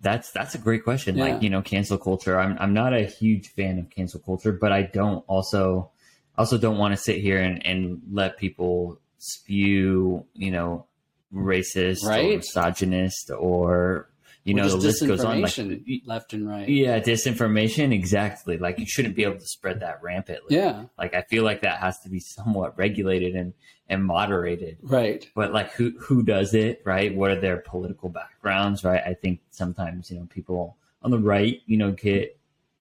that's 0.00 0.30
that's 0.32 0.54
a 0.54 0.58
great 0.58 0.84
question. 0.84 1.16
Yeah. 1.16 1.24
Like 1.24 1.42
you 1.42 1.50
know, 1.50 1.62
cancel 1.62 1.98
culture. 1.98 2.38
I'm 2.38 2.56
I'm 2.60 2.74
not 2.74 2.92
a 2.92 3.04
huge 3.04 3.48
fan 3.48 3.78
of 3.78 3.90
cancel 3.90 4.20
culture, 4.20 4.52
but 4.52 4.70
I 4.70 4.82
don't 4.82 5.24
also 5.26 5.90
also 6.36 6.58
don't 6.58 6.78
want 6.78 6.92
to 6.92 6.96
sit 6.98 7.20
here 7.20 7.40
and, 7.40 7.64
and 7.64 8.02
let 8.12 8.36
people 8.36 9.00
spew 9.18 10.26
you 10.34 10.50
know 10.50 10.86
racist 11.34 12.04
right? 12.04 12.34
or 12.34 12.36
misogynist 12.36 13.30
or 13.36 14.08
you 14.44 14.54
know 14.54 14.68
the 14.68 14.76
list 14.76 15.06
goes 15.06 15.24
on. 15.24 15.40
Like 15.40 15.56
left 16.04 16.34
and 16.34 16.48
right. 16.48 16.68
yeah, 16.68 17.00
disinformation 17.00 17.92
exactly. 17.92 18.58
Like 18.58 18.78
you 18.78 18.86
shouldn't 18.86 19.16
be 19.16 19.24
able 19.24 19.38
to 19.38 19.46
spread 19.46 19.80
that 19.80 20.02
rampantly. 20.02 20.56
Yeah, 20.56 20.84
Like 20.98 21.14
I 21.14 21.22
feel 21.22 21.44
like 21.44 21.62
that 21.62 21.78
has 21.78 21.98
to 22.00 22.10
be 22.10 22.20
somewhat 22.20 22.76
regulated 22.76 23.34
and 23.34 23.54
and 23.88 24.04
moderated 24.04 24.78
right. 24.82 25.28
but 25.34 25.52
like 25.52 25.70
who 25.72 25.90
who 25.98 26.22
does 26.22 26.54
it 26.54 26.80
right 26.84 27.14
what 27.14 27.30
are 27.30 27.40
their 27.40 27.58
political 27.58 28.08
backgrounds 28.08 28.82
right 28.82 29.02
i 29.06 29.12
think 29.12 29.40
sometimes 29.50 30.10
you 30.10 30.18
know 30.18 30.26
people 30.26 30.76
on 31.02 31.10
the 31.10 31.18
right 31.18 31.60
you 31.66 31.76
know 31.76 31.92
get 31.92 32.38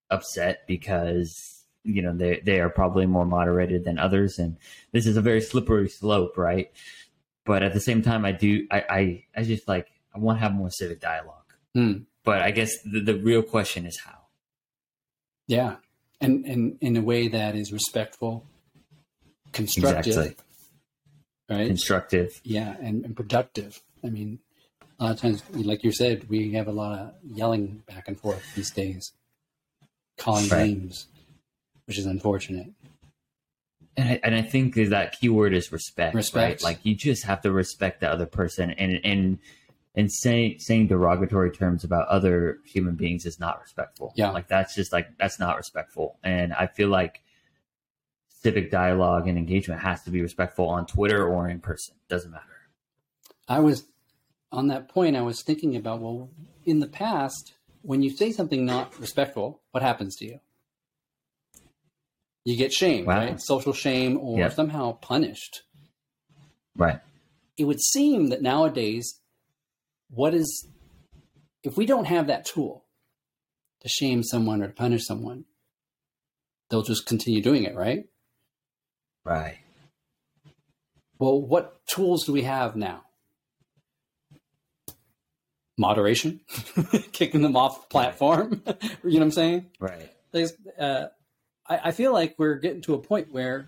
upset 0.09 0.65
because 0.65 1.65
you 1.83 2.01
know 2.01 2.15
they 2.15 2.41
they 2.45 2.61
are 2.61 2.69
probably 2.69 3.05
more 3.05 3.25
moderated 3.25 3.83
than 3.83 3.99
others 3.99 4.39
and 4.39 4.55
this 4.93 5.05
is 5.05 5.17
a 5.17 5.21
very 5.21 5.41
slippery 5.41 5.89
slope 5.89 6.37
right 6.37 6.71
but 7.45 7.63
at 7.63 7.73
the 7.73 7.79
same 7.81 8.01
time 8.01 8.25
i 8.25 8.31
do 8.31 8.67
i 8.71 8.79
i, 8.89 9.23
I 9.35 9.43
just 9.43 9.67
like 9.67 9.87
i 10.15 10.19
want 10.19 10.37
to 10.37 10.41
have 10.43 10.53
more 10.53 10.69
civic 10.71 10.99
dialogue 11.01 11.39
Hmm. 11.75 12.03
but 12.23 12.41
i 12.41 12.51
guess 12.51 12.71
the, 12.83 12.99
the 12.99 13.15
real 13.17 13.41
question 13.41 13.85
is 13.85 13.99
how 14.05 14.19
Yeah, 15.47 15.75
and 16.21 16.45
and 16.45 16.77
in 16.81 16.95
a 16.97 17.01
way 17.01 17.27
that 17.27 17.55
is 17.55 17.73
respectful, 17.73 18.45
constructive, 19.51 20.07
exactly 20.07 20.35
right? 21.49 21.67
constructive 21.67 22.29
yeah, 22.43 22.75
and, 22.79 23.03
and 23.05 23.15
productive. 23.15 23.81
I 24.03 24.09
mean, 24.09 24.39
a 24.99 25.03
lot 25.05 25.11
of 25.15 25.19
times, 25.19 25.43
like 25.51 25.83
you 25.83 25.91
said, 25.91 26.29
we 26.29 26.53
have 26.53 26.67
a 26.67 26.71
lot 26.71 26.97
of 26.99 27.11
yelling 27.25 27.83
back 27.87 28.07
and 28.07 28.17
forth 28.19 28.43
these 28.55 28.71
days, 28.71 29.11
calling 30.17 30.47
Right. 30.49 30.67
names, 30.67 31.07
which 31.87 31.97
is 31.97 32.05
unfortunate. 32.05 32.69
And 33.95 34.09
I, 34.09 34.19
and 34.23 34.35
I 34.35 34.41
think 34.41 34.75
that 34.75 35.19
keyword 35.19 35.53
is 35.53 35.71
respect, 35.71 36.15
Respect. 36.15 36.61
right? 36.61 36.63
Like 36.63 36.79
you 36.83 36.95
just 36.95 37.25
have 37.25 37.41
to 37.41 37.51
respect 37.51 37.99
the 38.01 38.09
other 38.09 38.25
person, 38.25 38.71
and 38.71 38.99
and 39.03 39.39
and 39.95 40.11
saying 40.11 40.59
saying 40.59 40.87
derogatory 40.87 41.51
terms 41.51 41.83
about 41.83 42.07
other 42.07 42.59
human 42.65 42.95
beings 42.95 43.25
is 43.25 43.39
not 43.39 43.61
respectful. 43.61 44.13
Yeah. 44.15 44.31
like 44.31 44.47
that's 44.47 44.73
just 44.75 44.91
like 44.91 45.17
that's 45.17 45.39
not 45.39 45.57
respectful, 45.57 46.17
and 46.23 46.53
I 46.53 46.67
feel 46.67 46.89
like 46.89 47.21
civic 48.27 48.71
dialogue 48.71 49.27
and 49.27 49.37
engagement 49.37 49.81
has 49.81 50.03
to 50.03 50.09
be 50.09 50.21
respectful 50.21 50.67
on 50.67 50.85
Twitter 50.85 51.25
or 51.25 51.47
in 51.47 51.59
person. 51.59 51.95
Doesn't 52.09 52.31
matter. 52.31 52.43
I 53.47 53.59
was 53.59 53.85
on 54.51 54.67
that 54.67 54.89
point. 54.89 55.15
I 55.15 55.21
was 55.21 55.41
thinking 55.43 55.75
about 55.75 56.01
well, 56.01 56.29
in 56.65 56.79
the 56.79 56.87
past, 56.87 57.53
when 57.83 58.01
you 58.01 58.09
say 58.09 58.31
something 58.31 58.65
not 58.65 58.99
respectful, 58.99 59.61
what 59.71 59.83
happens 59.83 60.15
to 60.17 60.25
you? 60.25 60.39
You 62.45 62.57
get 62.57 62.73
shamed, 62.73 63.07
Wow. 63.07 63.17
right? 63.17 63.41
Social 63.41 63.73
shame, 63.73 64.17
or 64.19 64.39
Yep. 64.39 64.53
somehow 64.53 64.93
punished. 64.93 65.63
Right. 66.75 66.99
It 67.57 67.65
would 67.65 67.81
seem 67.81 68.27
that 68.29 68.41
nowadays, 68.41 69.19
what 70.09 70.33
is 70.33 70.67
if 71.63 71.77
we 71.77 71.85
don't 71.85 72.05
have 72.05 72.27
that 72.27 72.45
tool 72.45 72.83
to 73.79 73.87
shame 73.87 74.21
someone 74.23 74.61
or 74.61 74.67
to 74.67 74.73
punish 74.73 75.05
someone, 75.05 75.45
they'll 76.69 76.81
just 76.83 77.05
continue 77.05 77.41
doing 77.41 77.63
it, 77.63 77.75
right? 77.75 78.09
Right. 79.23 79.59
Well, 81.19 81.41
what 81.41 81.85
tools 81.87 82.25
do 82.25 82.33
we 82.33 82.41
have 82.41 82.75
now? 82.75 83.05
Moderation, 85.77 86.41
kicking 87.13 87.41
them 87.41 87.55
off 87.55 87.83
the 87.83 87.87
platform. 87.87 88.61
you 89.03 89.11
know 89.11 89.19
what 89.19 89.21
I'm 89.21 89.31
saying? 89.31 89.71
Right. 89.79 90.11
There's, 90.31 90.53
uh, 90.77 91.07
I, 91.73 91.89
I 91.89 91.91
feel 91.91 92.13
like 92.13 92.35
we're 92.37 92.55
getting 92.55 92.81
to 92.83 92.93
a 92.93 92.99
point 92.99 93.31
where 93.31 93.67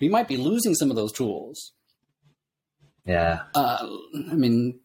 we 0.00 0.08
might 0.08 0.28
be 0.28 0.36
losing 0.36 0.74
some 0.74 0.90
of 0.90 0.96
those 0.96 1.12
tools. 1.12 1.72
Yeah. 3.06 3.42
Uh, 3.54 3.86
I 4.30 4.34
mean, 4.34 4.80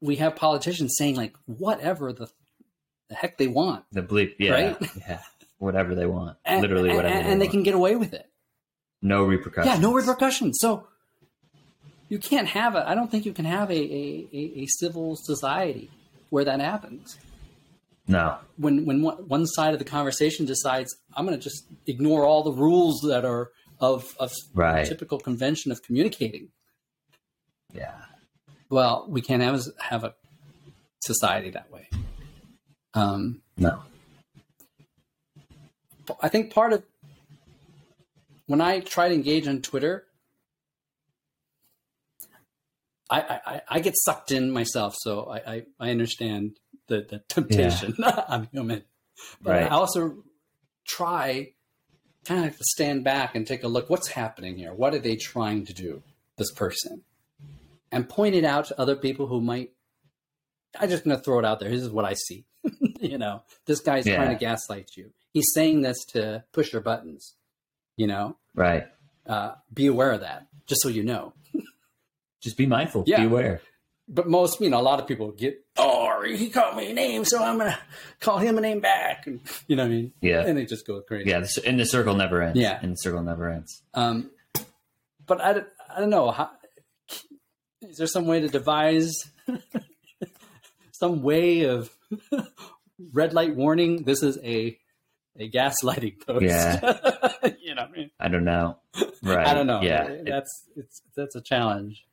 we 0.00 0.16
have 0.16 0.36
politicians 0.36 0.94
saying 0.96 1.16
like 1.16 1.34
whatever 1.46 2.12
the, 2.12 2.28
the 3.08 3.14
heck 3.14 3.38
they 3.38 3.46
want, 3.48 3.84
The 3.92 4.02
bleep. 4.02 4.34
Yeah. 4.38 4.50
Right? 4.52 4.76
Yeah. 4.98 5.20
Whatever 5.58 5.94
they 5.94 6.06
want. 6.06 6.36
and, 6.44 6.60
Literally 6.62 6.90
and- 6.90 6.96
whatever. 6.96 7.14
and, 7.14 7.26
they, 7.26 7.30
they 7.34 7.38
want. 7.46 7.50
can 7.52 7.62
get 7.62 7.74
away 7.74 7.96
with 7.96 8.12
it. 8.14 8.28
no 9.02 9.24
repercussions. 9.24 9.74
Yeah, 9.74 9.80
no 9.80 9.92
repercussions. 9.92 10.58
So 10.60 10.86
you 12.08 12.18
can't 12.18 12.48
have 12.48 12.74
a. 12.76 12.88
I 12.88 12.94
don't 12.94 13.10
think 13.10 13.26
you 13.26 13.32
can 13.32 13.44
have 13.46 13.70
a, 13.70 13.74
a, 13.74 14.26
a, 14.32 14.38
a 14.62 14.66
civil 14.78 15.16
society 15.16 15.90
where 16.30 16.44
that 16.44 16.60
happens. 16.60 17.18
No. 18.08 18.38
When 18.56 18.84
when 18.86 19.02
one, 19.02 19.16
one 19.28 19.46
side 19.46 19.72
of 19.72 19.78
the 19.78 19.84
conversation 19.84 20.46
decides, 20.46 20.94
I'm 21.14 21.26
going 21.26 21.36
to 21.38 21.42
just 21.42 21.64
ignore 21.86 22.24
all 22.24 22.42
the 22.44 22.52
rules 22.52 23.00
that 23.08 23.24
are 23.24 23.50
of 23.80 24.14
of 24.20 24.32
Right. 24.54 24.86
typical 24.86 25.18
convention 25.18 25.72
of 25.72 25.82
communicating. 25.82 26.48
Yeah. 27.74 27.94
Well, 28.70 29.06
we 29.08 29.20
can't 29.22 29.42
have 29.42 29.54
a, 29.56 29.82
have 29.82 30.04
a 30.04 30.14
society 31.04 31.50
that 31.50 31.70
way. 31.70 31.88
Um, 32.94 33.42
No. 33.56 33.82
I 36.22 36.28
think 36.28 36.52
part 36.52 36.72
of 36.72 36.84
when 38.46 38.60
I 38.60 38.78
try 38.80 39.08
to 39.08 39.14
engage 39.14 39.48
on 39.48 39.60
Twitter, 39.62 40.04
I 43.10 43.20
I, 43.46 43.60
I 43.68 43.80
get 43.80 43.94
sucked 43.96 44.30
in 44.32 44.50
myself, 44.52 44.94
so 44.98 45.24
I 45.24 45.36
I, 45.54 45.62
I 45.80 45.90
understand 45.90 46.56
the 46.88 47.06
the 47.08 47.18
temptation. 47.28 47.94
I'm 48.28 48.48
human. 48.52 48.84
but 49.42 49.50
Right. 49.50 49.62
I 49.64 49.74
also 49.74 50.22
try 50.86 51.52
kind 52.24 52.44
of 52.46 52.56
to 52.56 52.64
stand 52.64 53.04
back 53.04 53.34
and 53.34 53.46
take 53.46 53.62
a 53.64 53.68
look. 53.68 53.88
What's 53.90 54.08
happening 54.08 54.56
here? 54.56 54.72
What 54.74 54.94
are 54.94 54.98
they 54.98 55.16
trying 55.16 55.64
to 55.66 55.72
do? 55.74 56.02
This 56.36 56.52
person, 56.52 57.02
and 57.90 58.06
point 58.08 58.34
it 58.34 58.44
out 58.44 58.66
to 58.66 58.78
other 58.80 58.94
people 58.94 59.26
who 59.26 59.40
might. 59.40 59.70
I'm 60.78 60.90
just 60.90 61.04
going 61.04 61.16
to 61.16 61.22
throw 61.22 61.38
it 61.38 61.46
out 61.46 61.60
there. 61.60 61.70
This 61.70 61.80
is 61.80 61.88
what 61.88 62.04
I 62.04 62.12
see. 62.12 62.44
you 63.00 63.16
know, 63.16 63.42
this 63.64 63.80
guy's 63.80 64.06
Yeah. 64.06 64.16
trying 64.16 64.28
to 64.36 64.38
gaslight 64.38 64.90
you. 64.96 65.12
He's 65.32 65.50
saying 65.54 65.80
this 65.80 66.04
to 66.12 66.44
push 66.52 66.72
your 66.74 66.82
buttons. 66.82 67.36
You 67.96 68.06
know, 68.08 68.36
Right. 68.54 68.86
uh, 69.26 69.54
be 69.72 69.86
aware 69.86 70.12
of 70.12 70.20
that, 70.20 70.46
just 70.66 70.82
so 70.82 70.88
you 70.90 71.02
know. 71.02 71.32
Just 72.42 72.58
be 72.58 72.66
mindful. 72.66 73.04
Yeah. 73.06 73.20
Be 73.20 73.26
aware. 73.26 73.62
But 74.08 74.28
most, 74.28 74.60
you 74.60 74.70
know, 74.70 74.80
a 74.80 74.82
lot 74.82 75.00
of 75.00 75.08
people 75.08 75.32
get, 75.32 75.64
oh, 75.76 76.22
he 76.24 76.48
called 76.48 76.76
me 76.76 76.90
a 76.90 76.94
name, 76.94 77.24
so 77.24 77.42
I'm 77.42 77.58
gonna 77.58 77.78
call 78.20 78.38
him 78.38 78.56
a 78.56 78.60
name 78.60 78.80
back, 78.80 79.26
and 79.26 79.40
you 79.66 79.74
know 79.76 79.82
what 79.82 79.88
I 79.92 79.94
mean? 79.94 80.12
Yeah. 80.20 80.46
And 80.46 80.56
they 80.56 80.64
just 80.64 80.86
go 80.86 81.00
crazy. 81.00 81.28
Yeah. 81.30 81.44
And 81.66 81.78
the 81.80 81.84
circle 81.86 82.14
never 82.14 82.40
ends. 82.42 82.58
Yeah. 82.58 82.78
And 82.80 82.92
the 82.92 82.96
circle 82.96 83.22
never 83.22 83.48
ends. 83.50 83.82
Um, 83.94 84.30
but 85.26 85.40
I, 85.40 85.52
don't- 85.54 85.66
I 85.96 86.00
don't 86.00 86.10
know. 86.10 86.30
How, 86.30 86.50
is 87.82 87.96
there 87.98 88.06
some 88.06 88.26
way 88.26 88.40
to 88.40 88.48
devise 88.48 89.12
some 90.92 91.22
way 91.22 91.62
of 91.64 91.90
red 93.12 93.34
light 93.34 93.54
warning? 93.56 94.04
This 94.04 94.22
is 94.22 94.38
a 94.42 94.78
a 95.38 95.50
gaslighting 95.50 96.24
post. 96.26 96.44
Yeah. 96.44 96.80
you 97.60 97.74
know, 97.74 97.82
what 97.82 97.90
I 97.90 97.92
mean, 97.92 98.10
I 98.18 98.28
don't 98.28 98.44
know. 98.44 98.78
Right. 99.22 99.46
I 99.46 99.52
don't 99.54 99.66
know. 99.66 99.82
Yeah. 99.82 100.16
That's 100.24 100.64
it's 100.76 101.02
that's 101.16 101.34
a 101.36 101.42
challenge. 101.42 102.06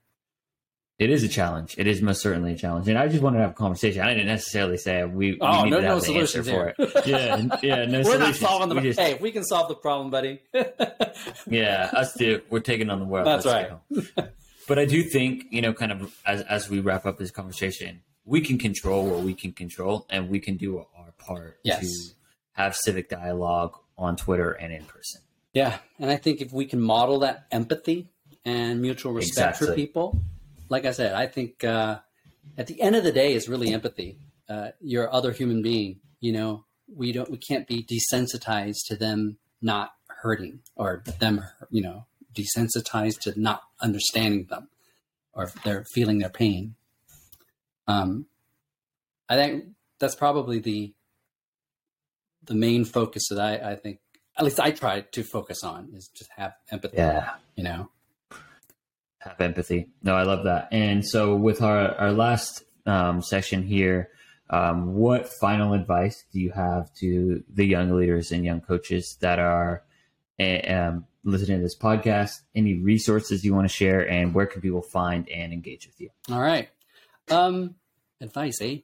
It 1.04 1.10
is 1.10 1.24
a 1.24 1.28
challenge. 1.28 1.76
It 1.78 1.86
is 1.88 2.02
most 2.02 2.22
certainly 2.22 2.54
a 2.54 2.56
challenge. 2.58 2.88
And 2.88 2.98
I 2.98 3.08
just 3.08 3.22
wanted 3.22 3.38
to 3.38 3.44
have 3.44 3.52
a 3.52 3.56
conversation. 3.56 4.02
I 4.02 4.10
didn't 4.14 4.28
necessarily 4.28 4.78
say 4.78 5.04
we, 5.04 5.34
we 5.34 5.38
Oh, 5.42 5.64
need 5.64 5.70
no, 5.72 5.78
to 5.78 6.12
no 6.12 6.20
answer 6.20 6.44
for 6.44 6.68
it. 6.70 6.76
Yeah. 7.06 7.48
Yeah. 7.62 7.86
No 7.86 7.98
We're 8.04 8.04
solutions. 8.06 8.20
not 8.20 8.36
solving 8.50 8.70
the. 8.70 8.76
We 8.76 8.82
just- 8.82 9.00
hey, 9.00 9.12
if 9.12 9.22
we 9.22 9.32
can 9.32 9.44
solve 9.44 9.68
the 9.68 9.76
problem, 9.76 10.10
buddy. 10.10 10.42
Yeah, 11.48 11.90
us 11.94 12.14
two, 12.14 12.42
we're 12.50 12.60
taking 12.60 12.90
on 12.90 13.00
the 13.00 13.06
world. 13.06 13.28
That's 13.28 13.46
Let's 13.46 13.72
right. 14.18 14.30
but 14.68 14.80
I 14.80 14.86
do 14.86 15.04
think, 15.04 15.46
you 15.52 15.62
know, 15.62 15.74
kind 15.74 15.92
of 15.92 16.14
as 16.26 16.42
as 16.44 16.70
we 16.70 16.80
wrap 16.80 17.06
up 17.06 17.18
this 17.18 17.32
conversation, 17.32 18.02
we 18.26 18.42
can 18.42 18.58
control 18.58 19.06
what 19.06 19.20
we 19.22 19.34
can 19.34 19.52
control, 19.52 20.06
and 20.10 20.30
we 20.30 20.40
can 20.40 20.58
do 20.58 20.80
our 20.80 21.12
part 21.18 21.60
Yes. 21.64 21.82
to 21.82 22.14
have 22.54 22.76
civic 22.76 23.10
dialogue 23.10 23.78
on 23.98 24.16
Twitter 24.16 24.52
and 24.52 24.74
in 24.74 24.84
person. 24.86 25.22
Yeah, 25.54 25.78
and 26.00 26.10
I 26.10 26.16
think 26.18 26.42
if 26.42 26.52
we 26.52 26.66
can 26.66 26.82
model 26.82 27.20
that 27.20 27.46
empathy 27.52 28.10
and 28.44 28.82
mutual 28.82 29.14
respect 29.14 29.58
for 29.58 29.74
people, 29.74 30.20
like 30.74 30.86
I 30.86 30.92
said, 30.92 31.14
I 31.14 31.28
think 31.28 31.64
uh, 31.64 32.00
at 32.58 32.66
the 32.66 32.82
end 32.82 32.96
of 32.96 33.04
the 33.04 33.12
day, 33.12 33.36
it's 33.36 33.48
really 33.48 33.72
empathy. 33.72 34.18
Uh, 34.50 34.70
your 34.82 35.14
other 35.14 35.32
human 35.32 35.62
being, 35.62 36.00
you 36.20 36.34
know, 36.34 36.66
we 36.88 37.12
don't, 37.12 37.30
we 37.30 37.38
can't 37.38 37.68
be 37.68 37.86
desensitized 37.86 38.88
to 38.88 38.96
them 38.96 39.38
not 39.62 39.94
hurting 40.08 40.62
or 40.76 41.04
them, 41.20 41.44
you 41.70 41.84
know, 41.84 42.08
desensitized 42.34 43.20
to 43.20 43.40
not 43.40 43.62
understanding 43.82 44.48
them 44.50 44.68
or 45.34 45.52
they're 45.64 45.86
feeling 45.94 46.18
their 46.18 46.30
pain. 46.30 46.74
Um, 47.88 48.26
I 49.30 49.36
think 49.36 49.66
that's 50.00 50.16
probably 50.16 50.58
the 50.58 50.94
the 52.46 52.56
main 52.56 52.84
focus 52.84 53.24
that 53.30 53.40
I, 53.40 53.74
I 53.74 53.76
think 53.76 54.00
at 54.38 54.44
least 54.44 54.60
I 54.60 54.72
try 54.72 55.02
to 55.02 55.24
focus 55.24 55.64
on 55.64 55.92
is 55.94 56.10
just 56.10 56.32
have 56.36 56.54
empathy. 56.72 56.98
Yeah, 56.98 57.36
You 57.56 57.64
know, 57.64 57.90
have 59.24 59.40
empathy. 59.40 59.90
No, 60.02 60.16
I 60.16 60.24
love 60.24 60.46
that. 60.46 60.70
And 60.72 61.06
so, 61.06 61.36
with 61.36 61.62
our 61.62 61.96
our 61.96 62.12
last 62.12 62.64
um, 62.86 63.22
section 63.22 63.64
here, 63.64 64.10
um, 64.50 64.94
what 64.96 65.30
final 65.40 65.74
advice 65.74 66.24
do 66.32 66.40
you 66.40 66.52
have 66.52 66.94
to 66.96 67.44
the 67.54 67.66
young 67.66 67.92
leaders 67.92 68.32
and 68.32 68.44
young 68.46 68.62
coaches 68.62 69.18
that 69.22 69.40
are 69.40 69.84
um, 70.40 71.06
listening 71.24 71.58
to 71.58 71.64
this 71.64 71.78
podcast? 71.78 72.42
Any 72.56 72.76
resources 72.76 73.44
you 73.44 73.54
want 73.54 73.68
to 73.68 73.74
share, 73.74 74.08
and 74.08 74.34
where 74.34 74.46
can 74.46 74.62
people 74.62 74.82
find 74.82 75.30
and 75.30 75.54
engage 75.54 75.88
with 75.88 76.00
you? 76.00 76.10
all 76.32 76.42
right. 76.42 76.70
Um, 77.32 77.76
advice, 78.20 78.60
eh? 78.62 78.78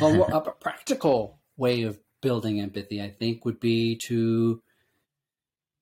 Well, 0.00 0.22
a 0.32 0.40
practical 0.52 1.38
way 1.56 1.82
of 1.82 1.98
building 2.20 2.60
empathy, 2.60 3.02
I 3.02 3.10
think, 3.10 3.44
would 3.44 3.58
be 3.58 3.98
to 4.06 4.62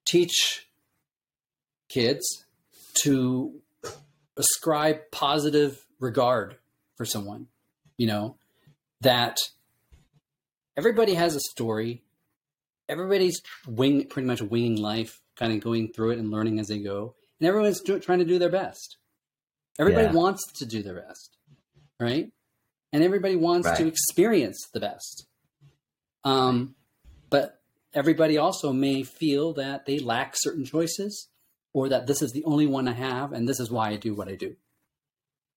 teach 0.07 0.69
kids 1.89 2.47
to 3.03 3.61
ascribe 4.37 5.11
positive 5.11 5.85
regard 5.99 6.57
for 6.97 7.05
someone. 7.05 7.47
You 7.97 8.07
know, 8.07 8.37
that 9.03 9.37
everybody 10.77 11.15
has 11.15 11.35
a 11.37 11.41
story. 11.41 12.03
Everybody's 12.89 13.41
wing, 13.67 14.07
pretty 14.09 14.27
much 14.27 14.43
winging 14.43 14.77
life, 14.77 15.21
kind 15.37 15.53
of 15.53 15.61
going 15.61 15.93
through 15.93 16.11
it 16.13 16.19
and 16.19 16.31
learning 16.31 16.59
as 16.59 16.69
they 16.69 16.79
go. 16.79 17.15
And 17.39 17.47
everyone's 17.49 17.81
do, 17.81 17.99
trying 17.99 18.19
to 18.19 18.25
do 18.25 18.39
their 18.39 18.51
best. 18.51 18.97
Everybody 19.79 20.07
Yeah. 20.07 20.13
wants 20.13 20.43
to 20.59 20.67
do 20.67 20.83
their 20.83 20.95
best, 21.01 21.37
right? 21.99 22.33
And 22.93 23.05
everybody 23.05 23.37
wants 23.37 23.71
to 23.79 23.87
experience 23.87 24.59
the 24.75 24.81
best. 24.81 25.27
Um, 26.25 26.75
but 27.31 27.63
everybody 27.95 28.37
also 28.37 28.73
may 28.73 29.05
feel 29.05 29.55
that 29.55 29.87
they 29.87 29.99
lack 29.99 30.35
certain 30.37 30.65
choices 30.65 31.29
or 31.73 31.89
that 31.89 32.07
this 32.07 32.23
is 32.23 32.33
the 32.33 32.45
only 32.45 32.67
one 32.67 32.89
I 32.89 32.93
have 32.93 33.33
and 33.33 33.49
this 33.49 33.61
is 33.61 33.71
why 33.71 33.91
I 33.91 33.97
do 33.97 34.15
what 34.15 34.29
I 34.29 34.35
do. 34.35 34.57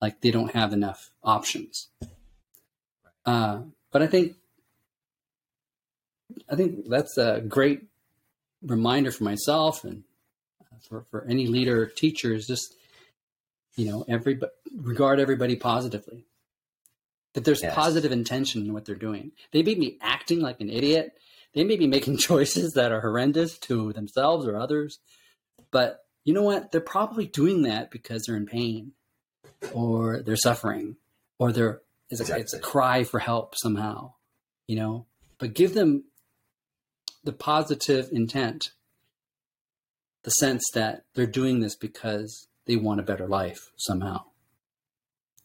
Like 0.02 0.22
they 0.22 0.32
don't 0.32 0.52
have 0.54 0.74
enough 0.74 1.12
options. 1.24 1.88
Uh, 3.26 3.62
but 3.92 4.02
I 4.02 4.08
think 4.08 4.36
I 6.50 6.56
think 6.56 6.88
that's 6.90 7.18
a 7.18 7.42
great 7.42 7.84
reminder 8.62 9.12
for 9.12 9.24
myself 9.24 9.84
and 9.84 10.04
for, 10.90 11.06
for 11.10 11.26
any 11.30 11.48
leader 11.48 11.84
or 11.84 11.86
teachers, 11.86 12.48
just 12.48 12.76
you 13.76 13.86
know, 13.90 14.06
every 14.08 14.40
regard 14.76 15.20
everybody 15.20 15.56
positively. 15.56 16.26
That 17.34 17.46
there's 17.46 17.64
Yes. 17.64 17.74
positive 17.74 18.12
intention 18.12 18.64
in 18.66 18.74
what 18.74 18.86
they're 18.86 18.94
doing. 18.94 19.32
They 19.52 19.64
may 19.64 19.74
be 19.74 19.98
acting 20.02 20.40
like 20.40 20.62
an 20.62 20.70
idiot. 20.70 21.18
They 21.56 21.64
may 21.64 21.78
be 21.78 21.88
making 21.88 22.18
choices 22.30 22.74
that 22.74 22.92
are 22.92 23.02
horrendous 23.02 23.58
to 23.60 23.92
themselves 23.94 24.46
or 24.46 24.56
others. 24.58 25.00
But 25.74 26.06
you 26.24 26.34
know 26.34 26.44
what? 26.44 26.72
They're 26.72 26.80
probably 26.80 27.26
doing 27.26 27.64
that 27.64 27.92
because 27.92 28.24
they're 28.26 28.38
in 28.38 28.46
pain 28.46 28.94
or 29.74 30.22
they're 30.22 30.38
suffering 30.38 30.96
or 31.40 31.52
they're 31.52 31.82
it's 32.10 32.30
a, 32.30 32.38
it's 32.38 32.54
a 32.54 32.60
cry 32.60 33.04
for 33.04 33.20
help 33.20 33.56
somehow, 33.58 34.14
you 34.68 34.78
know. 34.78 35.06
But 35.40 35.54
give 35.54 35.74
them 35.74 36.06
the 37.24 37.34
positive 37.34 38.10
intent, 38.12 38.72
the 40.24 40.32
sense 40.32 40.64
that 40.74 41.04
they're 41.16 41.26
doing 41.26 41.60
this 41.60 41.76
because 41.76 42.48
they 42.66 42.76
want 42.76 43.00
a 43.00 43.04
better 43.04 43.28
life 43.28 43.72
somehow. 43.78 44.24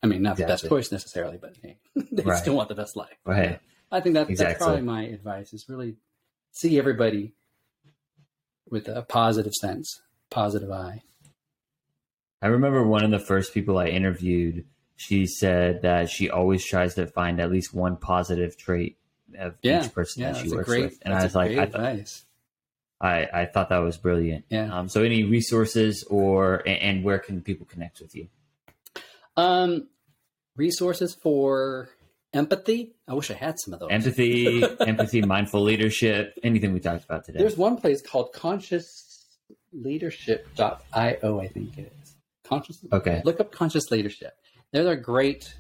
I 0.03 0.07
mean, 0.07 0.23
not 0.23 0.37
the 0.37 0.45
best 0.45 0.69
choice 0.69 0.93
necessarily, 0.93 1.39
but 1.39 1.55
hey, 1.63 1.79
they 2.13 2.23
Right. 2.23 2.39
still 2.39 2.55
want 2.55 2.69
the 2.69 2.75
best 2.77 2.97
life. 2.97 3.17
Right. 3.25 3.59
I 3.91 4.01
think 4.01 4.15
that, 4.15 4.29
that's 4.37 4.59
probably 4.59 4.83
my 4.83 5.05
advice 5.07 5.53
is 5.55 5.65
really 5.69 5.97
see 6.53 6.79
everybody 6.79 7.33
with 8.71 8.87
a 8.89 9.03
positive 9.03 9.55
sense, 9.55 10.03
positive 10.31 10.71
eye. 10.71 11.03
I 12.41 12.49
remember 12.49 12.87
one 12.87 13.05
of 13.05 13.11
the 13.11 13.19
first 13.19 13.53
people 13.53 13.79
I 13.79 13.87
interviewed. 13.87 14.65
She 14.97 15.27
said 15.27 15.83
that 15.83 16.11
she 16.11 16.31
always 16.31 16.65
tries 16.65 16.95
to 16.95 17.07
find 17.07 17.41
at 17.41 17.51
least 17.51 17.73
one 17.73 17.97
positive 17.97 18.57
trait 18.57 18.97
of 19.39 19.55
Yeah, 19.63 19.85
each 19.85 19.93
person 19.93 20.23
yeah, 20.23 20.33
that 20.33 20.43
she 20.43 20.51
works 20.51 20.69
great, 20.69 20.85
with, 20.85 20.99
and 21.03 21.15
I 21.15 21.23
was 21.23 21.35
like, 21.35 21.49
great 21.49 21.59
I, 21.59 21.65
th- 21.65 21.75
advice. 21.75 22.25
I, 23.01 23.29
I 23.33 23.47
thought 23.47 23.69
that 23.69 23.79
was 23.79 23.97
brilliant. 23.97 24.45
Yeah. 24.51 24.77
Um, 24.77 24.89
so, 24.89 25.03
any 25.03 25.23
resources 25.23 26.05
or 26.11 26.63
and, 26.67 27.05
where 27.05 27.21
can 27.21 27.43
people 27.43 27.67
connect 27.67 28.01
with 28.01 28.17
you? 28.17 28.29
Um, 29.37 29.89
resources 30.57 31.15
for 31.15 31.91
empathy. 32.33 32.97
I 33.07 33.15
wish 33.15 33.31
I 33.31 33.35
had 33.35 33.55
some 33.61 33.75
of 33.75 33.81
those. 33.81 33.91
Empathy, 33.93 34.65
empathy, 34.81 35.23
mindful 35.23 35.63
leadership, 35.63 36.39
anything 36.43 36.73
we 36.73 36.81
talked 36.81 37.05
about 37.05 37.25
today. 37.25 37.39
There's 37.39 37.57
one 37.57 37.77
place 37.77 38.03
called 38.03 38.33
consciousleadership.io, 39.75 41.41
I 41.41 41.49
think 41.49 41.79
it 41.79 41.93
is. 42.03 42.15
Conscious. 42.45 42.79
Okay. 42.93 43.23
Look 43.25 43.41
up 43.41 43.53
conscious 43.53 43.91
leadership. 43.91 44.35
They're 44.73 44.89
a 44.89 44.97
great 44.97 45.55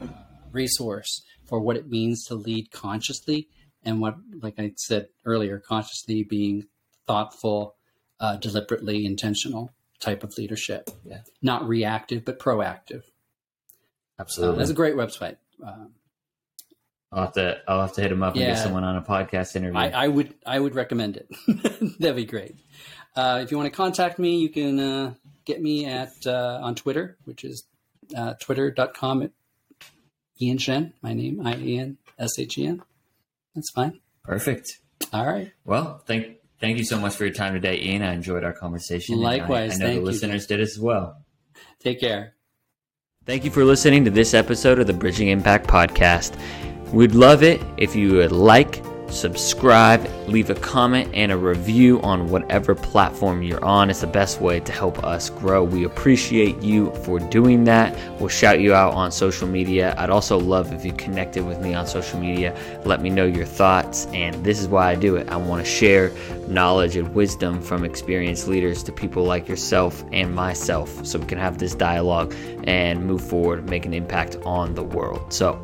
uh, 0.00 0.06
resource 0.52 1.24
for 1.46 1.60
what 1.60 1.76
it 1.76 1.88
means 1.88 2.24
to 2.26 2.34
lead 2.34 2.70
consciously 2.70 3.48
and 3.84 4.00
what, 4.00 4.16
like 4.42 4.54
I 4.58 4.72
said 4.76 5.08
earlier, 5.24 5.60
consciously 5.60 6.24
being 6.24 6.66
thoughtful, 7.06 7.76
uh, 8.18 8.36
deliberately 8.36 9.04
intentional 9.04 9.72
type 10.00 10.24
of 10.24 10.36
leadership. 10.36 10.90
Yeah. 11.04 11.20
Not 11.42 11.66
reactive, 11.66 12.24
but 12.24 12.38
proactive. 12.38 13.02
Uh, 14.18 14.20
Absolutely. 14.22 14.58
that's 14.58 14.70
a 14.70 14.74
great 14.74 14.94
website. 14.94 15.36
Um, 15.64 15.92
I'll 17.12 17.24
have 17.24 17.34
to 17.34 17.58
I'll 17.68 17.80
have 17.82 17.92
to 17.94 18.02
hit 18.02 18.10
him 18.10 18.22
up 18.22 18.34
and 18.34 18.44
get 18.44 18.58
someone 18.58 18.82
on 18.82 18.96
a 18.96 19.02
podcast 19.02 19.54
interview. 19.54 19.78
I, 19.78 19.90
I 19.90 20.08
would 20.08 20.34
I 20.44 20.58
would 20.58 20.74
recommend 20.74 21.16
it. 21.16 21.28
That'd 22.00 22.16
be 22.16 22.24
great. 22.24 22.56
Uh, 23.16 23.40
if 23.42 23.50
you 23.50 23.56
want 23.56 23.70
to 23.70 23.74
contact 23.74 24.18
me, 24.18 24.38
you 24.38 24.50
can 24.50 24.78
uh, 24.78 25.14
get 25.44 25.62
me 25.62 25.86
at 25.86 26.12
uh, 26.26 26.60
on 26.62 26.74
Twitter, 26.74 27.16
which 27.24 27.44
is 27.44 27.64
uh, 28.16 28.34
twitter.com 28.34 29.22
at 29.22 29.30
Ian 30.40 30.58
Shen, 30.58 30.92
my 31.02 31.14
name, 31.14 31.46
I 31.46 31.56
E 31.56 31.78
N 31.78 31.96
S 32.18 32.38
H 32.38 32.58
E 32.58 32.66
N. 32.66 32.82
That's 33.54 33.70
fine. 33.70 34.00
Perfect. 34.22 34.78
All 35.12 35.26
right. 35.26 35.50
Well, 35.64 36.02
thank 36.06 36.36
thank 36.60 36.78
you 36.78 36.84
so 36.84 36.98
much 36.98 37.14
for 37.14 37.24
your 37.24 37.34
time 37.34 37.54
today, 37.54 37.80
Ian. 37.80 38.02
I 38.02 38.12
enjoyed 38.12 38.44
our 38.44 38.52
conversation. 38.52 39.18
Likewise. 39.18 39.72
I, 39.72 39.74
I 39.74 39.78
know 39.78 39.94
the 39.94 40.00
you. 40.00 40.04
listeners 40.04 40.46
did 40.46 40.60
as 40.60 40.78
well. 40.78 41.24
Take 41.80 42.00
care. 42.00 42.34
Thank 43.24 43.44
you 43.44 43.50
for 43.50 43.64
listening 43.64 44.04
to 44.04 44.10
this 44.10 44.34
episode 44.34 44.78
of 44.78 44.86
the 44.86 44.92
Bridging 44.92 45.28
Impact 45.28 45.66
Podcast. 45.66 46.38
We'd 46.92 47.14
love 47.14 47.42
it 47.42 47.60
if 47.76 47.96
you 47.96 48.14
would 48.14 48.30
like, 48.30 48.84
subscribe, 49.08 50.08
leave 50.28 50.50
a 50.50 50.54
comment, 50.54 51.10
and 51.14 51.32
a 51.32 51.36
review 51.36 52.00
on 52.02 52.28
whatever 52.28 52.74
platform 52.74 53.42
you're 53.42 53.64
on. 53.64 53.90
It's 53.90 54.00
the 54.00 54.06
best 54.06 54.40
way 54.40 54.60
to 54.60 54.72
help 54.72 55.02
us 55.04 55.30
grow. 55.30 55.64
We 55.64 55.84
appreciate 55.84 56.62
you 56.62 56.92
for 57.04 57.18
doing 57.18 57.64
that. 57.64 57.96
We'll 58.20 58.28
shout 58.28 58.60
you 58.60 58.74
out 58.74 58.94
on 58.94 59.10
social 59.12 59.48
media. 59.48 59.94
I'd 59.98 60.10
also 60.10 60.38
love 60.38 60.72
if 60.72 60.84
you 60.84 60.92
connected 60.92 61.44
with 61.44 61.60
me 61.60 61.74
on 61.74 61.86
social 61.86 62.18
media. 62.18 62.56
Let 62.84 63.00
me 63.00 63.10
know 63.10 63.26
your 63.26 63.46
thoughts. 63.46 64.06
And 64.06 64.44
this 64.44 64.60
is 64.60 64.68
why 64.68 64.90
I 64.90 64.94
do 64.94 65.16
it. 65.16 65.28
I 65.28 65.36
want 65.36 65.64
to 65.64 65.70
share 65.70 66.12
knowledge 66.48 66.96
and 66.96 67.14
wisdom 67.14 67.60
from 67.60 67.84
experienced 67.84 68.48
leaders 68.48 68.82
to 68.84 68.92
people 68.92 69.24
like 69.24 69.48
yourself 69.48 70.04
and 70.12 70.34
myself 70.34 71.04
so 71.06 71.18
we 71.18 71.26
can 71.26 71.38
have 71.38 71.58
this 71.58 71.74
dialogue 71.74 72.34
and 72.64 73.04
move 73.04 73.26
forward, 73.26 73.68
make 73.68 73.86
an 73.86 73.94
impact 73.94 74.36
on 74.44 74.74
the 74.74 74.82
world. 74.82 75.32
So, 75.32 75.60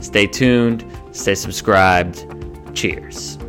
Stay 0.00 0.26
tuned, 0.26 0.84
stay 1.12 1.34
subscribed. 1.34 2.37
Cheers. 2.78 3.47